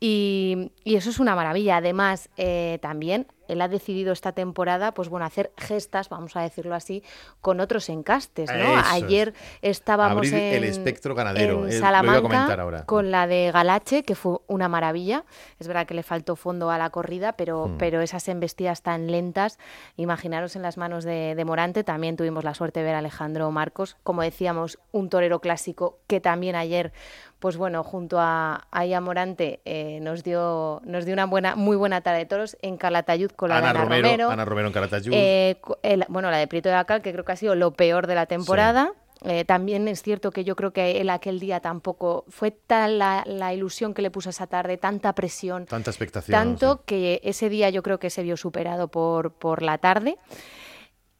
Y, 0.00 0.70
eso 0.84 1.10
es 1.10 1.18
una 1.18 1.34
maravilla. 1.34 1.78
Además, 1.78 2.30
eh, 2.36 2.78
también 2.80 3.26
él 3.48 3.60
ha 3.60 3.68
decidido 3.68 4.12
esta 4.12 4.32
temporada, 4.32 4.92
pues 4.92 5.08
bueno, 5.08 5.26
hacer 5.26 5.52
gestas, 5.56 6.08
vamos 6.08 6.36
a 6.36 6.42
decirlo 6.42 6.74
así, 6.74 7.02
con 7.40 7.60
otros 7.60 7.88
encastes, 7.88 8.50
¿no? 8.50 8.82
Ayer 8.90 9.34
estábamos 9.62 10.28
en, 10.28 10.54
el 10.54 10.64
espectro 10.64 11.14
ganadero, 11.14 11.66
en 11.66 11.72
Salamanca 11.72 12.84
con 12.86 13.10
la 13.10 13.26
de 13.26 13.50
Galache, 13.52 14.02
que 14.02 14.14
fue 14.14 14.38
una 14.46 14.68
maravilla. 14.68 15.24
Es 15.58 15.66
verdad 15.66 15.86
que 15.86 15.94
le 15.94 16.02
faltó 16.02 16.36
fondo 16.36 16.70
a 16.70 16.78
la 16.78 16.90
corrida, 16.90 17.32
pero, 17.32 17.68
hmm. 17.68 17.78
pero 17.78 18.00
esas 18.00 18.28
embestidas 18.28 18.82
tan 18.82 19.10
lentas, 19.10 19.58
imaginaros 19.96 20.56
en 20.56 20.62
las 20.62 20.76
manos 20.76 21.04
de, 21.04 21.34
de, 21.34 21.44
Morante. 21.44 21.84
También 21.84 22.16
tuvimos 22.16 22.44
la 22.44 22.54
suerte 22.54 22.80
de 22.80 22.86
ver 22.86 22.94
a 22.94 22.98
Alejandro 22.98 23.50
Marcos, 23.50 23.96
como 24.02 24.22
decíamos, 24.22 24.78
un 24.92 25.08
torero 25.08 25.40
clásico 25.40 25.98
que 26.06 26.20
también 26.20 26.56
ayer 26.56 26.92
pues 27.38 27.56
bueno, 27.56 27.84
junto 27.84 28.18
a 28.18 28.66
Aya 28.70 29.00
Morante 29.00 29.60
eh, 29.64 30.00
nos 30.00 30.24
dio 30.24 30.80
nos 30.84 31.04
dio 31.04 31.14
una 31.14 31.26
buena 31.26 31.54
muy 31.54 31.76
buena 31.76 32.00
tarde 32.00 32.18
de 32.18 32.26
toros 32.26 32.56
en 32.62 32.76
Calatayud 32.76 33.30
con 33.38 33.50
la 33.50 33.58
Ana 33.58 33.66
de 33.66 33.70
Ana 33.70 33.82
Romero, 33.84 34.30
Ana 34.30 34.44
Romero 34.44 34.66
en 34.66 34.74
Calatayud. 34.74 35.12
Eh, 35.14 35.60
bueno, 36.08 36.28
la 36.32 36.38
de 36.38 36.48
Prieto 36.48 36.68
de 36.68 36.74
Acal, 36.74 37.02
que 37.02 37.12
creo 37.12 37.24
que 37.24 37.30
ha 37.30 37.36
sido 37.36 37.54
lo 37.54 37.70
peor 37.70 38.08
de 38.08 38.16
la 38.16 38.26
temporada. 38.26 38.92
Eh, 39.24 39.44
también 39.44 39.86
es 39.86 40.02
cierto 40.02 40.32
que 40.32 40.42
yo 40.42 40.56
creo 40.56 40.72
que 40.72 41.00
él 41.00 41.08
aquel 41.08 41.38
día 41.38 41.60
tampoco 41.60 42.24
fue 42.28 42.50
tal 42.50 42.98
la, 42.98 43.22
la, 43.26 43.54
ilusión 43.54 43.94
que 43.94 44.02
le 44.02 44.10
puso 44.10 44.30
esa 44.30 44.48
tarde, 44.48 44.76
tanta 44.76 45.12
presión, 45.12 45.66
tanta 45.66 45.90
expectación, 45.90 46.32
tanto 46.32 46.84
que 46.84 47.20
ese 47.22 47.48
día 47.48 47.70
yo 47.70 47.82
creo 47.82 47.98
que 47.98 48.10
se 48.10 48.22
vio 48.22 48.36
superado 48.36 48.88
por, 48.88 49.32
por 49.32 49.62
la 49.62 49.78
tarde. 49.78 50.18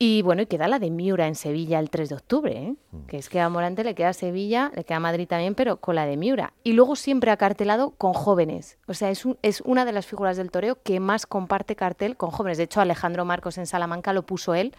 Y 0.00 0.22
bueno, 0.22 0.42
y 0.42 0.46
queda 0.46 0.68
la 0.68 0.78
de 0.78 0.90
Miura 0.90 1.26
en 1.26 1.34
Sevilla 1.34 1.80
el 1.80 1.90
3 1.90 2.10
de 2.10 2.14
octubre, 2.14 2.52
¿eh? 2.52 2.74
mm. 2.92 3.06
que 3.06 3.16
es 3.16 3.28
que 3.28 3.40
a 3.40 3.48
Morante 3.48 3.82
le 3.82 3.96
queda 3.96 4.12
Sevilla, 4.12 4.70
le 4.76 4.84
queda 4.84 5.00
Madrid 5.00 5.26
también, 5.26 5.56
pero 5.56 5.78
con 5.78 5.96
la 5.96 6.06
de 6.06 6.16
Miura. 6.16 6.52
Y 6.62 6.74
luego 6.74 6.94
siempre 6.94 7.32
ha 7.32 7.36
cartelado 7.36 7.90
con 7.90 8.12
jóvenes. 8.12 8.78
O 8.86 8.94
sea, 8.94 9.10
es, 9.10 9.24
es 9.42 9.60
una 9.62 9.84
de 9.84 9.92
las 9.92 10.06
figuras 10.06 10.36
del 10.36 10.52
toreo 10.52 10.78
que 10.84 11.00
más 11.00 11.26
comparte 11.26 11.74
cartel 11.74 12.16
con 12.16 12.30
jóvenes. 12.30 12.58
De 12.58 12.64
hecho, 12.64 12.80
Alejandro 12.80 13.24
Marcos 13.24 13.58
en 13.58 13.66
Salamanca 13.66 14.12
lo 14.12 14.22
puso 14.22 14.54
él 14.54 14.72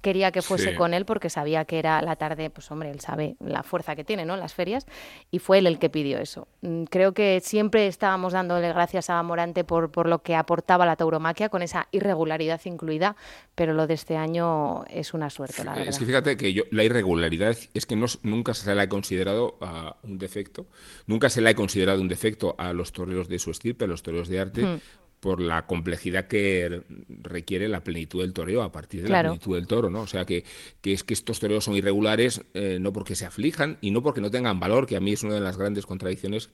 quería 0.00 0.32
que 0.32 0.42
fuese 0.42 0.74
con 0.74 0.94
él 0.94 1.04
porque 1.04 1.30
sabía 1.30 1.64
que 1.64 1.78
era 1.78 2.02
la 2.02 2.16
tarde, 2.16 2.50
pues 2.50 2.70
hombre, 2.70 2.90
él 2.90 3.00
sabe 3.00 3.36
la 3.40 3.62
fuerza 3.62 3.96
que 3.96 4.04
tiene, 4.04 4.24
¿no? 4.24 4.36
Las 4.36 4.54
ferias, 4.54 4.86
y 5.30 5.38
fue 5.38 5.58
él 5.58 5.66
el 5.66 5.78
que 5.78 5.90
pidió 5.90 6.18
eso. 6.18 6.48
Mm, 6.62 6.84
creo 6.84 7.12
que 7.12 7.40
siempre 7.42 7.86
estábamos 7.86 8.32
dándole 8.32 8.68
gracias 8.68 9.10
a 9.10 9.22
Morante 9.22 9.64
por, 9.64 9.90
por 9.90 10.08
lo 10.08 10.22
que 10.22 10.34
aportaba 10.34 10.86
la 10.86 10.96
tauromaquia, 10.96 11.48
con 11.48 11.62
esa 11.62 11.88
irregularidad 11.92 12.60
incluida, 12.64 13.16
pero 13.54 13.74
lo 13.74 13.86
de 13.86 13.94
este 13.94 14.16
año 14.16 14.84
es 14.86 15.14
una 15.14 15.30
suerte, 15.30 15.64
la 15.64 15.72
verdad. 15.72 15.88
Es 15.88 15.98
que 15.98 16.06
fíjate 16.06 16.36
que 16.36 16.52
yo, 16.52 16.64
la 16.70 16.84
irregularidad 16.84 17.56
es 17.74 17.86
que 17.86 17.96
no, 17.96 18.06
nunca 18.22 18.54
se 18.54 18.74
le 18.74 18.80
ha 18.80 18.88
considerado 18.88 19.58
a 19.60 19.96
un 20.02 20.18
defecto, 20.18 20.66
nunca 21.06 21.28
se 21.28 21.40
le 21.40 21.50
ha 21.50 21.54
considerado 21.54 22.00
un 22.00 22.08
defecto 22.08 22.54
a 22.58 22.72
los 22.72 22.92
toreros 22.92 23.28
de 23.28 23.38
su 23.38 23.50
estirpe, 23.50 23.84
a 23.84 23.88
los 23.88 24.02
toreros 24.02 24.28
de 24.28 24.40
arte, 24.40 24.62
hmm 24.62 24.80
por 25.20 25.40
la 25.40 25.66
complejidad 25.66 26.26
que 26.26 26.82
requiere 27.22 27.68
la 27.68 27.84
plenitud 27.84 28.22
del 28.22 28.32
toreo 28.32 28.62
a 28.62 28.72
partir 28.72 29.02
de 29.02 29.10
la 29.10 29.20
plenitud 29.20 29.54
del 29.54 29.66
toro, 29.66 29.90
¿no? 29.90 30.00
O 30.00 30.06
sea, 30.06 30.24
que, 30.24 30.44
que 30.80 30.94
es 30.94 31.04
que 31.04 31.12
estos 31.12 31.40
toreos 31.40 31.64
son 31.64 31.76
irregulares 31.76 32.42
eh, 32.54 32.78
no 32.80 32.92
porque 32.92 33.14
se 33.14 33.26
aflijan 33.26 33.76
y 33.82 33.90
no 33.90 34.02
porque 34.02 34.22
no 34.22 34.30
tengan 34.30 34.58
valor, 34.58 34.86
que 34.86 34.96
a 34.96 35.00
mí 35.00 35.12
es 35.12 35.22
una 35.22 35.34
de 35.34 35.40
las 35.40 35.58
grandes 35.58 35.84
contradicciones 35.84 36.50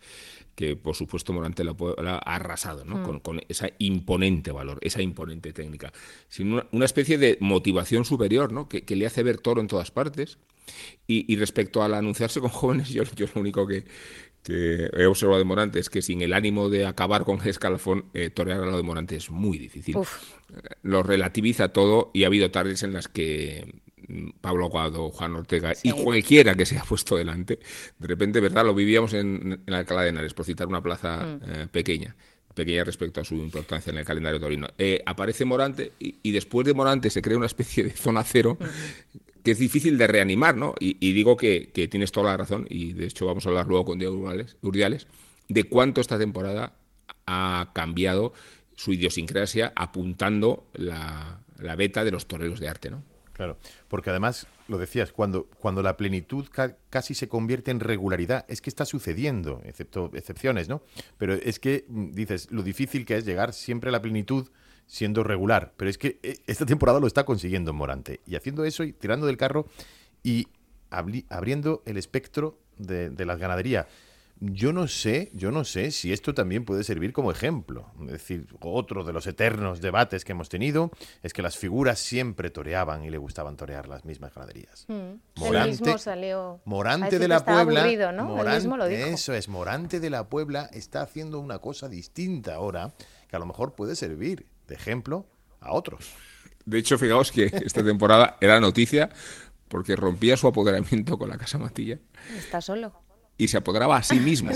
que, 0.56 0.74
por 0.74 0.96
supuesto, 0.96 1.32
Morante 1.32 1.62
la, 1.62 1.74
ha 1.74 2.34
arrasado, 2.34 2.84
¿no? 2.84 2.96
Hmm. 2.96 3.20
Con, 3.20 3.40
esa 3.48 3.68
imponente 3.78 4.50
valor, 4.50 4.78
esa 4.80 5.00
imponente 5.00 5.52
técnica, 5.52 5.92
sino 6.28 6.64
una, 6.72 6.84
especie 6.84 7.18
de 7.18 7.38
motivación 7.40 8.04
superior, 8.04 8.52
¿no? 8.52 8.68
Que, 8.68 8.84
le 8.96 9.06
hace 9.06 9.22
ver 9.22 9.38
toro 9.38 9.60
en 9.60 9.68
todas 9.68 9.90
partes. 9.92 10.38
Y, 11.06 11.36
respecto 11.36 11.84
al 11.84 11.94
anunciarse 11.94 12.40
con 12.40 12.50
jóvenes, 12.50 12.88
yo, 12.88 13.04
yo 13.14 13.26
lo 13.32 13.40
único 13.40 13.68
que, 13.68 13.84
que 14.46 14.88
he 14.96 15.06
observado 15.06 15.40
de 15.40 15.44
Morante 15.44 15.80
es 15.80 15.90
que 15.90 16.02
sin 16.02 16.22
el 16.22 16.32
ánimo 16.32 16.70
de 16.70 16.86
acabar 16.86 17.24
con 17.24 17.44
escalafón, 17.46 18.04
eh, 18.14 18.30
torear 18.30 18.60
a 18.60 18.66
lo 18.66 18.76
de 18.76 18.84
Morante 18.84 19.16
es 19.16 19.28
muy 19.28 19.58
difícil. 19.58 19.96
Lo 20.82 21.02
relativiza 21.02 21.70
todo 21.70 22.12
y 22.14 22.22
ha 22.22 22.28
habido 22.28 22.52
tardes 22.52 22.84
en 22.84 22.92
las 22.92 23.08
que 23.08 23.74
mm, 24.06 24.28
Pablo 24.40 24.66
Aguado, 24.66 25.10
Juan 25.10 25.34
Ortega 25.34 25.72
y 25.82 25.90
cualquiera 25.90 26.54
que 26.54 26.64
se 26.64 26.78
ha 26.78 26.84
puesto 26.84 27.16
delante, 27.16 27.58
de 27.98 28.06
repente, 28.06 28.38
¿verdad? 28.38 28.64
Lo 28.64 28.72
vivíamos 28.72 29.14
en, 29.14 29.62
en 29.66 29.74
Alcalá 29.74 30.02
de 30.02 30.10
Henares, 30.10 30.32
por 30.32 30.44
citar 30.46 30.68
una 30.68 30.80
plaza 30.80 31.26
mm. 31.26 31.40
eh, 31.50 31.66
pequeña 31.70 32.14
pequeña 32.54 32.84
respecto 32.84 33.20
a 33.20 33.24
su 33.24 33.34
importancia 33.34 33.90
en 33.90 33.98
el 33.98 34.06
calendario 34.06 34.40
torino. 34.40 34.66
Eh, 34.78 35.02
aparece 35.04 35.44
Morante 35.44 35.92
y, 35.98 36.32
después 36.32 36.66
de 36.66 36.72
Morante 36.72 37.10
se 37.10 37.20
crea 37.20 37.36
una 37.36 37.44
especie 37.44 37.84
de 37.84 37.90
zona 37.90 38.24
cero 38.24 38.56
mm 38.58 39.25
que 39.46 39.52
es 39.52 39.60
difícil 39.60 39.96
de 39.96 40.08
reanimar, 40.08 40.56
¿no? 40.56 40.74
Y, 40.80 41.12
digo 41.12 41.36
que, 41.36 41.70
tienes 41.88 42.10
toda 42.10 42.32
la 42.32 42.36
razón, 42.36 42.66
y 42.68 42.94
de 42.94 43.06
hecho 43.06 43.26
vamos 43.26 43.46
a 43.46 43.50
hablar 43.50 43.68
luego 43.68 43.84
con 43.84 43.96
Diego 43.96 44.28
Urdiales, 44.60 45.06
de 45.48 45.62
cuánto 45.62 46.00
esta 46.00 46.18
temporada 46.18 46.72
ha 47.26 47.70
cambiado 47.72 48.32
su 48.74 48.92
idiosincrasia 48.92 49.72
apuntando 49.76 50.66
la, 50.72 51.44
la 51.60 51.76
beta 51.76 52.02
de 52.02 52.10
los 52.10 52.26
toreros 52.26 52.58
de 52.58 52.68
arte, 52.68 52.90
¿no? 52.90 53.04
Claro, 53.34 53.56
porque 53.86 54.10
además, 54.10 54.48
lo 54.66 54.78
decías, 54.78 55.12
cuando, 55.12 55.44
cuando 55.44 55.80
la 55.80 55.96
plenitud 55.96 56.46
casi 56.90 57.14
se 57.14 57.28
convierte 57.28 57.70
en 57.70 57.78
regularidad, 57.78 58.46
es 58.48 58.60
que 58.60 58.68
está 58.68 58.84
sucediendo, 58.84 59.62
excepto 59.64 60.10
excepciones, 60.14 60.68
¿no? 60.68 60.82
Pero 61.18 61.34
es 61.34 61.60
que, 61.60 61.84
mm, 61.86 62.10
dices, 62.14 62.50
lo 62.50 62.64
difícil 62.64 63.06
que 63.06 63.16
es 63.16 63.24
llegar 63.24 63.52
siempre 63.52 63.90
a 63.90 63.92
la 63.92 64.02
plenitud 64.02 64.48
siendo 64.86 65.24
regular. 65.24 65.72
Pero 65.76 65.90
es 65.90 65.98
que 65.98 66.18
eh, 66.22 66.36
esta 66.46 66.66
temporada 66.66 67.00
lo 67.00 67.06
está 67.06 67.24
consiguiendo 67.24 67.72
Morante. 67.72 68.20
Y 68.26 68.36
haciendo 68.36 68.64
eso 68.64 68.84
y 68.84 68.92
tirando 68.92 69.26
del 69.26 69.36
carro 69.36 69.66
y 70.22 70.48
abriendo 70.90 71.82
el 71.84 71.96
espectro 71.96 72.58
de, 72.78 73.10
de 73.10 73.26
la 73.26 73.36
ganadería. 73.36 73.86
Yo 74.38 74.74
no 74.74 74.86
sé, 74.86 75.30
yo 75.32 75.50
no 75.50 75.64
sé 75.64 75.90
si 75.90 76.12
esto 76.12 76.34
también 76.34 76.66
puede 76.66 76.84
servir 76.84 77.14
como 77.14 77.30
ejemplo. 77.30 77.86
Es 78.02 78.12
decir, 78.12 78.46
otro 78.60 79.02
de 79.02 79.14
los 79.14 79.26
eternos 79.26 79.80
debates 79.80 80.26
que 80.26 80.32
hemos 80.32 80.50
tenido 80.50 80.90
es 81.22 81.32
que 81.32 81.40
las 81.40 81.56
figuras 81.56 81.98
siempre 81.98 82.50
toreaban 82.50 83.02
y 83.02 83.08
le 83.08 83.16
gustaban 83.16 83.56
torear 83.56 83.88
las 83.88 84.04
mismas 84.04 84.34
ganaderías. 84.34 84.84
Mm. 84.88 85.40
Morante, 85.40 85.98
salió 85.98 86.60
Morante 86.66 87.18
de 87.18 87.28
la 87.28 87.46
Puebla, 87.46 87.88
eso 87.88 89.32
es, 89.32 89.48
Morante 89.48 90.00
de 90.00 90.10
la 90.10 90.28
Puebla 90.28 90.68
está 90.70 91.00
haciendo 91.00 91.40
una 91.40 91.58
cosa 91.58 91.88
distinta 91.88 92.56
ahora 92.56 92.92
que 93.28 93.36
a 93.36 93.38
lo 93.38 93.46
mejor 93.46 93.74
puede 93.74 93.96
servir 93.96 94.46
de 94.66 94.74
ejemplo 94.74 95.26
a 95.60 95.72
otros. 95.72 96.12
De 96.64 96.78
hecho, 96.78 96.98
fijaos 96.98 97.30
que 97.30 97.44
esta 97.64 97.84
temporada 97.84 98.36
era 98.40 98.58
noticia 98.60 99.10
porque 99.68 99.96
rompía 99.96 100.36
su 100.36 100.46
apoderamiento 100.46 101.18
con 101.18 101.28
la 101.28 101.38
Casa 101.38 101.58
Matilla. 101.58 101.98
Está 102.36 102.60
solo. 102.60 102.92
Y 103.38 103.48
se 103.48 103.58
apoderaba 103.58 103.98
a 103.98 104.02
sí 104.02 104.18
mismo. 104.18 104.50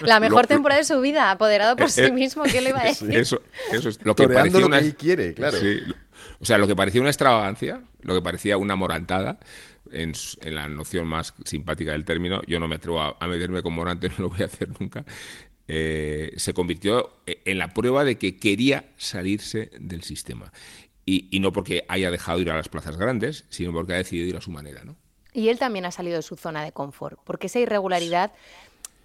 La 0.00 0.20
mejor 0.20 0.46
temporada 0.46 0.78
de 0.78 0.84
su 0.84 1.00
vida, 1.00 1.30
apoderado 1.30 1.76
por 1.76 1.90
sí 1.90 2.10
mismo, 2.12 2.44
¿qué 2.44 2.60
le 2.60 2.70
iba 2.70 2.80
a 2.80 2.84
decir? 2.84 3.14
Eso, 3.16 3.42
eso 3.72 3.88
es 3.88 4.04
lo 4.04 4.14
que 4.14 4.28
parecía 4.28 4.64
una... 4.64 4.80
quiere, 4.92 5.34
claro. 5.34 5.58
O 6.40 6.44
sea, 6.44 6.58
lo 6.58 6.66
que 6.66 6.76
parecía 6.76 7.00
una 7.00 7.10
extravagancia, 7.10 7.82
lo 8.02 8.14
que 8.14 8.22
parecía 8.22 8.56
una 8.56 8.76
morantada, 8.76 9.38
en, 9.90 10.12
la 10.42 10.68
noción 10.68 11.06
más 11.06 11.34
simpática 11.44 11.92
del 11.92 12.04
término, 12.04 12.42
yo 12.46 12.60
no 12.60 12.68
me 12.68 12.76
atrevo 12.76 13.00
a, 13.00 13.16
a 13.18 13.26
meterme 13.26 13.62
con 13.62 13.72
Morante, 13.72 14.08
no 14.18 14.24
lo 14.24 14.28
voy 14.30 14.42
a 14.42 14.46
hacer 14.46 14.68
nunca, 14.80 15.04
eh, 15.68 16.32
se 16.36 16.54
convirtió 16.54 17.10
en 17.26 17.58
la 17.58 17.74
prueba 17.74 18.04
de 18.04 18.18
que 18.18 18.38
quería 18.38 18.86
salirse 18.96 19.70
del 19.78 20.02
sistema. 20.02 20.52
Y, 21.04 21.40
no 21.40 21.52
porque 21.52 21.86
haya 21.88 22.10
dejado 22.10 22.38
ir 22.38 22.50
a 22.50 22.56
las 22.56 22.68
plazas 22.68 22.98
grandes, 22.98 23.46
sino 23.48 23.72
porque 23.72 23.94
ha 23.94 23.96
decidido 23.96 24.26
ir 24.26 24.36
a 24.36 24.42
su 24.42 24.50
manera. 24.50 24.84
¿no? 24.84 24.96
Y 25.32 25.48
él 25.48 25.58
también 25.58 25.86
ha 25.86 25.90
salido 25.90 26.16
de 26.16 26.22
su 26.22 26.36
zona 26.36 26.62
de 26.62 26.72
confort, 26.72 27.18
porque 27.24 27.46
esa 27.46 27.60
irregularidad 27.60 28.32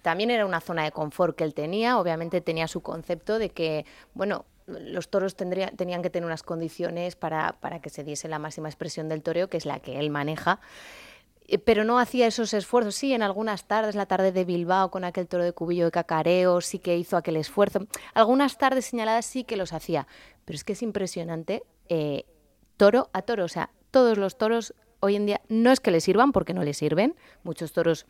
también 0.02 0.30
era 0.30 0.44
una 0.44 0.60
zona 0.60 0.84
de 0.84 0.92
confort 0.92 1.34
que 1.34 1.44
él 1.44 1.54
tenía. 1.54 1.98
Obviamente 1.98 2.42
tenía 2.42 2.68
su 2.68 2.82
concepto 2.82 3.38
de 3.38 3.48
que, 3.48 3.86
bueno, 4.12 4.44
los 4.66 5.08
toros 5.08 5.34
tenían 5.34 6.02
que 6.02 6.10
tener 6.10 6.26
unas 6.26 6.42
condiciones 6.42 7.16
para, 7.16 7.54
para 7.60 7.80
que 7.80 7.88
se 7.88 8.04
diese 8.04 8.28
la 8.28 8.38
máxima 8.38 8.68
expresión 8.68 9.08
del 9.08 9.22
toreo, 9.22 9.48
que 9.48 9.56
es 9.56 9.64
la 9.64 9.80
que 9.80 9.98
él 9.98 10.10
maneja. 10.10 10.60
Eh, 11.46 11.58
pero 11.58 11.84
no 11.84 11.98
hacía 11.98 12.26
esos 12.26 12.54
esfuerzos. 12.54 12.94
Sí, 12.94 13.12
en 13.12 13.22
algunas 13.22 13.64
tardes, 13.64 13.94
la 13.94 14.06
tarde 14.06 14.32
de 14.32 14.44
Bilbao 14.44 14.90
con 14.90 15.04
aquel 15.04 15.28
toro 15.28 15.44
de 15.44 15.52
cubillo 15.52 15.86
de 15.86 15.90
cacareo, 15.90 16.60
sí 16.60 16.78
que 16.78 16.96
hizo 16.96 17.16
aquel 17.16 17.36
esfuerzo. 17.36 17.86
Algunas 18.14 18.58
tardes 18.58 18.86
señaladas 18.86 19.26
sí 19.26 19.44
que 19.44 19.56
los 19.56 19.72
hacía, 19.72 20.06
pero 20.44 20.56
es 20.56 20.64
que 20.64 20.72
es 20.72 20.82
impresionante 20.82 21.64
eh, 21.88 22.24
toro 22.76 23.10
a 23.12 23.22
toro. 23.22 23.44
O 23.44 23.48
sea, 23.48 23.70
todos 23.90 24.18
los 24.18 24.38
toros 24.38 24.74
hoy 25.00 25.16
en 25.16 25.26
día 25.26 25.40
no 25.48 25.70
es 25.70 25.80
que 25.80 25.90
le 25.90 26.00
sirvan 26.00 26.32
porque 26.32 26.54
no 26.54 26.64
le 26.64 26.74
sirven. 26.74 27.14
Muchos 27.42 27.72
toros 27.72 28.06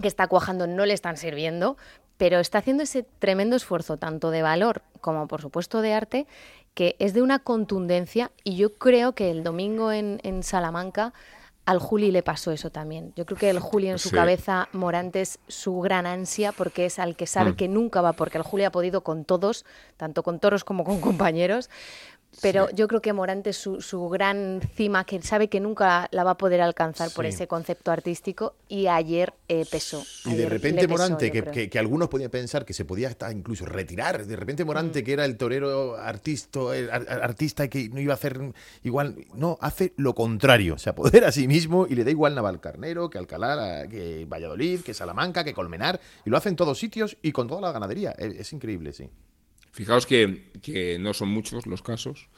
que 0.00 0.08
está 0.08 0.26
cuajando 0.26 0.66
no 0.66 0.86
le 0.86 0.94
están 0.94 1.16
sirviendo, 1.16 1.76
pero 2.16 2.40
está 2.40 2.58
haciendo 2.58 2.82
ese 2.82 3.02
tremendo 3.02 3.56
esfuerzo, 3.56 3.96
tanto 3.96 4.30
de 4.30 4.42
valor 4.42 4.82
como 5.00 5.28
por 5.28 5.40
supuesto 5.40 5.82
de 5.82 5.92
arte, 5.92 6.26
que 6.72 6.96
es 6.98 7.14
de 7.14 7.22
una 7.22 7.38
contundencia 7.40 8.32
y 8.42 8.56
yo 8.56 8.72
creo 8.72 9.14
que 9.14 9.30
el 9.30 9.44
domingo 9.44 9.92
en, 9.92 10.20
en 10.24 10.42
Salamanca 10.42 11.12
al 11.66 11.78
Juli 11.78 12.10
le 12.10 12.22
pasó 12.22 12.50
eso 12.52 12.70
también. 12.70 13.12
Yo 13.16 13.24
creo 13.24 13.38
que 13.38 13.50
el 13.50 13.58
Juli 13.58 13.88
en 13.88 13.98
su 13.98 14.10
cabeza, 14.10 14.68
Morante 14.72 15.22
es 15.22 15.38
su 15.48 15.80
gran 15.80 16.06
ansia 16.06 16.52
porque 16.52 16.86
es 16.86 16.98
al 16.98 17.16
que 17.16 17.26
sabe 17.26 17.52
mm. 17.52 17.56
que 17.56 17.68
nunca 17.68 18.02
va, 18.02 18.12
porque 18.12 18.36
el 18.36 18.44
Juli 18.44 18.64
ha 18.64 18.70
podido 18.70 19.02
con 19.02 19.24
todos, 19.24 19.64
tanto 19.96 20.22
con 20.22 20.40
toros 20.40 20.64
como 20.64 20.84
con 20.84 21.00
compañeros, 21.00 21.70
pero 22.40 22.70
yo 22.70 22.88
creo 22.88 23.00
que 23.00 23.12
Morante 23.12 23.50
es 23.50 23.56
su, 23.56 24.08
gran 24.08 24.60
cima, 24.74 25.04
que 25.04 25.20
sabe 25.22 25.48
que 25.48 25.60
nunca 25.60 26.08
la 26.10 26.24
va 26.24 26.32
a 26.32 26.36
poder 26.36 26.60
alcanzar 26.60 27.10
por 27.10 27.26
ese 27.26 27.46
concepto 27.46 27.90
artístico, 27.90 28.54
y 28.68 28.86
ayer 28.86 29.34
eh, 29.48 29.64
pesó. 29.70 30.02
Y 30.24 30.34
de 30.34 30.48
repente 30.48 30.88
Morante, 30.88 31.30
que, 31.30 31.78
algunos 31.78 32.08
podían 32.08 32.30
pensar 32.30 32.64
que 32.64 32.72
se 32.72 32.84
podía 32.84 33.08
hasta 33.08 33.30
incluso 33.32 33.64
retirar, 33.64 34.26
de 34.26 34.36
repente 34.36 34.64
Morante, 34.64 35.02
mm. 35.02 35.04
que 35.04 35.12
era 35.12 35.24
el 35.24 35.36
torero 35.36 35.96
artista, 35.96 36.60
artista 37.08 37.68
que 37.68 37.88
no 37.88 38.00
iba 38.00 38.12
a 38.12 38.16
hacer 38.16 38.40
igual, 38.82 39.16
no, 39.34 39.58
hace 39.60 39.92
lo 39.96 40.14
contrario, 40.14 40.78
se 40.78 40.90
apodera 40.90 41.28
a 41.28 41.32
sí 41.32 41.48
mismo 41.48 41.86
y 41.88 41.94
le 41.94 42.04
da 42.04 42.10
igual 42.10 42.34
Navalcarnero, 42.34 43.10
que 43.10 43.18
Alcalá, 43.18 43.86
que 43.88 44.26
Valladolid, 44.26 44.80
que 44.80 44.94
Salamanca, 44.94 45.44
que 45.44 45.54
Colmenar, 45.54 46.00
y 46.24 46.30
lo 46.30 46.36
hace 46.36 46.48
en 46.48 46.56
todos 46.56 46.78
sitios 46.78 47.16
y 47.22 47.32
con 47.32 47.48
toda 47.48 47.60
la 47.60 47.72
ganadería. 47.72 48.12
es 48.12 48.52
increíble, 48.52 48.92
sí. 48.92 49.08
Fijaos 49.74 50.06
que, 50.06 50.98
no 51.00 51.12
son 51.14 51.30
muchos 51.30 51.66
los 51.66 51.82
casos 51.82 52.28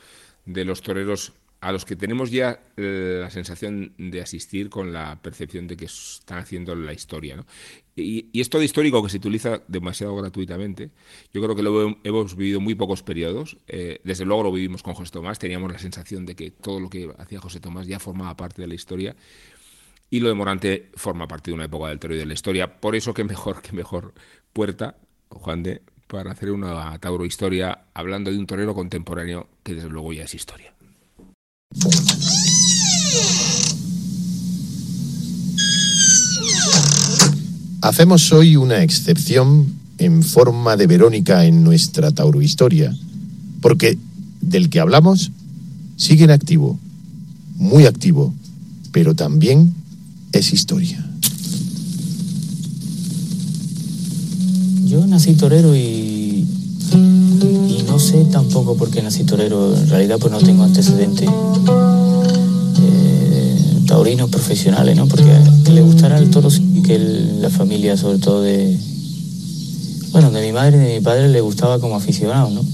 de 0.47 0.65
los 0.65 0.81
toreros 0.81 1.35
a 1.61 1.71
los 1.71 1.85
que 1.85 1.95
tenemos 1.95 2.31
ya 2.31 2.63
eh, 2.79 3.19
la 3.21 3.31
sensación 3.31 3.93
de 3.99 4.23
asistir 4.23 4.71
con 4.71 4.91
la 4.91 5.21
percepción 5.21 5.67
de 5.67 5.77
que 5.77 5.85
están 5.85 6.39
haciendo 6.39 6.75
la 6.75 6.95
historia. 6.95 7.45
Y, 7.95 8.41
esto 8.41 8.59
de 8.59 8.65
histórico 8.65 9.03
que 9.03 9.11
se 9.11 9.19
utiliza 9.19 9.61
demasiado 9.69 10.17
gratuitamente, 10.17 10.93
yo 11.35 11.43
creo 11.43 11.55
que 11.55 11.63
lo 11.63 11.99
hemos 12.05 12.37
vivido 12.37 12.59
muy 12.59 12.75
pocos 12.75 13.03
periodos. 13.03 13.59
Eh, 13.69 14.01
desde 14.03 14.25
luego 14.25 14.45
lo 14.45 14.53
vivimos 14.53 14.83
con 14.83 14.95
José 14.95 15.13
Tomás, 15.13 15.39
teníamos 15.39 15.71
la 15.71 15.79
sensación 15.79 16.25
de 16.25 16.37
que 16.37 16.51
todo 16.53 16.81
lo 16.81 16.89
que 16.89 17.13
hacía 17.19 17.39
José 17.39 17.61
Tomás 17.61 17.87
ya 17.87 17.99
formaba 17.99 18.35
parte 18.35 18.63
de 18.63 18.69
la 18.69 18.75
historia. 18.75 19.15
Y 20.09 20.21
lo 20.21 20.29
de 20.29 20.35
Morante 20.35 20.91
forma 20.95 21.29
parte 21.29 21.51
de 21.51 21.55
una 21.55 21.67
época 21.67 21.91
del 21.91 21.99
toro 21.99 22.15
y 22.15 22.19
de 22.19 22.25
la 22.25 22.33
historia. 22.33 22.81
Por 22.81 22.97
eso 22.97 23.13
que 23.13 23.25
mejor 23.25 23.61
que 23.61 23.73
mejor 23.73 24.15
puerta, 24.55 24.97
Juan 25.29 25.63
de, 25.63 25.83
para 26.07 26.33
hacer 26.33 26.51
una 26.51 26.99
Tauro 26.99 27.25
historia 27.25 27.79
hablando 27.95 28.31
de 28.31 28.39
un 28.39 28.47
torero 28.47 28.75
contemporáneo 28.75 29.49
que 29.63 29.75
desde 29.75 29.89
luego 29.89 30.13
ya 30.13 30.25
es 30.25 30.35
historia. 30.35 30.73
Hacemos 37.83 38.33
hoy 38.33 38.57
una 38.57 38.83
excepción 38.83 39.67
en 39.99 40.23
forma 40.23 40.77
de 40.77 40.87
Verónica 40.87 41.45
en 41.45 41.63
nuestra 41.65 42.11
Tauro 42.11 42.43
historia, 42.43 42.95
porque 43.61 43.99
del 44.41 44.71
que 44.71 44.81
hablamos 44.81 45.31
sigue 45.97 46.25
en 46.25 46.31
activo, 46.31 46.79
muy 47.57 47.87
activo, 47.87 48.35
pero 48.93 49.15
también 49.15 49.75
es 50.33 50.53
historia. 50.53 51.06
Yo 54.87 55.05
nací 55.05 55.35
torero 55.35 55.75
y, 55.75 56.47
no 57.89 57.99
sé 57.99 58.25
tampoco 58.31 58.77
por 58.77 58.89
qué 58.89 59.03
nací 59.03 59.25
torero. 59.25 59.77
En 59.77 59.89
realidad 59.89 60.19
pues 60.21 60.33
no 60.33 60.39
tengo 60.39 60.63
antecedentes 60.63 61.29
eh, 62.79 63.59
taurinos 63.89 64.31
profesionales, 64.31 64.97
¿no? 64.97 65.09
Porque 65.09 65.33
que 65.65 65.73
le 65.73 65.83
gustará 65.83 66.19
el 66.19 66.31
toro 66.31 66.49
y 66.73 66.83
que 66.83 67.01
la 67.41 67.51
familia 67.51 67.97
sobre 67.97 68.19
todo 68.19 68.43
de... 68.43 68.79
Bueno, 70.13 70.31
de 70.31 70.47
mi 70.47 70.53
madre 70.53 70.77
y 70.77 70.81
de 70.81 70.95
mi 70.99 71.05
padre 71.05 71.31
le 71.31 71.41
gustaba 71.41 71.81
como 71.81 71.97
aficionado, 71.97 72.51
¿no? 72.51 72.65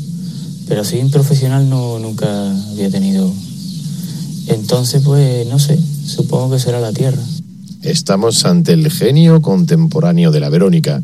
Pero 0.68 0.82
así 0.82 0.98
profesional 1.10 1.70
no, 1.70 1.98
nunca 1.98 2.28
había 2.72 2.90
tenido. 2.90 3.32
Entonces 4.48 5.02
pues 5.02 5.46
no 5.46 5.58
sé, 5.58 5.78
supongo 6.04 6.50
que 6.50 6.60
será 6.60 6.78
la 6.78 6.92
tierra. 6.92 7.22
Estamos 7.80 8.44
ante 8.44 8.74
el 8.74 8.90
genio 8.90 9.40
contemporáneo 9.40 10.30
de 10.30 10.40
la 10.40 10.50
Verónica 10.50 11.02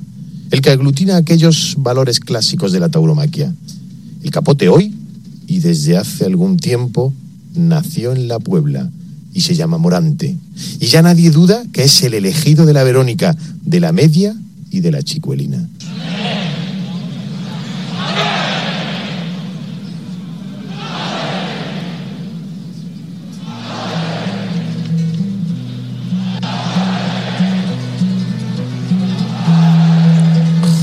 el 0.51 0.61
que 0.61 0.71
aglutina 0.71 1.17
aquellos 1.17 1.77
valores 1.79 2.21
clásicos 2.21 2.73
de 2.73 2.81
la 2.81 2.89
tauromaquia. 2.89 3.55
El 4.23 4.31
capote 4.31 4.69
hoy, 4.69 4.95
y 5.47 5.61
desde 5.61 5.97
hace 5.97 6.25
algún 6.25 6.57
tiempo, 6.57 7.13
nació 7.55 8.13
en 8.13 8.29
la 8.29 8.39
Puebla 8.39 8.91
y 9.35 9.41
se 9.41 9.55
llama 9.55 9.79
Morante. 9.79 10.37
Y 10.81 10.87
ya 10.87 11.03
nadie 11.03 11.31
duda 11.31 11.63
que 11.73 11.85
es 11.85 12.03
el 12.03 12.15
elegido 12.15 12.67
de 12.67 12.73
la 12.73 12.85
Verónica, 12.85 13.37
de 13.63 13.81
la 13.81 13.93
media 13.93 14.35
y 14.71 14.81
de 14.81 14.91
la 14.91 15.03
chicuelina. 15.03 15.69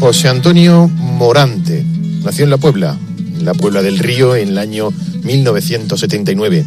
José 0.05 0.29
Antonio 0.29 0.87
Morante 0.87 1.83
nació 2.23 2.43
en 2.43 2.51
La 2.51 2.57
Puebla, 2.57 2.95
en 3.17 3.43
la 3.43 3.55
Puebla 3.55 3.81
del 3.81 3.97
Río, 3.97 4.35
en 4.35 4.49
el 4.49 4.59
año 4.59 4.91
1979. 5.23 6.63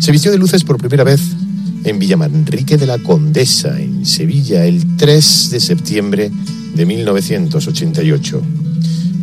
Se 0.00 0.10
vistió 0.10 0.30
de 0.30 0.38
luces 0.38 0.64
por 0.64 0.78
primera 0.78 1.04
vez 1.04 1.20
en 1.84 1.98
Villamanrique 1.98 2.78
de 2.78 2.86
la 2.86 2.96
Condesa, 2.96 3.78
en 3.78 4.06
Sevilla, 4.06 4.64
el 4.64 4.96
3 4.96 5.50
de 5.50 5.60
septiembre 5.60 6.30
de 6.74 6.86
1988. 6.86 8.40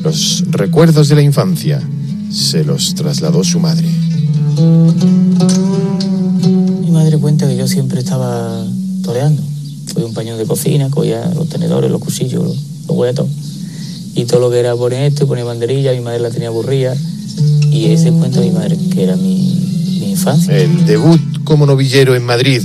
Los 0.03 0.43
recuerdos 0.51 1.09
de 1.09 1.15
la 1.15 1.23
infancia 1.23 1.81
se 2.29 2.63
los 2.63 2.93
trasladó 2.93 3.43
su 3.43 3.59
madre. 3.59 3.87
Mi 6.79 6.91
madre 6.91 7.17
cuenta 7.17 7.47
que 7.47 7.57
yo 7.57 7.67
siempre 7.67 8.01
estaba 8.01 8.63
toreando. 9.03 9.41
Fui 9.91 10.03
un 10.03 10.13
paño 10.13 10.37
de 10.37 10.45
cocina, 10.45 10.91
cogía 10.91 11.25
los 11.33 11.49
tenedores, 11.49 11.89
los 11.89 12.01
cuchillos, 12.01 12.74
huetos. 12.87 13.27
Y 14.15 14.25
todo 14.25 14.39
lo 14.39 14.51
que 14.51 14.59
era 14.59 14.75
poner 14.75 15.11
esto, 15.11 15.27
poner 15.27 15.45
banderilla, 15.45 15.91
mi 15.93 16.01
madre 16.01 16.19
la 16.19 16.29
tenía 16.29 16.47
aburrida. 16.47 16.95
Y 17.71 17.85
ese 17.87 18.11
cuento 18.11 18.39
de 18.39 18.47
mi 18.47 18.53
madre, 18.53 18.77
que 18.93 19.03
era 19.03 19.15
mi, 19.17 19.97
mi 19.99 20.11
infancia. 20.11 20.57
El 20.57 20.85
debut 20.85 21.21
como 21.43 21.65
novillero 21.65 22.15
en 22.15 22.23
Madrid 22.23 22.61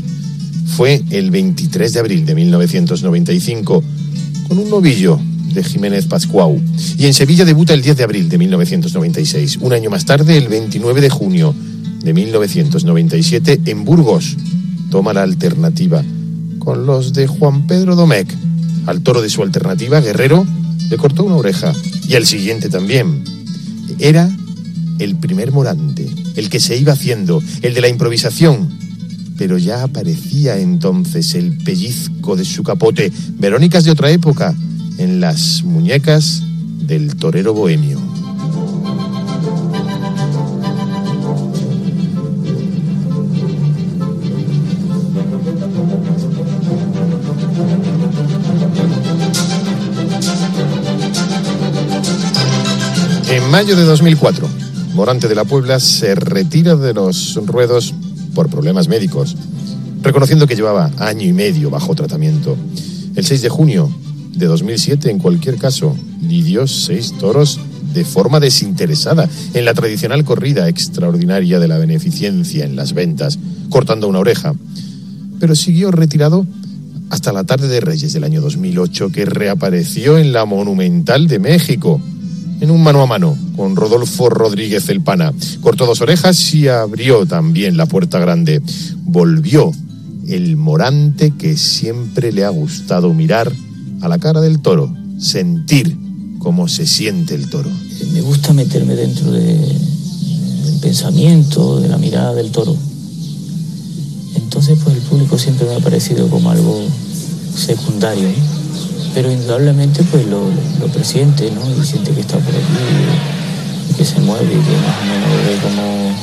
fue 0.66 1.02
el 1.10 1.30
23 1.30 1.92
de 1.92 2.00
abril 2.00 2.24
de 2.24 2.34
1995 2.34 3.82
con 4.48 4.58
un 4.58 4.70
novillo 4.70 5.18
de 5.52 5.64
Jiménez 5.64 6.06
Pascuau. 6.06 6.60
Y 6.96 7.06
en 7.06 7.14
Sevilla 7.14 7.44
debuta 7.44 7.74
el 7.74 7.82
10 7.82 7.96
de 7.96 8.04
abril 8.04 8.28
de 8.28 8.38
1996. 8.38 9.58
Un 9.60 9.72
año 9.72 9.90
más 9.90 10.04
tarde, 10.04 10.36
el 10.36 10.48
29 10.48 11.00
de 11.00 11.10
junio 11.10 11.54
de 12.02 12.14
1997, 12.14 13.60
en 13.66 13.84
Burgos, 13.84 14.36
toma 14.90 15.12
la 15.12 15.22
alternativa 15.22 16.02
con 16.58 16.86
los 16.86 17.12
de 17.12 17.26
Juan 17.26 17.66
Pedro 17.66 17.96
Domecq. 17.96 18.32
Al 18.86 19.02
toro 19.02 19.22
de 19.22 19.30
su 19.30 19.42
alternativa, 19.42 20.00
Guerrero, 20.00 20.46
le 20.88 20.96
cortó 20.96 21.24
una 21.24 21.36
oreja. 21.36 21.72
Y 22.08 22.14
al 22.14 22.26
siguiente 22.26 22.68
también. 22.68 23.22
Era 23.98 24.30
el 24.98 25.16
primer 25.16 25.52
morante, 25.52 26.08
el 26.36 26.50
que 26.50 26.60
se 26.60 26.76
iba 26.76 26.92
haciendo, 26.92 27.42
el 27.62 27.74
de 27.74 27.80
la 27.80 27.88
improvisación. 27.88 28.68
Pero 29.38 29.58
ya 29.58 29.82
aparecía 29.82 30.58
entonces 30.58 31.34
el 31.34 31.56
pellizco 31.58 32.36
de 32.36 32.44
su 32.44 32.62
capote, 32.62 33.12
Verónicas 33.38 33.84
de 33.84 33.90
otra 33.90 34.10
época, 34.10 34.54
en 34.98 35.20
las 35.20 35.62
muñecas 35.62 36.42
del 36.86 37.16
torero 37.16 37.54
bohemio. 37.54 37.99
Mayo 53.60 53.76
de 53.76 53.84
2004, 53.84 54.48
Morante 54.94 55.28
de 55.28 55.34
la 55.34 55.44
Puebla 55.44 55.80
se 55.80 56.14
retira 56.14 56.76
de 56.76 56.94
los 56.94 57.38
ruedos 57.44 57.92
por 58.34 58.48
problemas 58.48 58.88
médicos, 58.88 59.36
reconociendo 60.00 60.46
que 60.46 60.56
llevaba 60.56 60.90
año 60.96 61.26
y 61.26 61.34
medio 61.34 61.68
bajo 61.68 61.94
tratamiento. 61.94 62.56
El 63.14 63.22
6 63.22 63.42
de 63.42 63.50
junio 63.50 63.94
de 64.32 64.46
2007, 64.46 65.10
en 65.10 65.18
cualquier 65.18 65.58
caso, 65.58 65.94
lidió 66.22 66.66
seis 66.66 67.12
toros 67.18 67.60
de 67.92 68.06
forma 68.06 68.40
desinteresada 68.40 69.28
en 69.52 69.66
la 69.66 69.74
tradicional 69.74 70.24
corrida 70.24 70.66
extraordinaria 70.66 71.58
de 71.58 71.68
la 71.68 71.76
beneficencia 71.76 72.64
en 72.64 72.76
las 72.76 72.94
ventas, 72.94 73.38
cortando 73.68 74.08
una 74.08 74.20
oreja. 74.20 74.54
Pero 75.38 75.54
siguió 75.54 75.90
retirado 75.90 76.46
hasta 77.10 77.30
la 77.34 77.44
tarde 77.44 77.68
de 77.68 77.82
Reyes 77.82 78.14
del 78.14 78.24
año 78.24 78.40
2008, 78.40 79.10
que 79.12 79.26
reapareció 79.26 80.16
en 80.16 80.32
la 80.32 80.46
Monumental 80.46 81.26
de 81.26 81.38
México, 81.40 82.00
en 82.60 82.70
un 82.70 82.82
mano 82.82 83.02
a 83.02 83.06
mano 83.06 83.36
con 83.56 83.76
Rodolfo 83.76 84.28
Rodríguez 84.28 84.88
el 84.88 85.00
Pana. 85.00 85.32
Cortó 85.60 85.86
dos 85.86 86.00
orejas 86.00 86.54
y 86.54 86.68
abrió 86.68 87.26
también 87.26 87.76
la 87.76 87.86
puerta 87.86 88.18
grande. 88.18 88.60
Volvió 89.04 89.72
el 90.28 90.56
morante 90.56 91.32
que 91.36 91.56
siempre 91.56 92.32
le 92.32 92.44
ha 92.44 92.50
gustado 92.50 93.12
mirar 93.14 93.52
a 94.02 94.08
la 94.08 94.18
cara 94.18 94.40
del 94.40 94.60
toro, 94.60 94.94
sentir 95.18 95.96
cómo 96.38 96.68
se 96.68 96.86
siente 96.86 97.34
el 97.34 97.50
toro. 97.50 97.68
Me 98.12 98.20
gusta 98.20 98.52
meterme 98.52 98.94
dentro 98.94 99.30
de- 99.32 99.76
del 100.64 100.78
pensamiento, 100.80 101.80
de 101.80 101.88
la 101.88 101.98
mirada 101.98 102.34
del 102.34 102.50
toro. 102.50 102.76
Entonces, 104.36 104.78
pues 104.82 104.96
el 104.96 105.02
público 105.02 105.38
siempre 105.38 105.66
me 105.66 105.74
ha 105.74 105.80
parecido 105.80 106.28
como 106.28 106.50
algo 106.50 106.80
secundario, 107.56 108.28
¿no? 108.28 108.59
Pero 109.14 109.30
indudablemente 109.30 110.02
pues 110.04 110.26
lo, 110.26 110.40
lo 110.78 110.86
presiente, 110.92 111.50
¿no? 111.50 111.60
Y 111.80 111.84
siente 111.84 112.12
que 112.12 112.20
está 112.20 112.38
por 112.38 112.54
aquí, 112.54 113.96
que 113.96 114.04
se 114.04 114.20
mueve, 114.20 114.48
que 114.48 114.56
más 114.56 114.96
o 115.00 115.04
menos 115.04 115.28
ve 115.46 115.58
como, 115.62 116.14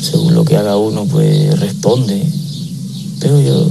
según 0.00 0.34
lo 0.34 0.44
que 0.44 0.56
haga 0.56 0.76
uno, 0.76 1.04
pues 1.06 1.58
responde. 1.58 2.24
Pero 3.20 3.40
yo 3.40 3.68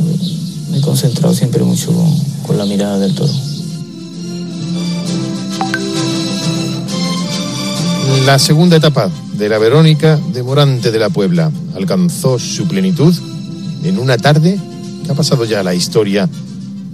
me 0.71 0.77
he 0.77 0.81
concentrado 0.81 1.33
siempre 1.33 1.63
mucho 1.63 1.91
con, 1.91 2.05
con 2.45 2.57
la 2.57 2.65
mirada 2.65 2.99
del 2.99 3.15
toro. 3.15 3.33
La 8.25 8.39
segunda 8.39 8.75
etapa 8.77 9.09
de 9.33 9.47
la 9.47 9.57
Verónica 9.57 10.19
de 10.33 10.43
Morante 10.43 10.91
de 10.91 10.99
la 10.99 11.09
Puebla 11.09 11.51
alcanzó 11.75 12.39
su 12.39 12.67
plenitud 12.67 13.15
en 13.83 13.99
una 13.99 14.17
tarde 14.17 14.59
que 15.05 15.11
ha 15.11 15.15
pasado 15.15 15.45
ya 15.45 15.63
la 15.63 15.73
historia 15.73 16.27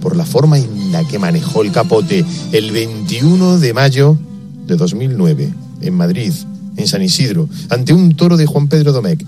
por 0.04 0.18
la 0.18 0.26
forma 0.26 0.60
en 0.60 0.92
la 0.92 1.08
que 1.08 1.18
manejó 1.18 1.64
el 1.64 1.72
capote 1.72 2.26
el 2.52 2.72
21 2.72 3.58
de 3.60 3.74
mayo 3.74 4.18
de 4.68 4.76
2009 4.76 5.54
en 5.80 5.94
Madrid, 5.96 6.34
en 6.76 6.88
San 6.88 7.02
Isidro, 7.02 7.48
ante 7.70 7.94
un 7.94 8.14
toro 8.14 8.36
de 8.36 8.46
Juan 8.46 8.68
Pedro 8.68 8.92
Domecq. 8.92 9.26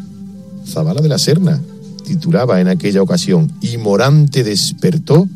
Zabala 0.68 1.02
de 1.02 1.08
la 1.08 1.18
Serna 1.18 1.62
titulaba 2.06 2.60
en 2.60 2.68
aquella 2.68 3.02
ocasión 3.02 3.50
y 3.62 3.78
Morante 3.78 4.44
despertó 4.44 5.30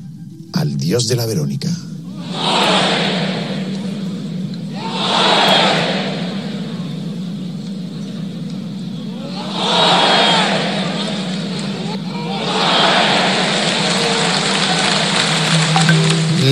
al 0.51 0.75
dios 0.75 1.07
de 1.07 1.15
la 1.15 1.25
Verónica. 1.25 1.69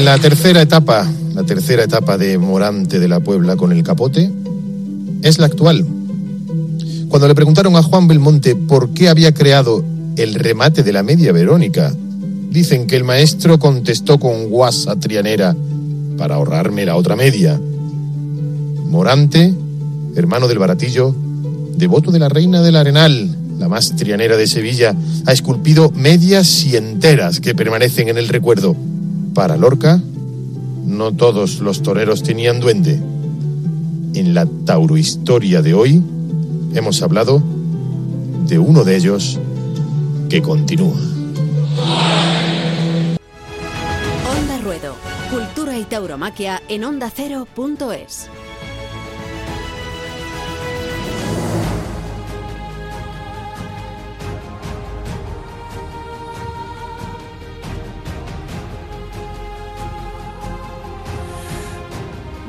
La 0.08 0.18
tercera 0.18 0.62
etapa, 0.62 1.06
la 1.34 1.44
tercera 1.44 1.84
etapa 1.84 2.18
de 2.18 2.38
Morante 2.38 2.98
de 2.98 3.10
la 3.10 3.20
Puebla 3.20 3.58
con 3.58 3.74
el 3.74 3.84
capote 3.84 4.32
es 5.22 5.38
la 5.38 5.48
actual. 5.48 5.86
Cuando 7.10 7.28
le 7.28 7.36
preguntaron 7.36 7.76
a 7.76 7.84
Juan 7.84 8.08
Belmonte 8.08 8.56
por 8.56 8.92
qué 8.92 9.10
había 9.10 9.34
creado 9.34 9.84
el 10.16 10.36
remate 10.36 10.82
de 10.82 10.94
la 10.94 11.04
media 11.04 11.34
Verónica, 11.34 11.94
dicen 12.50 12.88
que 12.88 12.96
el 12.96 13.04
maestro 13.04 13.60
contestó 13.60 14.18
con 14.18 14.48
guasa 14.48 14.98
trianera 14.98 15.54
para 16.18 16.36
ahorrarme 16.36 16.86
la 16.86 16.96
otra 16.96 17.18
media. 17.18 17.60
Morante, 18.86 19.54
hermano 20.16 20.48
del 20.48 20.60
baratillo, 20.60 21.14
devoto 21.76 22.12
de 22.12 22.20
la 22.20 22.30
reina 22.30 22.62
del 22.62 22.78
Arenal, 22.78 23.36
la 23.60 23.68
más 23.68 23.94
trianera 23.98 24.38
de 24.38 24.48
Sevilla, 24.48 24.96
ha 25.26 25.34
esculpido 25.34 25.92
medias 25.92 26.64
y 26.64 26.78
enteras 26.78 27.42
que 27.42 27.54
permanecen 27.54 28.08
en 28.08 28.18
el 28.18 28.30
recuerdo. 28.30 28.74
Para 29.38 29.56
Lorca, 29.56 30.02
no 30.84 31.12
todos 31.12 31.60
los 31.60 31.84
toreros 31.84 32.24
tenían 32.24 32.60
duende. 32.60 33.00
En 34.16 34.34
la 34.34 34.48
taurohistoria 34.66 35.62
de 35.62 35.76
hoy 35.76 36.04
hemos 36.74 37.04
hablado 37.04 37.44
de 38.48 38.58
uno 38.58 38.84
de 38.84 38.96
ellos 38.96 39.40
que 40.28 40.42
continúa. 40.42 40.98
Onda 44.26 44.58
Ruedo. 44.64 44.96
Cultura 45.30 45.78
y 45.78 45.84
tauromaquia 45.84 46.64
en 46.68 46.84
ondacero.es. 46.86 48.30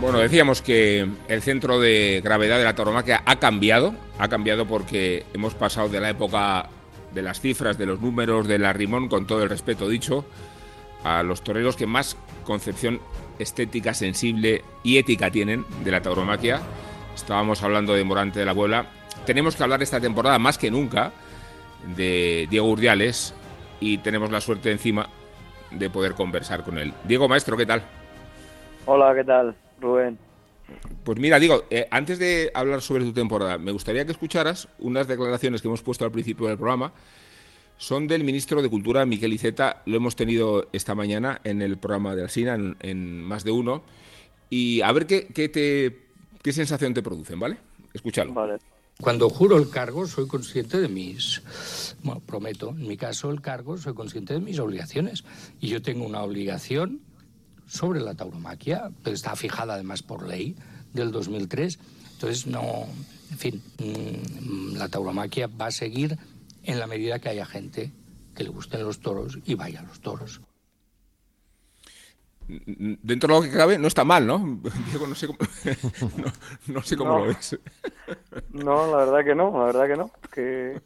Bueno, 0.00 0.20
decíamos 0.20 0.62
que 0.62 1.08
el 1.26 1.42
centro 1.42 1.80
de 1.80 2.20
gravedad 2.22 2.58
de 2.58 2.64
la 2.64 2.76
tauromaquia 2.76 3.20
ha 3.26 3.36
cambiado, 3.40 3.94
ha 4.20 4.28
cambiado 4.28 4.64
porque 4.64 5.26
hemos 5.34 5.54
pasado 5.54 5.88
de 5.88 5.98
la 5.98 6.10
época 6.10 6.68
de 7.12 7.20
las 7.20 7.40
cifras, 7.40 7.78
de 7.78 7.86
los 7.86 8.00
números, 8.00 8.46
del 8.46 8.64
arrimón, 8.64 9.08
con 9.08 9.26
todo 9.26 9.42
el 9.42 9.50
respeto 9.50 9.88
dicho, 9.88 10.24
a 11.02 11.24
los 11.24 11.42
toreros 11.42 11.74
que 11.74 11.88
más 11.88 12.16
concepción 12.44 13.00
estética, 13.40 13.92
sensible 13.92 14.62
y 14.84 14.98
ética 14.98 15.32
tienen 15.32 15.64
de 15.82 15.90
la 15.90 16.00
tauromaquia. 16.00 16.60
Estábamos 17.16 17.64
hablando 17.64 17.92
de 17.94 18.04
Morante 18.04 18.38
de 18.38 18.46
la 18.46 18.54
Puebla. 18.54 18.86
Tenemos 19.26 19.56
que 19.56 19.64
hablar 19.64 19.82
esta 19.82 20.00
temporada 20.00 20.38
más 20.38 20.58
que 20.58 20.70
nunca 20.70 21.10
de 21.96 22.46
Diego 22.48 22.70
Urdiales 22.70 23.34
y 23.80 23.98
tenemos 23.98 24.30
la 24.30 24.40
suerte 24.40 24.70
encima 24.70 25.08
de 25.72 25.90
poder 25.90 26.14
conversar 26.14 26.62
con 26.62 26.78
él. 26.78 26.94
Diego 27.02 27.28
Maestro, 27.28 27.56
¿qué 27.56 27.66
tal? 27.66 27.82
Hola, 28.86 29.12
¿qué 29.12 29.24
tal, 29.24 29.56
Rubén? 29.80 30.18
Pues 31.04 31.18
mira, 31.18 31.38
digo, 31.38 31.64
eh, 31.70 31.86
antes 31.90 32.18
de 32.18 32.50
hablar 32.54 32.82
sobre 32.82 33.04
tu 33.04 33.12
temporada, 33.12 33.58
me 33.58 33.72
gustaría 33.72 34.04
que 34.04 34.12
escucharas 34.12 34.68
unas 34.78 35.08
declaraciones 35.08 35.62
que 35.62 35.68
hemos 35.68 35.82
puesto 35.82 36.04
al 36.04 36.12
principio 36.12 36.46
del 36.46 36.58
programa. 36.58 36.92
Son 37.78 38.06
del 38.06 38.24
ministro 38.24 38.60
de 38.60 38.68
Cultura, 38.68 39.06
Miquel 39.06 39.32
Iceta. 39.32 39.82
Lo 39.86 39.96
hemos 39.96 40.16
tenido 40.16 40.68
esta 40.72 40.94
mañana 40.94 41.40
en 41.44 41.62
el 41.62 41.78
programa 41.78 42.14
de 42.14 42.22
Alsina, 42.22 42.58
en, 42.80 43.22
más 43.22 43.44
de 43.44 43.52
uno. 43.52 43.82
Y 44.50 44.80
a 44.82 44.92
ver 44.92 45.06
qué, 45.06 45.28
qué, 45.28 45.48
te, 45.48 45.98
qué 46.42 46.52
sensación 46.52 46.92
te 46.92 47.02
producen, 47.02 47.38
¿vale? 47.38 47.56
Escúchalo. 47.94 48.34
Vale. 48.34 48.58
Cuando 49.00 49.30
juro 49.30 49.56
el 49.56 49.70
cargo, 49.70 50.08
soy 50.08 50.26
consciente 50.26 50.80
de 50.80 50.88
mis. 50.88 51.96
Bueno, 52.02 52.20
prometo, 52.20 52.70
en 52.70 52.88
mi 52.88 52.96
caso, 52.96 53.30
el 53.30 53.40
cargo, 53.40 53.78
soy 53.78 53.94
consciente 53.94 54.34
de 54.34 54.40
mis 54.40 54.58
obligaciones. 54.58 55.24
Y 55.60 55.68
yo 55.68 55.80
tengo 55.80 56.04
una 56.04 56.22
obligación 56.22 57.00
sobre 57.68 58.00
la 58.00 58.14
tauromaquia, 58.14 58.90
que 59.04 59.12
está 59.12 59.36
fijada 59.36 59.74
además 59.74 60.02
por 60.02 60.26
ley 60.26 60.56
del 60.92 61.12
2003. 61.12 61.78
Entonces, 62.14 62.46
no, 62.46 62.86
en 63.30 63.38
fin, 63.38 63.62
mm, 63.78 64.76
la 64.76 64.88
tauromaquia 64.88 65.46
va 65.46 65.66
a 65.66 65.70
seguir 65.70 66.18
en 66.64 66.80
la 66.80 66.86
medida 66.86 67.18
que 67.18 67.28
haya 67.28 67.46
gente 67.46 67.92
que 68.34 68.44
le 68.44 68.50
gusten 68.50 68.82
los 68.82 69.00
toros 69.00 69.38
y 69.44 69.54
vaya 69.54 69.80
a 69.80 69.82
los 69.84 70.00
toros. 70.00 70.40
Dentro 72.48 73.34
de 73.34 73.40
lo 73.40 73.42
que 73.42 73.56
cabe, 73.56 73.78
no 73.78 73.88
está 73.88 74.04
mal, 74.04 74.26
¿no? 74.26 74.38
Diego, 74.90 75.06
no 75.06 75.14
sé 75.14 75.26
cómo, 75.26 75.38
no, 76.68 76.82
sé 76.82 76.96
cómo 76.96 77.18
lo 77.18 77.26
ves. 77.26 77.58
No, 78.50 78.90
la 78.90 79.04
verdad 79.04 79.24
que 79.24 79.34
no, 79.34 79.50
la 79.58 79.64
verdad 79.66 79.86
que 79.86 79.96
no. 79.96 80.10
Que, 80.32 80.80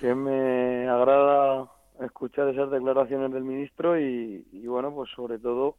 que 0.00 0.14
me 0.14 0.88
agrada 0.88 1.70
escuchar 2.00 2.48
esas 2.48 2.70
declaraciones 2.70 3.32
del 3.32 3.44
ministro 3.44 3.98
y, 3.98 4.66
bueno, 4.66 4.92
pues 4.94 5.10
sobre 5.14 5.38
todo 5.38 5.76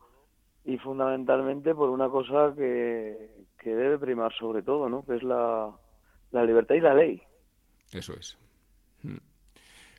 y 0.64 0.78
fundamentalmente 0.78 1.76
por 1.76 1.90
una 1.90 2.10
cosa 2.10 2.54
que, 2.56 3.46
debe 3.64 3.98
primar 3.98 4.34
sobre 4.34 4.62
todo, 4.62 4.90
¿no? 4.90 5.04
Que 5.06 5.16
es 5.16 5.24
la, 5.24 5.74
libertad 6.32 6.76
y 6.76 6.82
la 6.82 6.94
ley. 6.94 7.22
Eso 7.92 8.14
es. 8.14 8.38
Hmm. 9.04 9.18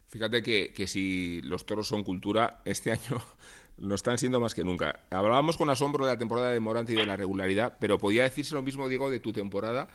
Fíjate 0.09 0.43
que, 0.43 0.73
que 0.73 0.87
si 0.87 1.41
los 1.43 1.67
toros 1.67 1.89
son 1.89 2.05
cultura, 2.05 2.61
este 2.65 2.93
año 2.93 3.21
lo 3.79 3.95
están 3.95 4.19
siendo 4.19 4.41
más 4.41 4.55
que 4.55 4.65
nunca. 4.65 5.01
Hablábamos 5.11 5.57
con 5.57 5.71
asombro 5.71 6.07
de 6.07 6.13
la 6.13 6.19
temporada 6.19 6.51
de 6.51 6.61
Morante 6.61 6.93
y 6.93 6.97
de 6.97 7.07
la 7.07 7.17
regularidad, 7.17 7.77
pero 7.81 7.99
podía 7.99 8.23
decirse 8.23 8.55
lo 8.55 8.63
mismo, 8.63 8.89
Diego, 8.89 9.11
de 9.11 9.21
tu 9.21 9.33
temporada. 9.33 9.89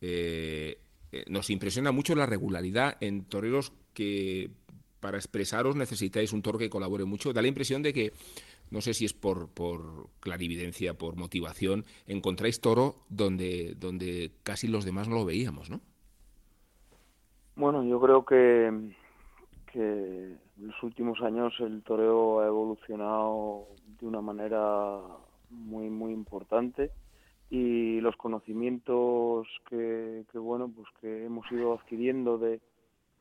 Eh, 0.00 0.78
eh, 1.12 1.24
nos 1.28 1.50
impresiona 1.50 1.92
mucho 1.92 2.14
la 2.14 2.26
regularidad 2.26 2.96
en 3.00 3.24
toreros 3.26 3.72
que 3.92 4.50
para 5.02 5.18
expresaros 5.18 5.74
necesitáis 5.74 6.32
un 6.32 6.42
toro 6.42 6.58
que 6.58 6.70
colabore 6.70 7.04
mucho. 7.04 7.32
Da 7.34 7.42
la 7.42 7.48
impresión 7.48 7.82
de 7.82 7.92
que, 7.92 8.12
no 8.70 8.80
sé 8.80 8.94
si 8.94 9.04
es 9.04 9.12
por, 9.12 9.50
por 9.50 10.08
clarividencia, 10.20 10.94
por 10.94 11.16
motivación, 11.16 11.84
encontráis 12.06 12.60
toro 12.60 12.94
donde, 13.10 13.74
donde 13.74 14.30
casi 14.44 14.68
los 14.68 14.84
demás 14.84 15.08
no 15.08 15.16
lo 15.16 15.24
veíamos, 15.24 15.68
¿no? 15.68 15.80
Bueno, 17.56 17.84
yo 17.84 18.00
creo 18.00 18.24
que, 18.24 18.94
que 19.72 19.82
en 19.82 20.68
los 20.68 20.82
últimos 20.82 21.20
años 21.20 21.52
el 21.58 21.82
toreo 21.82 22.40
ha 22.40 22.46
evolucionado 22.46 23.66
de 23.98 24.06
una 24.06 24.20
manera 24.20 25.00
muy, 25.50 25.90
muy 25.90 26.12
importante 26.12 26.92
y 27.50 28.00
los 28.00 28.16
conocimientos 28.16 29.48
que, 29.68 30.24
que 30.30 30.38
bueno, 30.38 30.70
pues 30.74 30.86
que 31.00 31.26
hemos 31.26 31.50
ido 31.50 31.74
adquiriendo 31.74 32.38
de 32.38 32.60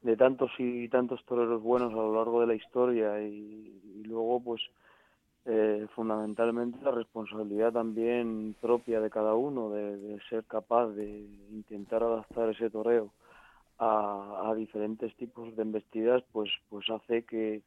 de 0.01 0.17
tantos 0.17 0.51
y 0.57 0.87
tantos 0.89 1.23
toreros 1.25 1.61
buenos 1.61 1.93
a 1.93 1.97
lo 1.97 2.15
largo 2.15 2.41
de 2.41 2.47
la 2.47 2.55
historia 2.55 3.21
y, 3.21 3.77
luego 4.05 4.43
pues 4.43 4.61
eh, 5.45 5.87
fundamentalmente 5.95 6.83
la 6.83 6.91
responsabilidad 6.91 7.71
también 7.71 8.55
propia 8.59 8.99
de 8.99 9.09
cada 9.09 9.35
uno 9.35 9.69
de, 9.69 10.19
ser 10.29 10.43
capaz 10.45 10.87
de 10.89 11.27
intentar 11.51 12.03
adaptar 12.03 12.49
ese 12.49 12.69
toreo 12.69 13.13
a, 13.79 14.53
diferentes 14.57 15.15
tipos 15.15 15.55
de 15.55 15.61
embestidas 15.61 16.23
pues 16.31 16.49
pues 16.69 16.89
hace 16.89 17.23
que 17.23 17.61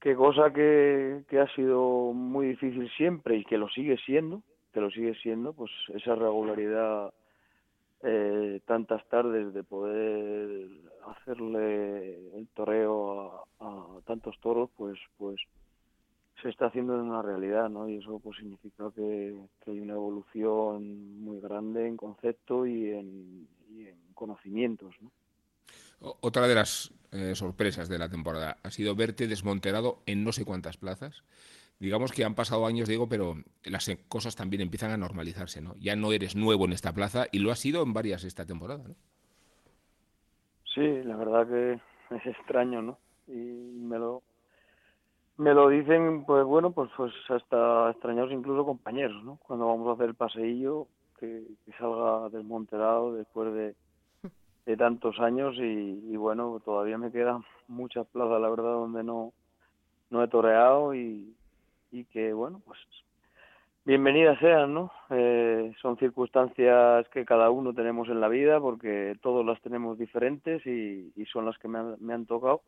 que 0.00 0.16
cosa 0.16 0.52
que, 0.52 1.22
que 1.28 1.38
ha 1.38 1.46
sido 1.54 2.12
muy 2.12 2.48
difícil 2.48 2.90
siempre 2.96 3.36
y 3.36 3.44
que 3.44 3.56
lo 3.56 3.68
sigue 3.68 3.96
siendo 3.98 4.42
que 4.72 4.80
lo 4.80 4.90
sigue 4.90 5.14
siendo 5.22 5.52
pues 5.52 5.70
esa 5.94 6.16
regularidad 6.16 7.12
eh, 8.02 8.60
tantas 8.66 9.06
tardes 9.08 9.54
de 9.54 9.62
poder 9.62 10.68
hacerle 11.06 12.36
el 12.36 12.48
toreo 12.48 13.46
a, 13.60 13.86
tantos 14.06 14.38
toros, 14.40 14.70
pues, 14.76 14.98
pues 15.18 15.40
se 16.42 16.48
está 16.48 16.66
haciendo 16.66 16.94
en 16.94 17.02
una 17.02 17.22
realidad, 17.22 17.68
¿no? 17.68 17.88
Y 17.88 17.98
eso 17.98 18.18
pues 18.18 18.38
significa 18.38 18.90
que, 18.94 19.34
hay 19.66 19.78
una 19.78 19.94
evolución 19.94 21.22
muy 21.22 21.40
grande 21.40 21.86
en 21.86 21.96
concepto 21.96 22.66
y 22.66 22.90
en, 22.90 23.48
conocimientos, 24.14 24.94
¿no? 25.00 25.10
Otra 26.20 26.46
de 26.46 26.54
las 26.54 26.92
eh, 27.12 27.34
sorpresas 27.34 27.88
de 27.88 27.98
la 27.98 28.08
temporada 28.08 28.58
ha 28.62 28.70
sido 28.70 28.94
verte 28.94 29.26
desmonterado 29.26 30.02
en 30.06 30.22
no 30.22 30.32
sé 30.32 30.44
cuántas 30.44 30.76
plazas 30.76 31.24
digamos 31.82 32.12
que 32.12 32.24
han 32.24 32.36
pasado 32.36 32.64
años, 32.64 32.88
digo, 32.88 33.08
pero 33.08 33.34
las 33.64 33.90
cosas 34.06 34.36
también 34.36 34.62
empiezan 34.62 34.92
a 34.92 34.96
normalizarse, 34.96 35.60
¿no? 35.60 35.74
Ya 35.80 35.96
no 35.96 36.12
eres 36.12 36.36
nuevo 36.36 36.64
en 36.64 36.72
esta 36.72 36.92
plaza 36.92 37.26
y 37.32 37.40
lo 37.40 37.50
has 37.50 37.58
sido 37.58 37.82
en 37.82 37.92
varias 37.92 38.22
esta 38.22 38.46
temporada, 38.46 38.84
¿no? 38.86 38.94
Sí, 40.72 41.02
la 41.02 41.16
verdad 41.16 41.48
que 41.48 41.80
es 42.14 42.26
extraño, 42.26 42.82
¿no? 42.82 42.98
Y 43.26 43.32
me 43.32 43.98
lo 43.98 44.22
me 45.38 45.54
lo 45.54 45.70
dicen, 45.70 46.24
pues 46.24 46.44
bueno, 46.44 46.70
pues 46.70 46.88
pues 46.96 47.12
hasta 47.28 47.90
extrañados 47.90 48.30
incluso 48.30 48.64
compañeros, 48.64 49.24
¿no? 49.24 49.40
Cuando 49.42 49.66
vamos 49.66 49.88
a 49.88 49.94
hacer 49.94 50.10
el 50.10 50.14
paseillo, 50.14 50.86
que, 51.18 51.42
salga 51.78 52.28
desmonterado 52.28 53.14
después 53.14 53.52
de, 53.54 53.74
de 54.66 54.76
tantos 54.76 55.18
años 55.18 55.56
y, 55.56 56.12
y, 56.12 56.16
bueno, 56.16 56.60
todavía 56.64 56.96
me 56.96 57.10
quedan 57.10 57.44
muchas 57.66 58.06
plazas, 58.06 58.40
la 58.40 58.50
verdad, 58.50 58.74
donde 58.74 59.02
no, 59.02 59.32
no 60.10 60.22
he 60.22 60.28
toreado 60.28 60.94
y, 60.94 61.34
y 61.92 62.04
que, 62.06 62.32
bueno, 62.32 62.60
pues 62.64 62.78
bienvenidas 63.84 64.38
sean, 64.40 64.72
¿no? 64.72 64.90
Eh, 65.10 65.72
son 65.80 65.98
circunstancias 65.98 67.06
que 67.10 67.24
cada 67.24 67.50
uno 67.50 67.74
tenemos 67.74 68.08
en 68.08 68.20
la 68.20 68.28
vida 68.28 68.58
porque 68.58 69.16
todos 69.20 69.44
las 69.44 69.60
tenemos 69.60 69.98
diferentes 69.98 70.66
y, 70.66 71.12
son 71.30 71.44
las 71.44 71.58
que 71.58 71.68
me 71.68 71.78
han, 71.78 71.96
me 72.00 72.14
han, 72.14 72.26
tocado. 72.26 72.62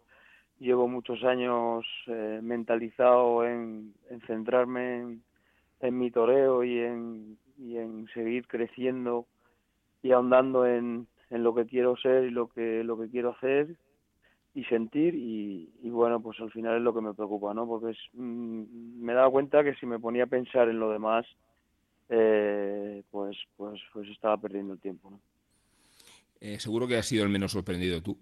Llevo 0.61 0.87
muchos 0.89 1.25
años 1.25 1.85
eh, 2.07 2.41
mentalizado 2.43 3.45
en, 3.45 3.95
centrarme 4.27 4.99
en, 4.99 5.23
en, 5.81 5.99
mi 5.99 6.11
toreo 6.11 6.63
y 6.63 6.79
en, 6.79 7.39
y 7.59 7.79
en 7.79 8.07
seguir 8.15 8.47
creciendo 8.47 9.27
y 10.03 10.13
ahondando 10.13 10.67
en, 10.67 11.09
en 11.31 11.43
lo 11.43 11.55
que 11.55 11.67
quiero 11.67 11.97
ser 11.97 12.25
y 12.25 12.31
lo 12.31 12.49
que, 12.49 12.85
lo 12.85 12.99
que 12.99 13.09
quiero 13.09 13.31
hacer 13.31 13.69
y 14.55 14.65
sentir 14.65 15.15
y, 15.17 15.69
bueno 15.91 16.21
pues 16.21 16.39
al 16.41 16.51
final 16.51 16.77
es 16.77 16.83
lo 16.83 16.95
que 16.95 17.01
me 17.01 17.13
preocupa 17.13 17.53
no 17.53 17.67
porque 17.67 17.91
es, 17.91 17.99
mm, 18.13 19.03
me 19.03 19.13
he 19.13 19.17
dado 19.17 19.33
cuenta 19.33 19.65
que 19.65 19.75
si 19.75 19.85
me 19.85 19.99
ponía 19.99 20.25
a 20.25 20.29
pensar 20.29 20.69
en 20.69 20.79
lo 20.79 20.91
demás 20.91 21.27
eh, 22.09 23.03
pues 23.11 23.37
pues 23.57 23.81
pues 23.93 24.09
estaba 24.09 24.37
perdiendo 24.37 24.75
el 24.75 24.79
tiempo 24.79 25.11
¿no? 25.11 25.21
Eh, 26.41 26.61
seguro 26.61 26.87
que 26.87 26.97
has 26.97 27.07
sido 27.07 27.25
el 27.25 27.31
menos 27.31 27.53
sorprendido 27.53 28.01
tú 28.01 28.17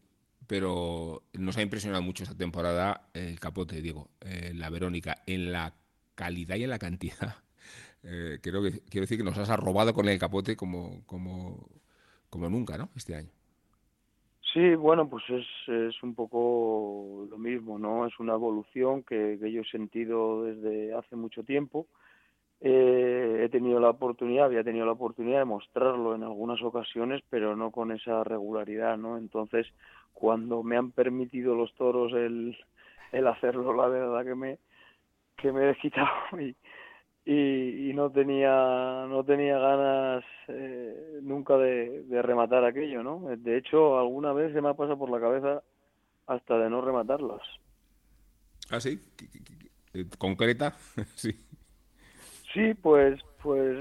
pero 0.46 1.22
nos 1.34 1.56
ha 1.58 1.62
impresionado 1.62 2.02
mucho 2.02 2.24
esta 2.24 2.36
temporada 2.36 3.08
el 3.12 3.38
capote 3.38 3.82
Diego 3.82 4.08
eh, 4.20 4.52
la 4.54 4.70
Verónica 4.70 5.22
en 5.26 5.52
la 5.52 5.74
calidad 6.14 6.56
y 6.56 6.64
en 6.64 6.70
la 6.70 6.78
cantidad. 6.78 7.36
Creo 8.02 8.62
que 8.62 8.80
quiero 8.90 9.02
decir 9.02 9.16
que 9.16 9.22
nos 9.22 9.38
has 9.38 9.48
arrobado 9.48 9.94
con 9.94 10.08
el 10.08 10.18
capote 10.18 10.56
como 10.56 11.04
como 11.06 11.68
como 12.30 12.50
nunca 12.50 12.76
no 12.76 12.90
este 12.96 13.14
año 13.14 13.30
Sí, 14.52 14.74
bueno, 14.74 15.08
pues 15.08 15.24
es, 15.30 15.46
es 15.68 16.02
un 16.02 16.14
poco 16.14 17.26
lo 17.30 17.38
mismo, 17.38 17.78
¿no? 17.78 18.06
Es 18.06 18.18
una 18.20 18.34
evolución 18.34 19.02
que, 19.02 19.38
yo 19.40 19.62
he 19.62 19.64
sentido 19.64 20.44
desde 20.44 20.92
hace 20.94 21.16
mucho 21.16 21.42
tiempo. 21.42 21.86
Eh, 22.60 23.42
he 23.44 23.48
tenido 23.48 23.80
la 23.80 23.90
oportunidad, 23.90 24.44
había 24.46 24.62
tenido 24.62 24.84
la 24.84 24.92
oportunidad 24.92 25.38
de 25.38 25.44
mostrarlo 25.46 26.14
en 26.14 26.22
algunas 26.22 26.62
ocasiones, 26.62 27.22
pero 27.30 27.56
no 27.56 27.70
con 27.70 27.92
esa 27.92 28.24
regularidad, 28.24 28.98
¿no? 28.98 29.16
Entonces, 29.16 29.66
cuando 30.12 30.62
me 30.62 30.76
han 30.76 30.92
permitido 30.92 31.54
los 31.54 31.74
toros 31.74 32.12
el, 32.12 32.56
el 33.12 33.26
hacerlo, 33.26 33.74
la 33.74 33.88
verdad 33.88 34.24
que 34.24 34.34
me, 34.34 34.58
que 35.36 35.50
me 35.50 35.62
he 35.62 35.66
desquitado 35.68 36.08
y, 36.40 36.54
y, 37.24 37.92
no 37.94 38.10
tenía 38.10 39.06
no 39.08 39.22
tenía 39.24 39.58
ganas 39.58 40.24
eh, 40.48 41.20
nunca 41.22 41.56
de, 41.56 42.04
rematar 42.22 42.64
aquello 42.64 43.02
no 43.02 43.28
de 43.36 43.58
hecho 43.58 43.98
alguna 43.98 44.32
vez 44.32 44.52
se 44.52 44.60
me 44.60 44.70
ha 44.70 44.74
pasado 44.74 44.98
por 44.98 45.10
la 45.10 45.20
cabeza 45.20 45.62
hasta 46.26 46.58
de 46.58 46.70
no 46.70 46.80
rematarlas. 46.80 47.42
Ah 48.70 48.80
sí 48.80 48.98
concreta, 50.18 50.74
sí. 51.14 51.32
Sí, 52.52 52.74
pues, 52.74 53.20
pues 53.42 53.76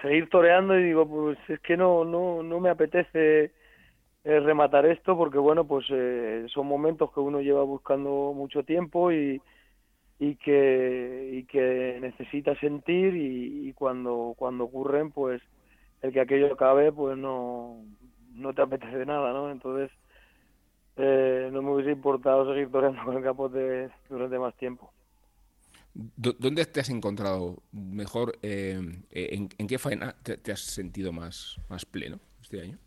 seguir 0.00 0.28
toreando 0.28 0.78
y 0.78 0.84
digo, 0.84 1.08
pues 1.08 1.38
es 1.48 1.60
que 1.60 1.76
no, 1.76 2.04
no, 2.04 2.42
no 2.42 2.60
me 2.60 2.70
apetece 2.70 3.52
eh, 4.24 4.40
rematar 4.40 4.86
esto 4.86 5.16
porque 5.16 5.38
bueno, 5.38 5.66
pues 5.66 5.86
eh, 5.90 6.46
son 6.48 6.66
momentos 6.66 7.12
que 7.12 7.20
uno 7.20 7.40
lleva 7.40 7.62
buscando 7.62 8.32
mucho 8.34 8.62
tiempo 8.62 9.12
y, 9.12 9.40
y 10.18 10.36
que 10.36 11.30
y 11.32 11.44
que 11.44 11.98
necesita 12.00 12.54
sentir 12.60 13.16
y, 13.16 13.72
cuando 13.74 14.34
cuando 14.36 14.64
ocurren 14.64 15.10
pues 15.10 15.42
el 16.02 16.12
que 16.12 16.20
aquello 16.20 16.52
acabe 16.52 16.92
pues 16.92 17.16
no 17.18 17.84
no 18.32 18.54
te 18.54 18.62
apetece 18.62 19.04
nada 19.04 19.32
no 19.32 19.50
entonces 19.50 19.90
eh, 20.96 21.50
no 21.52 21.62
me 21.62 21.72
hubiese 21.72 21.90
importado 21.90 22.48
seguir 22.48 22.70
toreando 22.70 23.02
con 23.04 23.16
el 23.16 23.24
capote 23.24 23.90
durante 24.08 24.38
más 24.38 24.54
tiempo 24.56 24.92
¿Dónde 25.94 26.66
te 26.66 26.80
has 26.80 26.90
encontrado 26.90 27.62
mejor? 27.70 28.36
Eh, 28.42 28.80
en, 29.10 29.48
qué 29.68 29.78
faena 29.78 30.16
te, 30.24 30.50
has 30.50 30.60
sentido 30.60 31.12
más, 31.12 31.56
más 31.68 31.84
pleno 31.84 32.18
este 32.42 32.60
año? 32.60 32.78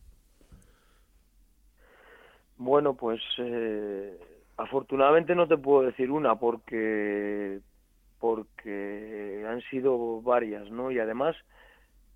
Bueno, 2.57 2.95
pues 2.95 3.21
eh, 3.37 4.19
afortunadamente 4.57 5.35
no 5.35 5.47
te 5.47 5.57
puedo 5.57 5.83
decir 5.83 6.11
una 6.11 6.35
porque 6.35 7.61
porque 8.19 9.45
han 9.47 9.61
sido 9.69 10.21
varias, 10.21 10.69
¿no? 10.71 10.91
Y 10.91 10.99
además 10.99 11.35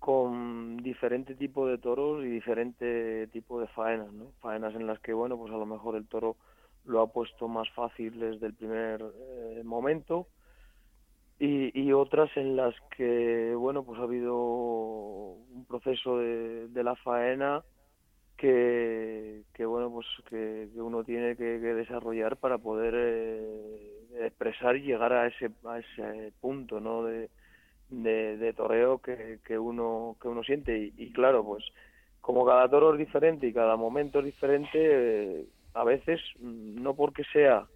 con 0.00 0.78
diferente 0.78 1.36
tipo 1.36 1.68
de 1.68 1.78
toros 1.78 2.24
y 2.24 2.28
diferente 2.28 3.28
tipo 3.28 3.60
de 3.60 3.68
faenas, 3.68 4.12
¿no? 4.12 4.32
Faenas 4.40 4.74
en 4.74 4.88
las 4.88 4.98
que, 4.98 5.12
bueno, 5.12 5.38
pues 5.38 5.52
a 5.52 5.56
lo 5.56 5.64
mejor 5.64 5.94
el 5.94 6.08
toro 6.08 6.36
lo 6.84 7.00
ha 7.00 7.06
puesto 7.06 7.46
más 7.46 7.70
fácil 7.70 8.18
desde 8.18 8.46
el 8.46 8.54
primer 8.54 9.00
eh, 9.00 9.62
momento 9.64 10.26
y, 11.38 11.80
y, 11.80 11.92
otras 11.92 12.36
en 12.36 12.56
las 12.56 12.74
que, 12.96 13.54
bueno, 13.54 13.84
pues 13.84 14.00
ha 14.00 14.02
habido 14.02 14.36
un 14.36 15.64
proceso 15.68 16.18
de, 16.18 16.66
de 16.68 16.82
la 16.82 16.96
faena 16.96 17.62
que, 18.36 19.42
que 19.54 19.64
bueno, 19.64 19.90
pues 19.90 20.06
que, 20.28 20.68
uno 20.74 21.04
tiene 21.04 21.36
que, 21.36 21.58
desarrollar 21.58 22.36
para 22.36 22.58
poder 22.58 22.94
eh, 22.96 24.26
expresar 24.26 24.76
y 24.76 24.82
llegar 24.82 25.12
a 25.12 25.26
ese, 25.26 25.50
punto, 26.40 26.80
¿no? 26.80 27.04
De, 27.04 27.28
de, 27.88 28.52
toreo 28.54 28.98
que, 28.98 29.38
que, 29.44 29.58
uno, 29.58 30.16
que 30.20 30.28
uno 30.28 30.42
siente. 30.42 30.92
Y, 30.96 31.12
claro, 31.12 31.44
pues 31.44 31.64
como 32.20 32.46
cada 32.46 32.68
toro 32.68 32.92
es 32.92 32.98
diferente 32.98 33.46
y 33.46 33.52
cada 33.52 33.76
momento 33.76 34.20
es 34.20 34.26
diferente, 34.26 34.70
eh, 34.74 35.46
a 35.74 35.84
veces, 35.84 36.20
no 36.40 36.94
porque 36.94 37.24
sea 37.32 37.66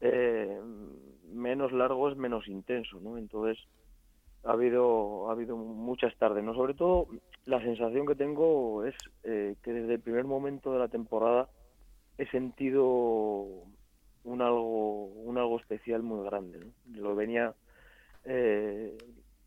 eh, 0.00 0.60
menos 1.32 1.72
largo 1.72 2.08
es 2.08 2.16
menos 2.16 2.46
intenso, 2.48 3.00
¿no? 3.00 3.18
Entonces 3.18 3.58
ha 4.44 4.52
habido 4.52 5.28
ha 5.28 5.32
habido 5.32 5.56
muchas 5.56 6.16
tardes, 6.16 6.44
¿no? 6.44 6.54
Sobre 6.54 6.74
todo 6.74 7.08
la 7.48 7.60
sensación 7.62 8.06
que 8.06 8.14
tengo 8.14 8.84
es 8.84 8.94
eh, 9.24 9.56
que 9.62 9.72
desde 9.72 9.94
el 9.94 10.00
primer 10.00 10.24
momento 10.24 10.70
de 10.70 10.80
la 10.80 10.88
temporada 10.88 11.48
he 12.18 12.26
sentido 12.26 13.46
un 14.24 14.42
algo 14.42 15.06
un 15.06 15.38
algo 15.38 15.58
especial 15.58 16.02
muy 16.02 16.26
grande. 16.26 16.60
Lo 16.92 17.16
venía 17.16 17.54
eh, 18.24 18.98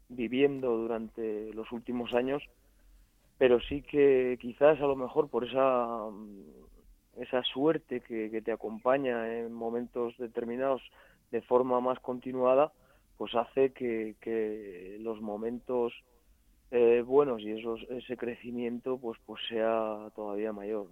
viviendo 0.10 0.76
durante 0.78 1.54
los 1.54 1.72
últimos 1.72 2.16
años, 2.16 2.42
pero 3.38 3.60
sí 3.62 3.84
que 3.84 4.40
quizás 4.42 4.82
a 4.82 4.88
lo 4.88 4.96
mejor 4.96 5.30
por 5.30 5.46
esa 5.46 6.10
esa 7.18 7.44
suerte 7.44 8.00
que, 8.00 8.42
te 8.42 8.52
acompaña 8.52 9.38
en 9.38 9.54
momentos 9.54 10.18
determinados 10.18 10.82
de 11.30 11.44
forma 11.44 11.80
más 11.80 12.00
continuada, 12.00 12.72
pues 13.18 13.36
hace 13.36 13.74
que, 13.74 14.98
los 15.02 15.22
momentos 15.22 15.94
eh, 16.72 17.04
buenos 17.06 17.42
y 17.42 17.52
esos, 17.52 17.82
ese 17.90 18.18
crecimiento 18.18 18.98
pues, 18.98 19.20
pues 19.26 19.42
sea 19.48 20.10
todavía 20.16 20.54
mayor. 20.54 20.88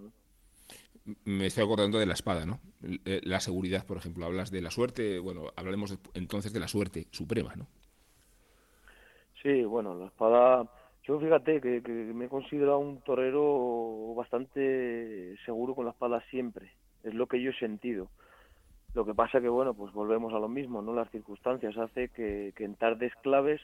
Me 1.26 1.48
estoy 1.48 1.64
acordando 1.64 1.98
de 1.98 2.06
la 2.06 2.14
espada, 2.14 2.46
¿no? 2.46 2.60
Eh, 3.06 3.22
la 3.24 3.40
seguridad, 3.40 3.86
por 3.86 3.98
ejemplo. 3.98 4.26
Hablas 4.26 4.52
de 4.52 4.62
la 4.62 4.70
suerte, 4.70 5.18
bueno, 5.20 5.46
hablaremos 5.56 5.98
entonces 6.14 6.54
de 6.54 6.60
la 6.60 6.68
suerte 6.68 7.08
suprema, 7.12 7.56
¿no? 7.56 7.66
Sí, 9.42 9.64
bueno, 9.64 9.96
la 9.96 10.08
espada 10.08 10.70
yo 11.10 11.20
fíjate 11.20 11.60
que, 11.60 11.82
me 12.14 12.26
he 12.26 12.30
considerado 12.30 12.78
un 12.78 13.02
torero 13.02 14.14
bastante 14.16 15.36
seguro 15.44 15.74
con 15.74 15.86
la 15.86 15.92
espada 15.92 16.22
siempre, 16.30 16.72
es 17.04 17.16
lo 17.16 17.26
que 17.26 17.42
yo 17.42 17.50
he 17.50 17.58
sentido. 17.58 18.10
Lo 18.94 19.06
que 19.06 19.16
pasa 19.16 19.42
que, 19.42 19.50
bueno, 19.50 19.74
pues 19.74 19.92
volvemos 19.92 20.34
a 20.36 20.40
lo 20.40 20.48
mismo, 20.48 20.84
¿no? 20.84 20.94
Las 20.94 21.10
circunstancias 21.10 21.76
hace 21.80 22.10
que, 22.10 22.54
en 22.60 22.76
tardes 22.76 23.12
claves, 23.24 23.60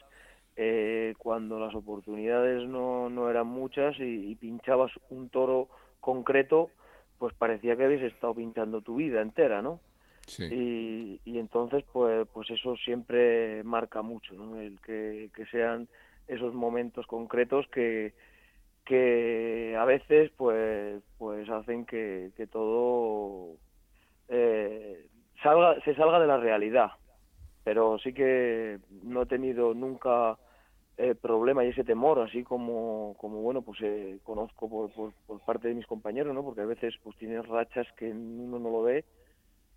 eh, 0.55 1.13
cuando 1.17 1.59
las 1.59 1.75
oportunidades 1.75 2.67
no, 2.67 3.09
no 3.09 3.29
eran 3.29 3.47
muchas 3.47 3.95
y, 3.99 4.35
pinchabas 4.35 4.91
un 5.09 5.29
toro 5.29 5.69
concreto, 5.99 6.69
pues 7.17 7.33
parecía 7.33 7.75
que 7.75 7.85
habías 7.85 8.03
estado 8.03 8.35
pinchando 8.35 8.81
tu 8.81 8.95
vida 8.95 9.21
entera, 9.21 9.61
¿no? 9.61 9.79
Sí. 10.27 10.45
Y, 10.45 11.21
y 11.25 11.37
entonces, 11.39 11.83
pues, 11.91 12.27
pues 12.33 12.49
eso 12.49 12.75
siempre 12.77 13.63
marca 13.63 14.01
mucho, 14.01 14.33
¿no? 14.33 14.59
El 14.59 14.79
que, 14.81 15.29
que 15.35 15.45
sean 15.47 15.87
esos 16.27 16.53
momentos 16.53 17.05
concretos 17.05 17.67
que, 17.67 18.13
que 18.85 19.75
a 19.77 19.85
veces 19.85 20.31
pues 20.37 21.01
pues 21.17 21.49
hacen 21.49 21.85
que, 21.85 22.31
que 22.37 22.47
todo 22.47 23.57
eh, 24.29 25.07
salga 25.41 25.79
se 25.81 25.95
salga 25.95 26.19
de 26.19 26.27
la 26.27 26.37
realidad 26.37 26.91
pero 27.63 27.97
sí 27.99 28.13
que 28.13 28.79
no 29.03 29.23
he 29.23 29.25
tenido 29.25 29.73
nunca 29.73 30.37
eh, 30.97 31.15
problema 31.15 31.65
y 31.65 31.69
ese 31.69 31.83
temor 31.83 32.19
así 32.19 32.43
como 32.43 33.15
como 33.17 33.41
bueno 33.41 33.61
pues 33.61 33.79
eh, 33.81 34.19
conozco 34.23 34.69
por, 34.69 35.13
por, 35.27 35.39
parte 35.41 35.67
de 35.67 35.73
mis 35.73 35.85
compañeros 35.87 36.33
no 36.33 36.43
porque 36.43 36.61
a 36.61 36.65
veces 36.65 36.93
pues 37.03 37.17
tienes 37.17 37.45
rachas 37.47 37.87
que 37.97 38.11
uno 38.11 38.59
no 38.59 38.69
lo 38.69 38.83
ve 38.83 39.03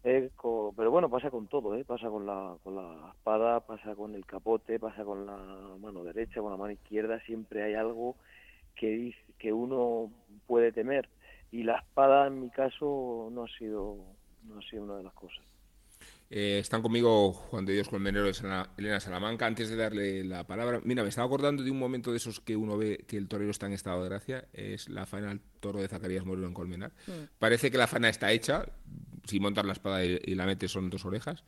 eh, 0.05 0.31
pero 0.77 0.91
bueno, 0.91 1.11
pasa 1.11 1.31
con 1.31 1.49
todo, 1.49 1.75
¿eh? 1.75 1.85
pasa 1.85 2.09
con 2.09 2.25
la, 2.25 2.57
con 2.63 2.77
la 2.77 3.11
espada, 3.15 3.61
pasa 3.61 3.95
con 3.97 4.15
el 4.15 4.25
capote, 4.25 4.79
pasa 4.79 5.05
con 5.05 5.27
la 5.27 5.37
mano 5.81 6.05
derecha, 6.05 6.41
con 6.41 6.53
la 6.53 6.57
mano 6.57 6.73
izquierda, 6.73 7.21
siempre 7.21 7.65
hay 7.65 7.75
algo 7.75 8.17
que, 8.75 9.15
que 9.39 9.53
uno 9.53 10.11
puede 10.47 10.73
temer. 10.73 11.09
Y 11.51 11.65
la 11.65 11.79
espada, 11.79 12.27
en 12.27 12.41
mi 12.41 12.51
caso, 12.51 13.29
no 13.33 13.45
ha 13.45 13.49
sido, 13.59 13.97
no 14.45 14.59
ha 14.59 14.63
sido 14.63 14.85
una 14.85 14.97
de 14.99 15.03
las 15.03 15.15
cosas. 15.15 15.45
Eh, 16.31 16.59
están 16.59 16.83
conmigo 16.83 17.33
Juan 17.33 17.65
de 17.65 17.73
Dios 17.73 17.89
Colmenero 17.89 18.29
y 18.29 18.33
Elena 18.77 19.01
Salamanca. 19.01 19.47
Antes 19.47 19.71
de 19.71 19.77
darle 19.77 20.25
la 20.25 20.47
palabra, 20.47 20.81
mira, 20.85 21.03
me 21.03 21.09
estaba 21.09 21.27
acordando 21.27 21.63
de 21.63 21.71
un 21.71 21.79
momento 21.79 22.11
de 22.11 22.19
esos 22.19 22.41
que 22.41 22.55
uno 22.55 22.77
ve 22.77 23.05
que 23.07 23.17
el 23.17 23.29
torero 23.29 23.51
está 23.51 23.67
en 23.67 23.73
estado 23.73 24.03
de 24.03 24.11
gracia. 24.11 24.45
Es 24.53 24.89
la 24.91 25.07
faena 25.07 25.29
del 25.29 25.41
toro 25.61 25.81
de 25.81 25.89
Zacarías 25.89 26.27
Moreno 26.27 26.47
en 26.47 26.55
Colmenar. 26.55 26.93
Mm. 27.07 27.39
Parece 27.39 27.71
que 27.71 27.79
la 27.79 27.87
faena 27.87 28.11
está 28.11 28.31
hecha, 28.31 28.67
si 29.25 29.41
montas 29.41 29.65
la 29.65 29.73
espada 29.73 30.05
y, 30.05 30.35
la 30.35 30.45
metes 30.45 30.71
son 30.71 30.91
dos 30.91 31.07
orejas, 31.07 31.45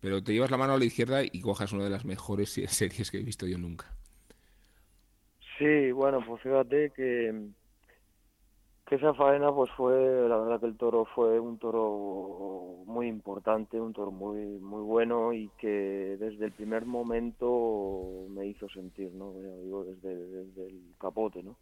pero 0.00 0.22
te 0.22 0.32
llevas 0.32 0.50
la 0.50 0.56
mano 0.56 0.74
a 0.74 0.78
la 0.78 0.84
izquierda 0.84 1.22
y 1.22 1.40
cojas 1.40 1.72
una 1.72 1.84
de 1.84 1.90
las 1.90 2.04
mejores 2.04 2.50
series 2.68 3.10
que 3.10 3.18
he 3.18 3.22
visto 3.22 3.46
yo 3.46 3.58
nunca. 3.58 3.86
Sí, 5.58 5.92
bueno, 5.92 6.24
pues 6.26 6.42
fíjate 6.42 6.90
que 6.94 7.50
que 8.88 8.94
esa 8.94 9.12
faena 9.12 9.52
pues 9.52 9.70
fue 9.72 10.26
la 10.28 10.38
verdad 10.38 10.60
que 10.60 10.66
el 10.66 10.78
toro 10.78 11.04
fue 11.14 11.38
un 11.38 11.58
toro 11.58 12.84
muy 12.86 13.06
importante 13.06 13.78
un 13.78 13.92
toro 13.92 14.10
muy 14.10 14.46
muy 14.60 14.80
bueno 14.80 15.34
y 15.34 15.50
que 15.58 16.16
desde 16.18 16.46
el 16.46 16.52
primer 16.52 16.86
momento 16.86 18.24
me 18.30 18.46
hizo 18.46 18.66
sentir 18.70 19.12
no 19.12 19.34
digo 19.62 19.84
desde, 19.84 20.16
desde 20.16 20.68
el 20.68 20.80
capote 20.98 21.42
no 21.42 21.58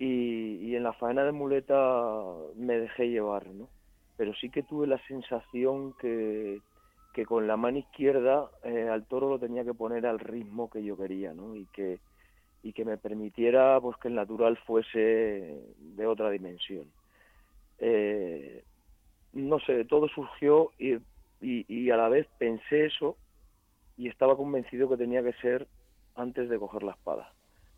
y, 0.00 0.56
y 0.56 0.74
en 0.74 0.82
la 0.82 0.92
faena 0.94 1.22
de 1.22 1.30
muleta 1.30 2.24
me 2.56 2.76
dejé 2.80 3.08
llevar 3.08 3.46
no 3.54 3.68
pero 4.16 4.34
sí 4.34 4.50
que 4.50 4.64
tuve 4.64 4.88
la 4.88 4.98
sensación 5.06 5.92
que 6.00 6.60
que 7.14 7.24
con 7.24 7.46
la 7.46 7.56
mano 7.56 7.78
izquierda 7.78 8.50
eh, 8.64 8.88
al 8.88 9.06
toro 9.06 9.28
lo 9.28 9.38
tenía 9.38 9.64
que 9.64 9.74
poner 9.74 10.06
al 10.06 10.18
ritmo 10.18 10.68
que 10.68 10.82
yo 10.82 10.96
quería 10.96 11.32
no 11.34 11.54
y 11.54 11.66
que 11.66 12.00
y 12.62 12.72
que 12.72 12.84
me 12.84 12.98
permitiera 12.98 13.80
pues 13.80 13.96
que 13.98 14.08
el 14.08 14.14
natural 14.14 14.56
fuese 14.66 15.60
de 15.78 16.06
otra 16.06 16.30
dimensión. 16.30 16.90
Eh, 17.78 18.64
no 19.32 19.60
sé, 19.60 19.84
todo 19.84 20.08
surgió 20.08 20.72
y, 20.78 20.96
y, 21.40 21.90
a 21.90 21.96
la 21.96 22.08
vez 22.08 22.26
pensé 22.38 22.86
eso 22.86 23.16
y 23.96 24.08
estaba 24.08 24.36
convencido 24.36 24.88
que 24.88 24.96
tenía 24.96 25.22
que 25.22 25.32
ser 25.34 25.68
antes 26.14 26.48
de 26.48 26.58
coger 26.58 26.82
la 26.82 26.92
espada, 26.92 27.32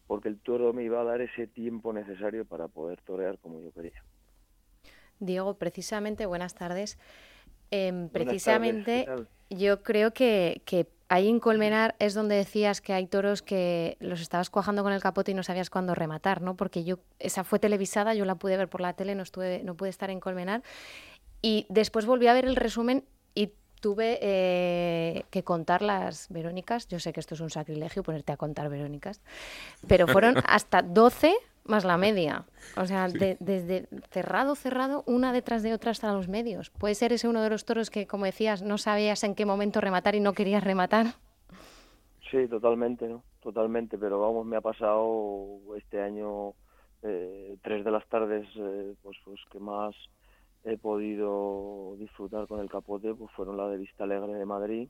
porque 0.07 0.29
el 0.29 0.41
toro 0.41 0.73
me 0.73 0.85
iba 0.85 1.01
a 1.01 1.05
dar 1.05 1.21
ese 1.21 1.47
tiempo 1.47 1.93
necesario 1.93 2.45
para 2.45 2.69
poder 2.69 3.01
torear 3.03 3.39
como 3.39 3.61
yo 3.61 3.73
quería. 3.73 4.03
Diego, 5.19 5.55
precisamente, 5.55 6.25
buenas 6.25 6.55
tardes. 6.55 6.99
Em, 7.71 8.09
precisamente, 8.09 9.07
yo 9.51 9.83
creo 9.83 10.13
que, 10.13 10.63
que 10.65 10.87
Ahí 11.13 11.29
en 11.29 11.41
Colmenar 11.41 11.97
es 11.99 12.15
donde 12.15 12.37
decías 12.37 12.81
que 12.81 12.93
hay 12.93 13.09
toros 13.09 13.43
que 13.43 13.97
los 13.99 14.21
estabas 14.21 14.49
cuajando 14.49 14.85
con 14.85 14.93
el 14.93 15.03
capote 15.03 15.33
y 15.33 15.35
no 15.35 15.43
sabías 15.43 15.69
cuándo 15.69 15.97
rematar, 15.97 16.41
¿no? 16.41 16.55
Porque 16.55 16.85
yo, 16.85 17.01
esa 17.19 17.43
fue 17.43 17.59
televisada, 17.59 18.15
yo 18.15 18.25
la 18.25 18.37
pude 18.37 18.57
ver 18.57 18.69
por 18.69 18.81
la 18.81 18.93
tele, 18.93 19.17
no, 19.17 19.25
estuve, 19.25 19.65
no 19.65 19.75
pude 19.75 19.89
estar 19.89 20.09
en 20.09 20.21
Colmenar. 20.21 20.63
Y 21.43 21.67
después 21.69 22.07
volví 22.07 22.29
a 22.29 22.33
ver 22.33 22.45
el 22.45 22.55
resumen 22.55 23.03
y 23.35 23.53
tuve 23.81 24.21
eh, 24.23 25.25
que 25.31 25.43
contar 25.43 25.83
las 25.83 26.29
Verónicas. 26.29 26.87
Yo 26.87 27.01
sé 27.01 27.13
que 27.13 27.19
esto 27.19 27.35
es 27.35 27.41
un 27.41 27.51
sacrilegio 27.51 28.05
ponerte 28.05 28.31
a 28.31 28.37
contar 28.37 28.69
Verónicas, 28.69 29.21
pero 29.89 30.07
fueron 30.07 30.37
hasta 30.47 30.81
12 30.81 31.35
más 31.65 31.85
la 31.85 31.97
media. 31.97 32.45
O 32.77 32.87
sea, 32.87 33.09
desde 33.09 33.87
cerrado, 34.11 34.55
cerrado, 34.55 35.03
una 35.07 35.33
detrás 35.33 35.63
de 35.63 35.73
otra 35.73 35.91
hasta 35.91 36.13
los 36.13 36.29
medios. 36.29 36.71
¿Puede 36.71 36.95
ser 36.95 37.13
ese 37.13 37.29
uno 37.29 37.43
de 37.43 37.51
los 37.51 37.65
toros 37.65 37.91
que, 37.91 38.07
como 38.07 38.25
decías, 38.25 38.63
no 38.63 38.79
sabías 38.79 39.25
en 39.25 39.35
qué 39.35 39.47
momento 39.47 39.81
rematar 39.81 40.15
y 40.15 40.21
no 40.21 40.33
querías 40.33 40.65
rematar? 40.65 41.07
Sí, 42.31 42.47
totalmente, 42.49 43.09
¿no? 43.09 43.23
Totalmente, 43.41 43.99
pero 43.99 44.21
vamos, 44.21 44.47
me 44.47 44.57
ha 44.57 44.61
pasado 44.61 45.59
este 45.77 46.01
año 46.01 46.55
eh, 47.03 47.57
tres 47.63 47.85
de 47.85 47.91
las 47.91 48.07
tardes, 48.09 48.47
eh, 48.57 48.95
pues, 49.03 49.17
pues 49.25 49.41
que 49.51 49.59
más 49.59 49.95
he 50.65 50.77
podido 50.77 51.97
disfrutar 51.99 52.47
con 52.47 52.61
el 52.61 52.69
capote, 52.69 53.15
pues 53.15 53.31
fueron 53.33 53.57
la 53.57 53.69
de 53.69 53.79
Vista 53.79 54.05
Alegre 54.05 54.35
de 54.35 54.45
Madrid. 54.45 54.89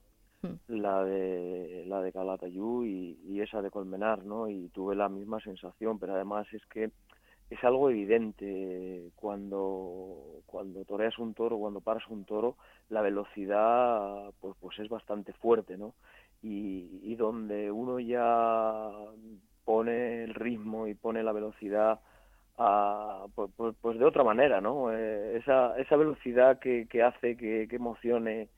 La 0.69 1.05
de 1.05 1.85
la 1.87 2.01
de 2.01 2.13
Calatayú 2.13 2.85
y, 2.85 3.19
y, 3.27 3.41
esa 3.41 3.63
de 3.63 3.71
Colmenar, 3.71 4.25
¿no? 4.25 4.49
Y 4.49 4.69
tuve 4.69 4.95
la 4.95 5.09
misma 5.09 5.41
sensación, 5.41 5.99
pero 5.99 6.15
además 6.15 6.47
es 6.53 6.65
que 6.67 6.91
es 7.51 7.65
algo 7.65 7.91
evidente 7.91 9.11
cuando 9.17 10.43
cuando 10.47 10.85
toreas 10.85 11.19
un 11.19 11.35
toro, 11.35 11.59
cuando 11.59 11.81
paras 11.81 12.07
un 12.09 12.25
toro, 12.25 12.57
la 12.89 13.03
velocidad 13.03 14.33
pues 14.41 14.55
pues 14.61 14.79
es 14.79 14.89
bastante 14.89 15.33
fuerte, 15.35 15.77
¿no? 15.77 15.95
Y, 16.43 17.01
y 17.03 17.17
donde 17.17 17.71
uno 17.71 18.01
ya 18.01 18.91
pone 19.65 20.25
el 20.25 20.35
ritmo 20.35 20.87
y 20.87 20.95
pone 20.95 21.23
la 21.23 21.33
velocidad 21.33 22.01
a, 22.59 23.27
pues, 23.35 23.51
pues, 23.57 23.75
pues, 23.81 23.99
de 23.99 24.05
otra 24.05 24.23
manera, 24.23 24.61
¿no? 24.61 24.93
Eh, 24.93 25.39
esa, 25.39 25.79
esa 25.79 25.97
velocidad 25.97 26.59
que, 26.59 26.87
que 26.89 27.03
hace 27.03 27.37
que, 27.37 27.67
que 27.69 27.77
emocione, 27.77 28.49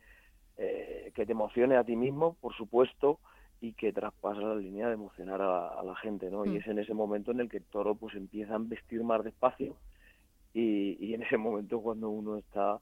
eh, 0.65 1.11
que 1.13 1.27
te 1.27 1.33
emocione 1.33 1.77
a 1.77 1.83
ti 1.83 1.97
mismo, 1.97 2.37
por 2.41 2.55
supuesto, 2.55 3.19
y 3.61 3.73
que 3.73 3.93
traspasa 3.93 4.41
la 4.41 4.55
línea 4.55 4.87
de 4.87 4.95
emocionar 4.95 5.43
a, 5.43 5.83
la 5.83 5.97
gente, 5.97 6.31
¿no? 6.31 6.45
Y 6.47 6.51
mm. 6.51 6.57
es 6.57 6.67
en 6.69 6.79
ese 6.79 6.95
momento 6.95 7.33
en 7.33 7.41
el 7.41 7.49
que 7.49 7.57
el 7.57 7.65
toro 7.65 7.97
pues 7.97 8.15
empieza 8.15 8.55
a 8.55 8.59
vestir 8.59 9.03
más 9.03 9.25
despacio 9.25 9.77
y, 10.55 10.97
y 11.05 11.15
en 11.15 11.23
ese 11.23 11.37
momento 11.37 11.81
cuando 11.81 12.11
uno 12.11 12.37
está 12.37 12.81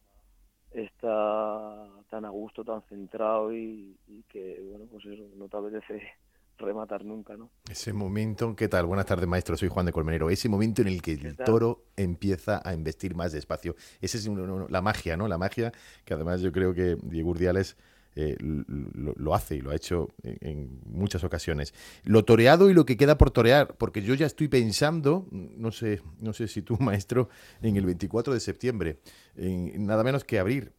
está 0.73 1.87
tan 2.09 2.25
a 2.25 2.29
gusto, 2.29 2.65
tan 2.65 2.83
centrado 2.83 3.53
y, 3.53 3.97
y 4.07 4.23
que, 4.29 4.61
bueno, 4.71 4.87
pues 4.91 5.05
eso, 5.07 5.25
no 5.37 5.49
te 5.49 5.57
apetece 5.57 6.03
rematar 6.59 7.05
nunca, 7.05 7.37
¿no? 7.37 7.51
Ese 7.69 7.93
momento, 7.93 8.55
¿qué 8.55 8.69
tal? 8.69 8.87
Buenas 8.87 9.07
tardes, 9.07 9.27
maestro, 9.27 9.57
soy 9.57 9.69
Juan 9.69 9.87
de 9.87 9.93
Colmenero. 9.93 10.31
Ese 10.31 10.49
momento 10.49 10.83
en 10.83 10.89
el 10.89 11.03
que 11.03 11.13
el 11.13 11.37
toro 11.37 11.85
empieza 12.03 12.61
a 12.65 12.75
investir 12.75 13.15
más 13.15 13.33
despacio. 13.33 13.77
Esa 14.01 14.19
es 14.19 14.29
la 14.69 14.83
magia, 14.83 15.17
¿no? 15.17 15.29
La 15.29 15.39
magia 15.39 15.73
que 16.05 16.15
además 16.15 16.41
yo 16.41 16.53
creo 16.53 16.75
que 16.75 16.97
Diego 17.03 17.31
Urdiales 17.31 17.77
eh, 18.17 18.37
lo, 18.41 19.35
hace 19.35 19.57
y 19.57 19.61
lo 19.61 19.71
ha 19.71 19.77
hecho 19.77 20.09
en, 20.23 20.81
muchas 20.87 21.23
ocasiones. 21.23 21.73
Lo 22.05 22.25
toreado 22.25 22.69
y 22.69 22.75
lo 22.75 22.85
que 22.85 22.97
queda 22.97 23.17
por 23.17 23.31
torear, 23.31 23.77
porque 23.77 24.03
yo 24.03 24.15
ya 24.15 24.27
estoy 24.27 24.49
pensando, 24.49 25.29
no 25.31 25.71
sé, 25.71 26.03
no 26.19 26.33
sé 26.33 26.49
si 26.49 26.63
tú, 26.63 26.77
maestro, 26.81 27.29
en 27.63 27.77
el 27.77 27.87
24 27.87 28.35
de 28.35 28.41
septiembre, 28.41 28.99
en 29.37 29.87
nada 29.87 30.03
menos 30.03 30.25
que 30.25 30.41
abrir 30.41 30.73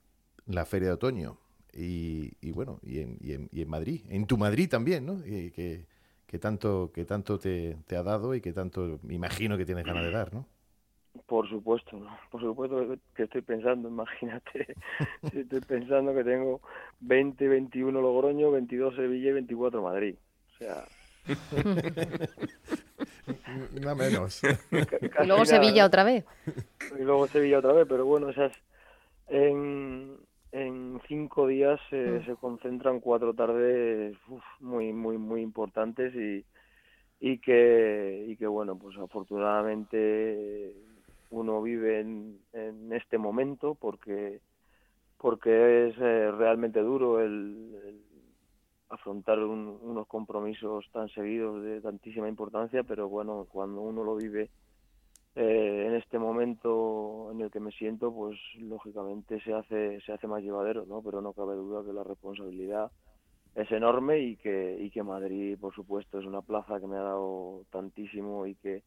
la 0.45 0.65
feria 0.65 0.89
de 0.89 0.93
otoño 0.95 1.38
y, 1.74 2.51
bueno, 2.51 2.82
y 2.84 2.99
en, 2.99 3.69
Madrid, 3.69 4.01
en 4.09 4.26
tu 4.28 4.38
Madrid 4.38 4.69
también, 4.69 5.05
¿no? 5.05 5.22
que, 5.24 5.88
que, 6.28 6.39
tanto, 6.39 6.91
que 6.93 7.05
tanto 7.05 7.39
te, 7.39 7.78
te, 7.88 7.95
ha 7.95 8.03
dado 8.03 8.36
y 8.36 8.41
que 8.41 8.51
tanto 8.51 8.99
me 9.03 9.13
imagino 9.13 9.57
que 9.57 9.65
tienes 9.65 9.86
ganas 9.86 10.03
de 10.03 10.11
dar, 10.11 10.34
¿no? 10.34 10.47
Por 11.32 11.47
supuesto, 11.47 11.95
¿no? 11.95 12.19
por 12.29 12.41
supuesto 12.41 12.93
que 13.15 13.23
estoy 13.23 13.41
pensando, 13.41 13.88
imagínate, 13.88 14.75
estoy 15.34 15.61
pensando 15.61 16.13
que 16.13 16.25
tengo 16.25 16.59
20, 16.99 17.47
21 17.47 18.01
Logroño, 18.01 18.51
22 18.51 18.97
Sevilla 18.97 19.29
y 19.29 19.32
24 19.32 19.82
Madrid. 19.82 20.15
O 20.49 20.53
sea... 20.57 20.84
Nada 23.79 23.95
menos. 23.95 24.41
y 24.43 25.25
luego 25.25 25.45
Sevilla 25.45 25.86
otra 25.86 26.03
vez. 26.03 26.25
Y 26.99 27.03
luego 27.03 27.25
Sevilla 27.27 27.59
otra 27.59 27.71
vez, 27.71 27.88
pero 27.88 28.05
bueno, 28.05 28.29
esas... 28.29 28.51
En, 29.29 30.17
en 30.51 30.99
cinco 31.07 31.47
días 31.47 31.79
mm. 31.91 32.25
se 32.25 32.36
concentran 32.41 32.99
cuatro 32.99 33.34
tardes 33.34 34.17
muy 34.59 34.91
muy 34.91 35.17
muy 35.17 35.41
importantes 35.41 36.13
y 36.13 36.43
y 37.21 37.38
que 37.38 38.25
y 38.27 38.36
que 38.36 38.47
bueno 38.47 38.77
pues 38.77 38.97
afortunadamente 38.97 40.75
uno 41.32 41.61
vive 41.61 41.99
en, 41.99 42.39
en 42.53 42.93
este 42.93 43.17
momento 43.17 43.75
porque 43.75 44.41
porque 45.17 45.89
es 45.89 45.97
eh, 45.97 46.32
realmente 46.32 46.79
duro 46.82 47.19
el, 47.19 48.01
afrontar 48.89 49.39
unos 49.39 50.07
compromisos 50.07 50.89
tan 50.91 51.09
seguidos 51.09 51.63
de 51.63 51.82
tantísima 51.82 52.27
importancia 52.27 52.84
pero 52.84 53.09
bueno 53.09 53.47
cuando 53.49 53.82
uno 53.82 54.03
lo 54.03 54.15
vive 54.15 54.49
eh, 55.36 55.86
en 55.88 55.95
este 55.95 56.19
momento 56.19 57.29
en 57.32 57.39
el 57.39 57.49
que 57.49 57.61
me 57.61 57.71
siento, 57.71 58.13
pues 58.13 58.38
lógicamente 58.57 59.39
se 59.41 59.53
hace, 59.53 60.01
se 60.01 60.11
hace 60.11 60.27
más 60.27 60.43
llevadero, 60.43 60.86
¿no? 60.86 61.01
Pero 61.01 61.21
no 61.21 61.32
cabe 61.32 61.55
duda 61.55 61.86
que 61.86 61.93
la 61.93 62.03
responsabilidad 62.03 62.91
es 63.55 63.71
enorme 63.71 64.19
y 64.19 64.36
que, 64.36 64.77
y 64.79 64.89
que 64.91 65.03
Madrid, 65.03 65.57
por 65.59 65.73
supuesto, 65.73 66.19
es 66.19 66.25
una 66.25 66.41
plaza 66.41 66.82
que 66.82 66.88
me 66.88 66.97
ha 66.97 67.03
dado 67.03 67.63
tantísimo 67.69 68.45
y 68.45 68.55
que 68.55 68.84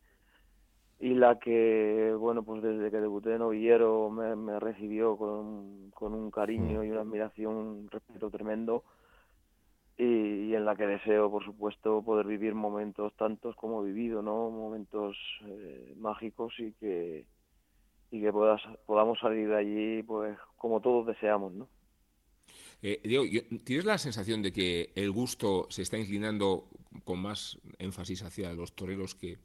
y 1.05 1.13
la 1.13 1.39
que, 1.39 2.15
bueno, 2.19 2.43
pues 2.45 2.63
desde 2.63 2.91
que 2.91 2.97
debuté 2.97 3.35
en 3.35 3.43
Ovillero 3.43 4.09
me, 4.09 4.35
me 4.37 4.59
recibió 4.59 5.19
con, 5.19 5.91
con 5.91 6.15
un 6.15 6.31
cariño 6.31 6.83
y 6.83 6.91
una 6.91 7.03
admiración, 7.03 7.55
un 7.55 7.91
respeto 7.91 8.31
tremendo 8.31 8.85
y, 9.99 10.55
en 10.55 10.65
la 10.65 10.75
que 10.75 10.87
deseo, 10.87 11.31
por 11.31 11.45
supuesto, 11.45 12.03
poder 12.03 12.27
vivir 12.27 12.55
momentos 12.55 13.13
tantos 13.19 13.55
como 13.57 13.83
he 13.83 13.93
vivido, 13.93 14.23
¿no? 14.23 14.49
Momentos 14.49 15.19
eh, 15.47 15.93
mágicos 15.99 16.55
y 16.59 16.73
que 16.73 17.27
y 18.11 18.23
que 18.23 18.33
podamos 18.33 19.19
salir 19.19 19.49
de 19.49 19.57
allí, 19.57 20.03
pues, 20.05 20.39
como 20.57 20.81
todos 20.81 21.07
deseamos, 21.07 21.53
¿no? 21.53 21.69
Eh, 22.81 23.03
Diego, 23.05 23.25
¿tienes 23.63 23.85
la 23.85 23.99
sensación 23.99 24.41
de 24.41 24.53
que 24.53 24.91
el 24.95 25.11
gusto 25.11 25.67
se 25.69 25.83
está 25.83 25.99
inclinando 25.99 26.71
con 27.05 27.21
más 27.21 27.59
énfasis 27.79 28.23
hacia 28.23 28.55
los 28.55 28.75
toreros 28.75 29.15
que, 29.15 29.37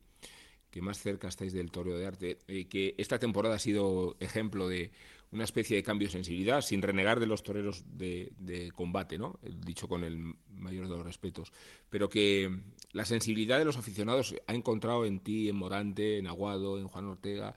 que 0.72 0.82
más 0.82 1.00
cerca 1.00 1.28
estáis 1.28 1.54
del 1.54 1.72
toreo 1.72 1.98
de 1.98 2.06
arte, 2.06 2.38
y 2.48 2.66
que 2.66 2.96
esta 2.98 3.20
temporada 3.20 3.56
ha 3.56 3.60
sido 3.60 4.16
ejemplo 4.20 4.68
de 4.68 4.92
una 5.32 5.44
especie 5.44 5.76
de 5.76 5.84
cambio 5.84 6.08
de 6.08 6.14
sensibilidad, 6.14 6.62
sin 6.62 6.82
renegar 6.82 7.20
de 7.20 7.28
los 7.28 7.44
toreros 7.44 7.84
de, 7.88 8.72
combate, 8.76 9.18
¿no? 9.18 9.40
dicho 9.44 9.88
con 9.88 10.04
el 10.04 10.36
mayor 10.50 10.88
de 10.88 10.96
los 10.96 11.06
respetos, 11.06 11.52
pero 11.90 12.10
que 12.10 12.62
la 12.92 13.06
sensibilidad 13.06 13.60
de 13.60 13.66
los 13.66 13.78
aficionados 13.78 14.36
ha 14.48 14.54
encontrado 14.54 15.06
en 15.06 15.20
ti, 15.20 15.50
en 15.50 15.56
Morante, 15.56 16.18
en 16.18 16.28
Aguado, 16.28 16.80
en 16.80 16.88
Juan 16.88 17.06
Ortega, 17.06 17.56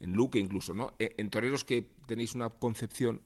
en 0.00 0.12
Luque 0.12 0.38
incluso, 0.38 0.74
¿no? 0.74 0.92
E, 0.98 1.14
en 1.16 1.30
toreros 1.30 1.64
que 1.64 1.88
tenéis 2.06 2.34
una 2.34 2.50
concepción, 2.50 3.22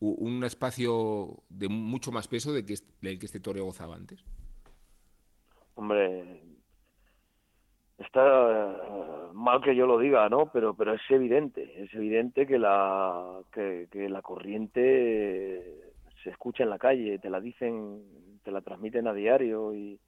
un 0.00 0.42
espacio 0.44 1.42
de 1.50 1.68
mucho 1.68 2.12
más 2.12 2.28
peso 2.28 2.52
de 2.52 2.64
que, 2.64 2.76
del 3.02 3.18
que 3.18 3.26
este 3.26 3.40
toreo 3.40 3.64
gozaba 3.64 3.94
antes. 3.94 4.24
Hombre, 5.74 6.40
está 7.98 8.22
eh, 8.22 9.32
mal 9.32 9.60
que 9.62 9.74
yo 9.76 9.86
lo 9.86 9.98
diga, 9.98 10.28
¿no? 10.28 10.50
Pero 10.52 10.74
pero 10.74 10.94
es 10.94 11.02
evidente, 11.10 11.82
es 11.82 11.92
evidente 11.94 12.46
que 12.46 12.58
la 12.58 13.40
que, 13.52 13.88
la 14.08 14.22
corriente 14.22 15.92
se 16.22 16.30
escucha 16.30 16.64
en 16.64 16.70
la 16.70 16.78
calle, 16.78 17.18
te 17.18 17.30
la 17.30 17.40
dicen, 17.40 18.02
te 18.42 18.50
la 18.50 18.60
transmiten 18.62 19.06
a 19.08 19.14
diario 19.14 19.74
y 19.74 20.00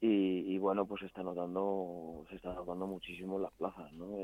y, 0.00 0.56
bueno, 0.58 0.86
pues 0.86 1.00
se 1.00 1.06
está 1.06 1.24
notando 1.24 2.24
se 2.30 2.36
está 2.36 2.54
notando 2.54 2.86
muchísimo 2.86 3.36
en 3.36 3.42
las 3.42 3.52
plazas, 3.54 3.92
¿no? 3.94 4.16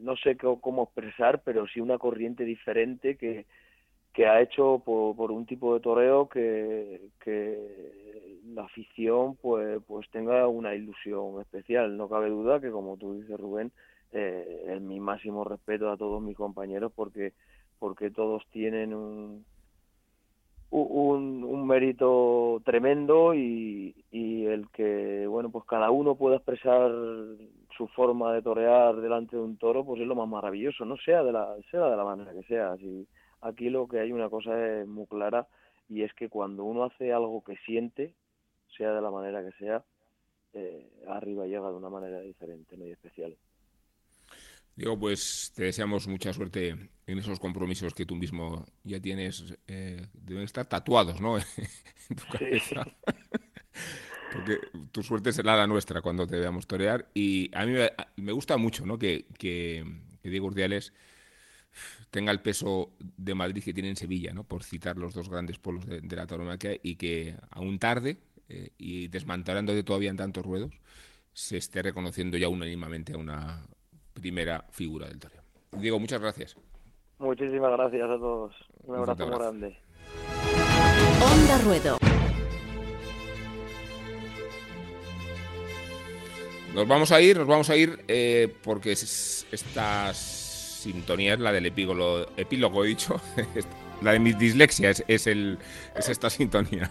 no 0.00 0.16
sé 0.16 0.36
cómo 0.36 0.84
expresar, 0.84 1.42
pero 1.42 1.66
sí 1.66 1.80
una 1.80 1.98
corriente 1.98 2.44
diferente 2.44 3.16
que 3.16 3.46
que 4.14 4.26
ha 4.26 4.40
hecho 4.40 4.80
por, 4.84 5.32
un 5.32 5.44
tipo 5.44 5.74
de 5.74 5.80
toreo 5.80 6.28
que, 6.28 7.10
la 8.54 8.62
afición 8.62 9.36
pues 9.36 9.80
pues 9.88 10.08
tenga 10.10 10.46
una 10.46 10.74
ilusión 10.74 11.40
especial. 11.40 11.96
No 11.96 12.08
cabe 12.08 12.28
duda 12.30 12.60
que 12.60 12.70
como 12.70 12.96
tú 12.96 13.14
dices 13.14 13.38
Rubén 13.38 13.72
eh, 14.12 14.66
es 14.68 14.80
mi 14.80 15.00
máximo 15.00 15.42
respeto 15.44 15.90
a 15.90 15.96
todos 15.96 16.22
mis 16.22 16.36
compañeros 16.36 16.92
porque 16.94 17.32
porque 17.80 18.10
todos 18.10 18.44
tienen 18.52 18.94
un 18.94 19.44
un, 20.70 21.44
un 21.44 21.66
mérito 21.66 22.60
tremendo 22.64 23.34
y, 23.34 23.94
y 24.10 24.46
el 24.46 24.68
que 24.70 25.26
bueno 25.26 25.50
pues 25.50 25.64
cada 25.64 25.90
uno 25.90 26.16
pueda 26.16 26.36
expresar 26.36 26.90
su 27.76 27.88
forma 27.94 28.32
de 28.32 28.42
torear 28.42 28.96
delante 28.96 29.36
de 29.36 29.42
un 29.42 29.56
toro 29.56 29.84
pues 29.84 30.00
es 30.00 30.06
lo 30.06 30.14
más 30.14 30.28
maravilloso 30.28 30.84
no 30.84 30.96
sea 30.98 31.22
de 31.22 31.32
la 31.32 31.56
sea 31.70 31.86
de 31.86 31.96
la 31.96 32.04
manera 32.04 32.32
que 32.32 32.42
sea 32.44 32.76
si 32.76 33.06
Aquí 33.44 33.68
lo 33.68 33.86
que 33.86 34.00
hay 34.00 34.10
una 34.10 34.30
cosa 34.30 34.52
muy 34.86 35.06
clara 35.06 35.46
y 35.88 36.02
es 36.02 36.12
que 36.14 36.30
cuando 36.30 36.64
uno 36.64 36.84
hace 36.84 37.12
algo 37.12 37.44
que 37.44 37.56
siente, 37.66 38.14
sea 38.76 38.92
de 38.92 39.02
la 39.02 39.10
manera 39.10 39.44
que 39.44 39.52
sea, 39.58 39.84
eh, 40.54 40.88
arriba 41.08 41.46
llega 41.46 41.68
de 41.68 41.76
una 41.76 41.90
manera 41.90 42.20
diferente, 42.20 42.74
muy 42.76 42.90
especial. 42.90 43.36
Digo, 44.76 44.98
pues 44.98 45.52
te 45.54 45.64
deseamos 45.64 46.08
mucha 46.08 46.32
suerte 46.32 46.70
en 47.06 47.18
esos 47.18 47.38
compromisos 47.38 47.92
que 47.92 48.06
tú 48.06 48.16
mismo 48.16 48.64
ya 48.82 48.98
tienes. 48.98 49.54
Eh, 49.68 50.06
deben 50.14 50.44
estar 50.44 50.66
tatuados, 50.66 51.20
¿no? 51.20 51.36
en 52.08 52.16
tu 52.16 52.24
cabeza. 52.32 52.86
Porque 54.32 54.58
tu 54.90 55.02
suerte 55.02 55.32
será 55.32 55.54
la 55.54 55.66
nuestra 55.66 56.00
cuando 56.00 56.26
te 56.26 56.38
veamos 56.38 56.66
torear. 56.66 57.08
Y 57.12 57.50
a 57.54 57.66
mí 57.66 57.74
me, 58.16 58.32
gusta 58.32 58.56
mucho 58.56 58.86
¿no? 58.86 58.98
que, 58.98 59.26
que, 59.38 59.84
Diego 60.24 60.46
Urdiales 60.46 60.94
tenga 62.10 62.32
el 62.32 62.40
peso 62.40 62.92
de 62.98 63.34
Madrid 63.34 63.62
que 63.62 63.74
tiene 63.74 63.90
en 63.90 63.96
Sevilla, 63.96 64.32
¿no? 64.32 64.44
por 64.44 64.62
citar 64.64 64.96
los 64.96 65.14
dos 65.14 65.28
grandes 65.28 65.58
polos 65.58 65.86
de, 65.86 66.00
la 66.16 66.26
tauromaquia, 66.26 66.76
y 66.82 66.96
que 66.96 67.36
aún 67.50 67.78
tarde 67.78 68.18
eh, 68.48 68.70
y 68.78 69.08
desmantelándote 69.08 69.82
todavía 69.82 70.10
en 70.10 70.16
tantos 70.16 70.44
ruedos, 70.44 70.72
se 71.32 71.56
esté 71.56 71.82
reconociendo 71.82 72.36
ya 72.36 72.48
unánimemente 72.48 73.14
a 73.14 73.18
una 73.18 73.66
primera 74.12 74.64
figura 74.70 75.08
del 75.08 75.18
toreo. 75.18 75.42
Diego, 75.72 75.98
muchas 75.98 76.20
gracias. 76.20 76.56
Muchísimas 77.18 77.72
gracias 77.72 78.02
a 78.02 78.18
todos. 78.18 78.54
Un 78.84 78.96
abrazo, 78.96 79.26
grande. 79.26 79.76
Onda 81.22 81.58
Ruedo. 81.58 81.98
Nos 86.74 86.88
vamos 86.88 87.12
a 87.12 87.20
ir, 87.20 87.38
nos 87.38 87.46
vamos 87.46 87.70
a 87.70 87.76
ir 87.76 88.04
eh, 88.08 88.52
porque 88.64 88.92
esta 88.92 90.12
sintonía 90.92 91.34
es 91.34 91.40
la 91.40 91.52
del 91.52 91.66
epílogo, 91.66 92.26
epílogo 92.36 92.84
he 92.84 92.88
dicho, 92.88 93.20
la 94.02 94.12
de 94.12 94.18
mi 94.18 94.32
dislexia 94.32 94.90
es, 94.90 95.04
es, 95.08 95.26
el, 95.26 95.58
es 95.96 96.08
esta 96.08 96.30
sintonía 96.30 96.90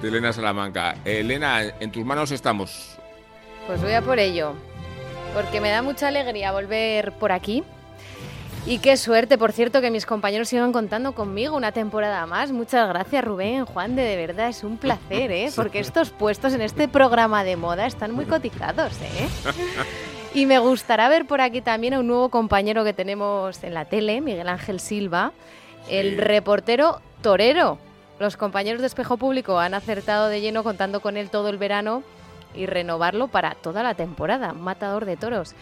de 0.00 0.08
Elena 0.08 0.32
Salamanca. 0.32 0.96
Elena, 1.04 1.62
en 1.80 1.90
tus 1.90 2.04
manos 2.04 2.30
estamos. 2.30 2.96
Pues 3.66 3.82
voy 3.82 3.92
a 3.92 4.02
por 4.02 4.18
ello, 4.18 4.54
porque 5.34 5.60
me 5.60 5.70
da 5.70 5.82
mucha 5.82 6.08
alegría 6.08 6.52
volver 6.52 7.12
por 7.12 7.32
aquí 7.32 7.64
y 8.68 8.78
qué 8.78 8.96
suerte, 8.96 9.38
por 9.38 9.52
cierto, 9.52 9.80
que 9.80 9.92
mis 9.92 10.06
compañeros 10.06 10.48
sigan 10.48 10.72
contando 10.72 11.12
conmigo 11.12 11.56
una 11.56 11.70
temporada 11.70 12.26
más. 12.26 12.50
Muchas 12.50 12.88
gracias, 12.88 13.24
Rubén, 13.24 13.64
Juan, 13.64 13.94
de, 13.94 14.02
de 14.02 14.16
verdad 14.16 14.48
es 14.48 14.64
un 14.64 14.76
placer, 14.76 15.30
¿eh? 15.30 15.50
Porque 15.56 15.78
estos 15.78 16.10
puestos 16.10 16.52
en 16.52 16.60
este 16.60 16.88
programa 16.88 17.44
de 17.44 17.56
moda 17.56 17.86
están 17.86 18.10
muy 18.10 18.24
cotizados, 18.24 18.92
¿eh? 19.02 19.28
Y 20.36 20.44
me 20.44 20.58
gustará 20.58 21.08
ver 21.08 21.26
por 21.26 21.40
aquí 21.40 21.62
también 21.62 21.94
a 21.94 22.00
un 22.00 22.08
nuevo 22.08 22.28
compañero 22.28 22.84
que 22.84 22.92
tenemos 22.92 23.64
en 23.64 23.72
la 23.72 23.86
tele, 23.86 24.20
Miguel 24.20 24.50
Ángel 24.50 24.80
Silva, 24.80 25.32
el 25.88 26.18
reportero 26.18 27.00
torero. 27.22 27.78
Los 28.18 28.36
compañeros 28.36 28.82
de 28.82 28.86
Espejo 28.86 29.16
Público 29.16 29.58
han 29.58 29.72
acertado 29.72 30.28
de 30.28 30.42
lleno 30.42 30.62
contando 30.62 31.00
con 31.00 31.16
él 31.16 31.30
todo 31.30 31.48
el 31.48 31.56
verano 31.56 32.02
y 32.54 32.66
renovarlo 32.66 33.28
para 33.28 33.54
toda 33.54 33.82
la 33.82 33.94
temporada. 33.94 34.52
Matador 34.52 35.06
de 35.06 35.16
toros 35.16 35.54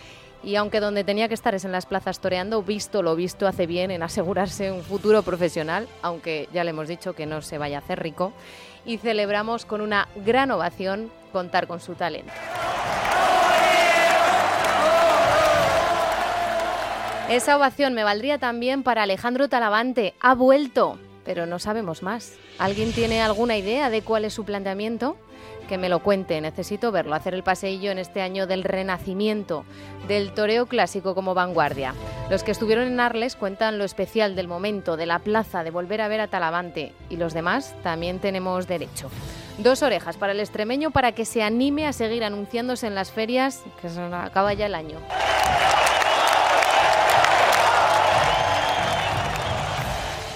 y 0.42 0.56
aunque 0.56 0.80
donde 0.80 1.04
tenía 1.04 1.28
que 1.28 1.34
estar 1.34 1.54
es 1.54 1.64
en 1.64 1.70
las 1.70 1.86
plazas 1.86 2.18
toreando, 2.18 2.60
visto 2.60 3.00
lo 3.00 3.14
visto 3.14 3.46
hace 3.46 3.68
bien 3.68 3.92
en 3.92 4.02
asegurarse 4.02 4.72
un 4.72 4.82
futuro 4.82 5.22
profesional, 5.22 5.86
aunque 6.02 6.48
ya 6.52 6.64
le 6.64 6.70
hemos 6.70 6.88
dicho 6.88 7.14
que 7.14 7.26
no 7.26 7.42
se 7.42 7.58
vaya 7.58 7.78
a 7.78 7.80
hacer 7.80 8.02
rico, 8.02 8.32
y 8.84 8.98
celebramos 8.98 9.66
con 9.66 9.80
una 9.80 10.08
gran 10.16 10.50
ovación 10.50 11.12
contar 11.32 11.68
con 11.68 11.78
su 11.78 11.94
talento. 11.94 12.32
Esa 17.28 17.56
ovación 17.56 17.94
me 17.94 18.04
valdría 18.04 18.38
también 18.38 18.82
para 18.82 19.02
Alejandro 19.02 19.48
Talavante. 19.48 20.14
Ha 20.20 20.34
vuelto, 20.34 20.98
pero 21.24 21.46
no 21.46 21.58
sabemos 21.58 22.02
más. 22.02 22.34
¿Alguien 22.58 22.92
tiene 22.92 23.22
alguna 23.22 23.56
idea 23.56 23.88
de 23.88 24.02
cuál 24.02 24.24
es 24.24 24.34
su 24.34 24.44
planteamiento? 24.44 25.16
que 25.68 25.78
me 25.78 25.88
lo 25.88 26.00
cuente, 26.00 26.40
necesito 26.42 26.92
verlo, 26.92 27.14
hacer 27.14 27.32
el 27.32 27.42
paseillo 27.42 27.90
en 27.90 27.98
este 27.98 28.20
año 28.20 28.46
del 28.46 28.64
renacimiento, 28.64 29.64
del 30.06 30.32
toreo 30.32 30.66
clásico 30.66 31.14
como 31.14 31.32
vanguardia. 31.32 31.94
Los 32.30 32.44
que 32.44 32.50
estuvieron 32.50 32.86
en 32.86 33.00
Arles 33.00 33.34
cuentan 33.34 33.78
lo 33.78 33.84
especial 33.84 34.36
del 34.36 34.46
momento, 34.46 34.98
de 34.98 35.06
la 35.06 35.20
plaza, 35.20 35.64
de 35.64 35.70
volver 35.70 36.02
a 36.02 36.08
ver 36.08 36.20
a 36.20 36.28
Talavante 36.28 36.92
y 37.08 37.16
los 37.16 37.32
demás 37.32 37.74
también 37.82 38.18
tenemos 38.18 38.66
derecho. 38.66 39.10
Dos 39.58 39.82
orejas 39.82 40.16
para 40.16 40.32
el 40.32 40.40
extremeño 40.40 40.90
para 40.90 41.12
que 41.12 41.24
se 41.24 41.42
anime 41.42 41.86
a 41.86 41.92
seguir 41.92 42.24
anunciándose 42.24 42.86
en 42.86 42.94
las 42.94 43.10
ferias, 43.10 43.62
que 43.80 43.88
se 43.88 44.02
acaba 44.02 44.52
ya 44.52 44.66
el 44.66 44.74
año. 44.74 44.98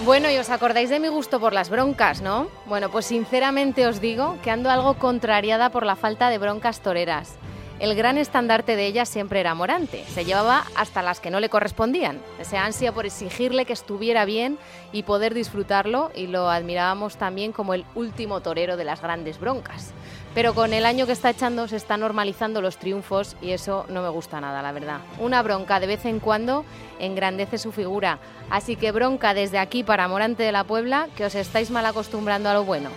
Bueno, 0.05 0.31
y 0.31 0.37
os 0.37 0.49
acordáis 0.49 0.89
de 0.89 1.01
mi 1.01 1.09
gusto 1.09 1.41
por 1.41 1.51
las 1.51 1.69
broncas, 1.69 2.21
¿no? 2.21 2.47
Bueno, 2.67 2.89
pues 2.89 3.05
sinceramente 3.05 3.85
os 3.85 3.99
digo 3.99 4.37
que 4.41 4.49
ando 4.49 4.69
algo 4.69 4.93
contrariada 4.93 5.71
por 5.71 5.85
la 5.85 5.97
falta 5.97 6.29
de 6.29 6.37
broncas 6.37 6.79
toreras. 6.79 7.35
El 7.79 7.95
gran 7.95 8.17
estandarte 8.17 8.77
de 8.77 8.85
ella 8.85 9.05
siempre 9.05 9.41
era 9.41 9.55
Morante. 9.55 10.05
Se 10.05 10.23
llevaba 10.23 10.63
hasta 10.75 11.01
las 11.01 11.19
que 11.19 11.31
no 11.31 11.41
le 11.41 11.49
correspondían. 11.49 12.21
Esa 12.39 12.63
ansia 12.63 12.93
por 12.93 13.05
exigirle 13.05 13.65
que 13.65 13.73
estuviera 13.73 14.23
bien 14.23 14.57
y 14.93 15.03
poder 15.03 15.33
disfrutarlo, 15.33 16.11
y 16.15 16.27
lo 16.27 16.49
admirábamos 16.49 17.17
también 17.17 17.51
como 17.51 17.73
el 17.73 17.85
último 17.93 18.39
torero 18.39 18.77
de 18.77 18.85
las 18.85 19.01
grandes 19.01 19.37
broncas. 19.37 19.93
Pero 20.35 20.53
con 20.53 20.73
el 20.73 20.85
año 20.85 21.05
que 21.05 21.11
está 21.11 21.31
echando 21.31 21.67
se 21.67 21.75
están 21.75 22.01
normalizando 22.01 22.61
los 22.61 22.77
triunfos 22.77 23.35
y 23.41 23.51
eso 23.51 23.85
no 23.89 24.01
me 24.01 24.09
gusta 24.09 24.39
nada, 24.39 24.61
la 24.61 24.71
verdad. 24.71 24.99
Una 25.19 25.41
bronca 25.41 25.79
de 25.79 25.87
vez 25.87 26.05
en 26.05 26.19
cuando 26.19 26.65
engrandece 26.99 27.57
su 27.57 27.71
figura. 27.71 28.19
Así 28.49 28.75
que 28.75 28.91
bronca 28.91 29.33
desde 29.33 29.57
aquí 29.57 29.83
para 29.83 30.07
Morante 30.07 30.43
de 30.43 30.51
la 30.51 30.63
Puebla, 30.63 31.07
que 31.15 31.25
os 31.25 31.35
estáis 31.35 31.71
mal 31.71 31.85
acostumbrando 31.85 32.49
a 32.49 32.53
lo 32.53 32.63
bueno. 32.63 32.91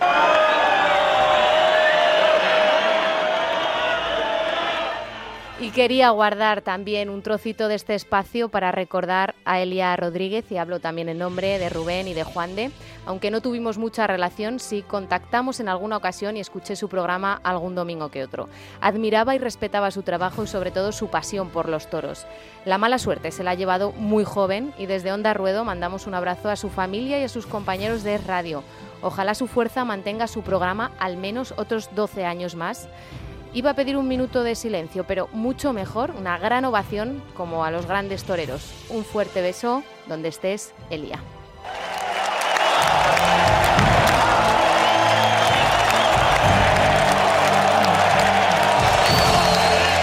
Y 5.63 5.69
quería 5.69 6.09
guardar 6.09 6.61
también 6.61 7.09
un 7.09 7.21
trocito 7.21 7.69
de 7.69 7.75
este 7.75 7.95
espacio 7.95 8.49
para 8.49 8.73
recordar 8.73 9.33
a 9.45 9.61
Elia 9.61 9.95
Rodríguez, 9.95 10.51
y 10.51 10.57
hablo 10.57 10.81
también 10.81 11.07
en 11.07 11.19
nombre 11.19 11.57
de 11.57 11.69
Rubén 11.69 12.09
y 12.09 12.13
de 12.13 12.25
Juan 12.25 12.57
de. 12.57 12.69
Aunque 13.05 13.31
no 13.31 13.39
tuvimos 13.39 13.77
mucha 13.77 14.05
relación, 14.05 14.59
sí 14.59 14.81
contactamos 14.85 15.61
en 15.61 15.69
alguna 15.69 15.95
ocasión 15.95 16.35
y 16.35 16.41
escuché 16.41 16.75
su 16.75 16.89
programa 16.89 17.39
algún 17.45 17.75
domingo 17.75 18.09
que 18.09 18.25
otro. 18.25 18.49
Admiraba 18.81 19.35
y 19.35 19.37
respetaba 19.37 19.89
su 19.91 20.03
trabajo 20.03 20.43
y 20.43 20.47
sobre 20.47 20.71
todo 20.71 20.91
su 20.91 21.07
pasión 21.07 21.47
por 21.47 21.69
los 21.69 21.89
toros. 21.89 22.27
La 22.65 22.77
mala 22.77 22.99
suerte 22.99 23.31
se 23.31 23.45
la 23.45 23.51
ha 23.51 23.55
llevado 23.55 23.93
muy 23.93 24.25
joven 24.25 24.73
y 24.77 24.87
desde 24.87 25.13
Onda 25.13 25.33
Ruedo 25.33 25.63
mandamos 25.63 26.07
un 26.07 26.13
abrazo 26.13 26.49
a 26.49 26.57
su 26.57 26.67
familia 26.67 27.21
y 27.21 27.23
a 27.23 27.29
sus 27.29 27.45
compañeros 27.45 28.03
de 28.03 28.17
radio. 28.17 28.65
Ojalá 29.01 29.33
su 29.33 29.47
fuerza 29.47 29.85
mantenga 29.85 30.27
su 30.27 30.41
programa 30.41 30.91
al 30.99 31.15
menos 31.15 31.53
otros 31.55 31.89
12 31.95 32.25
años 32.25 32.55
más 32.55 32.89
Iba 33.55 33.71
a 33.71 33.73
pedir 33.75 33.97
un 33.97 34.07
minuto 34.07 34.43
de 34.43 34.55
silencio, 34.55 35.03
pero 35.03 35.29
mucho 35.31 35.73
mejor, 35.73 36.11
una 36.17 36.39
gran 36.39 36.65
ovación 36.65 37.21
como 37.35 37.63
a 37.63 37.69
los 37.69 37.85
grandes 37.85 38.23
toreros. 38.23 38.73
Un 38.89 39.05
fuerte 39.05 39.41
beso 39.41 39.83
donde 40.07 40.29
estés, 40.29 40.73
Elia. 40.89 41.19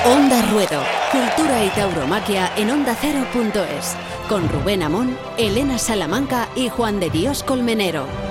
Onda 0.06 0.42
Ruedo, 0.50 0.82
Cultura 1.10 1.64
y 1.64 1.68
Tauromaquia 1.70 2.52
en 2.56 2.70
Onda 2.70 2.96
Cero.es, 3.00 3.96
con 4.28 4.48
Rubén 4.48 4.82
Amón, 4.84 5.16
Elena 5.36 5.76
Salamanca 5.76 6.48
y 6.54 6.68
Juan 6.68 7.00
de 7.00 7.10
Dios 7.10 7.42
Colmenero. 7.42 8.29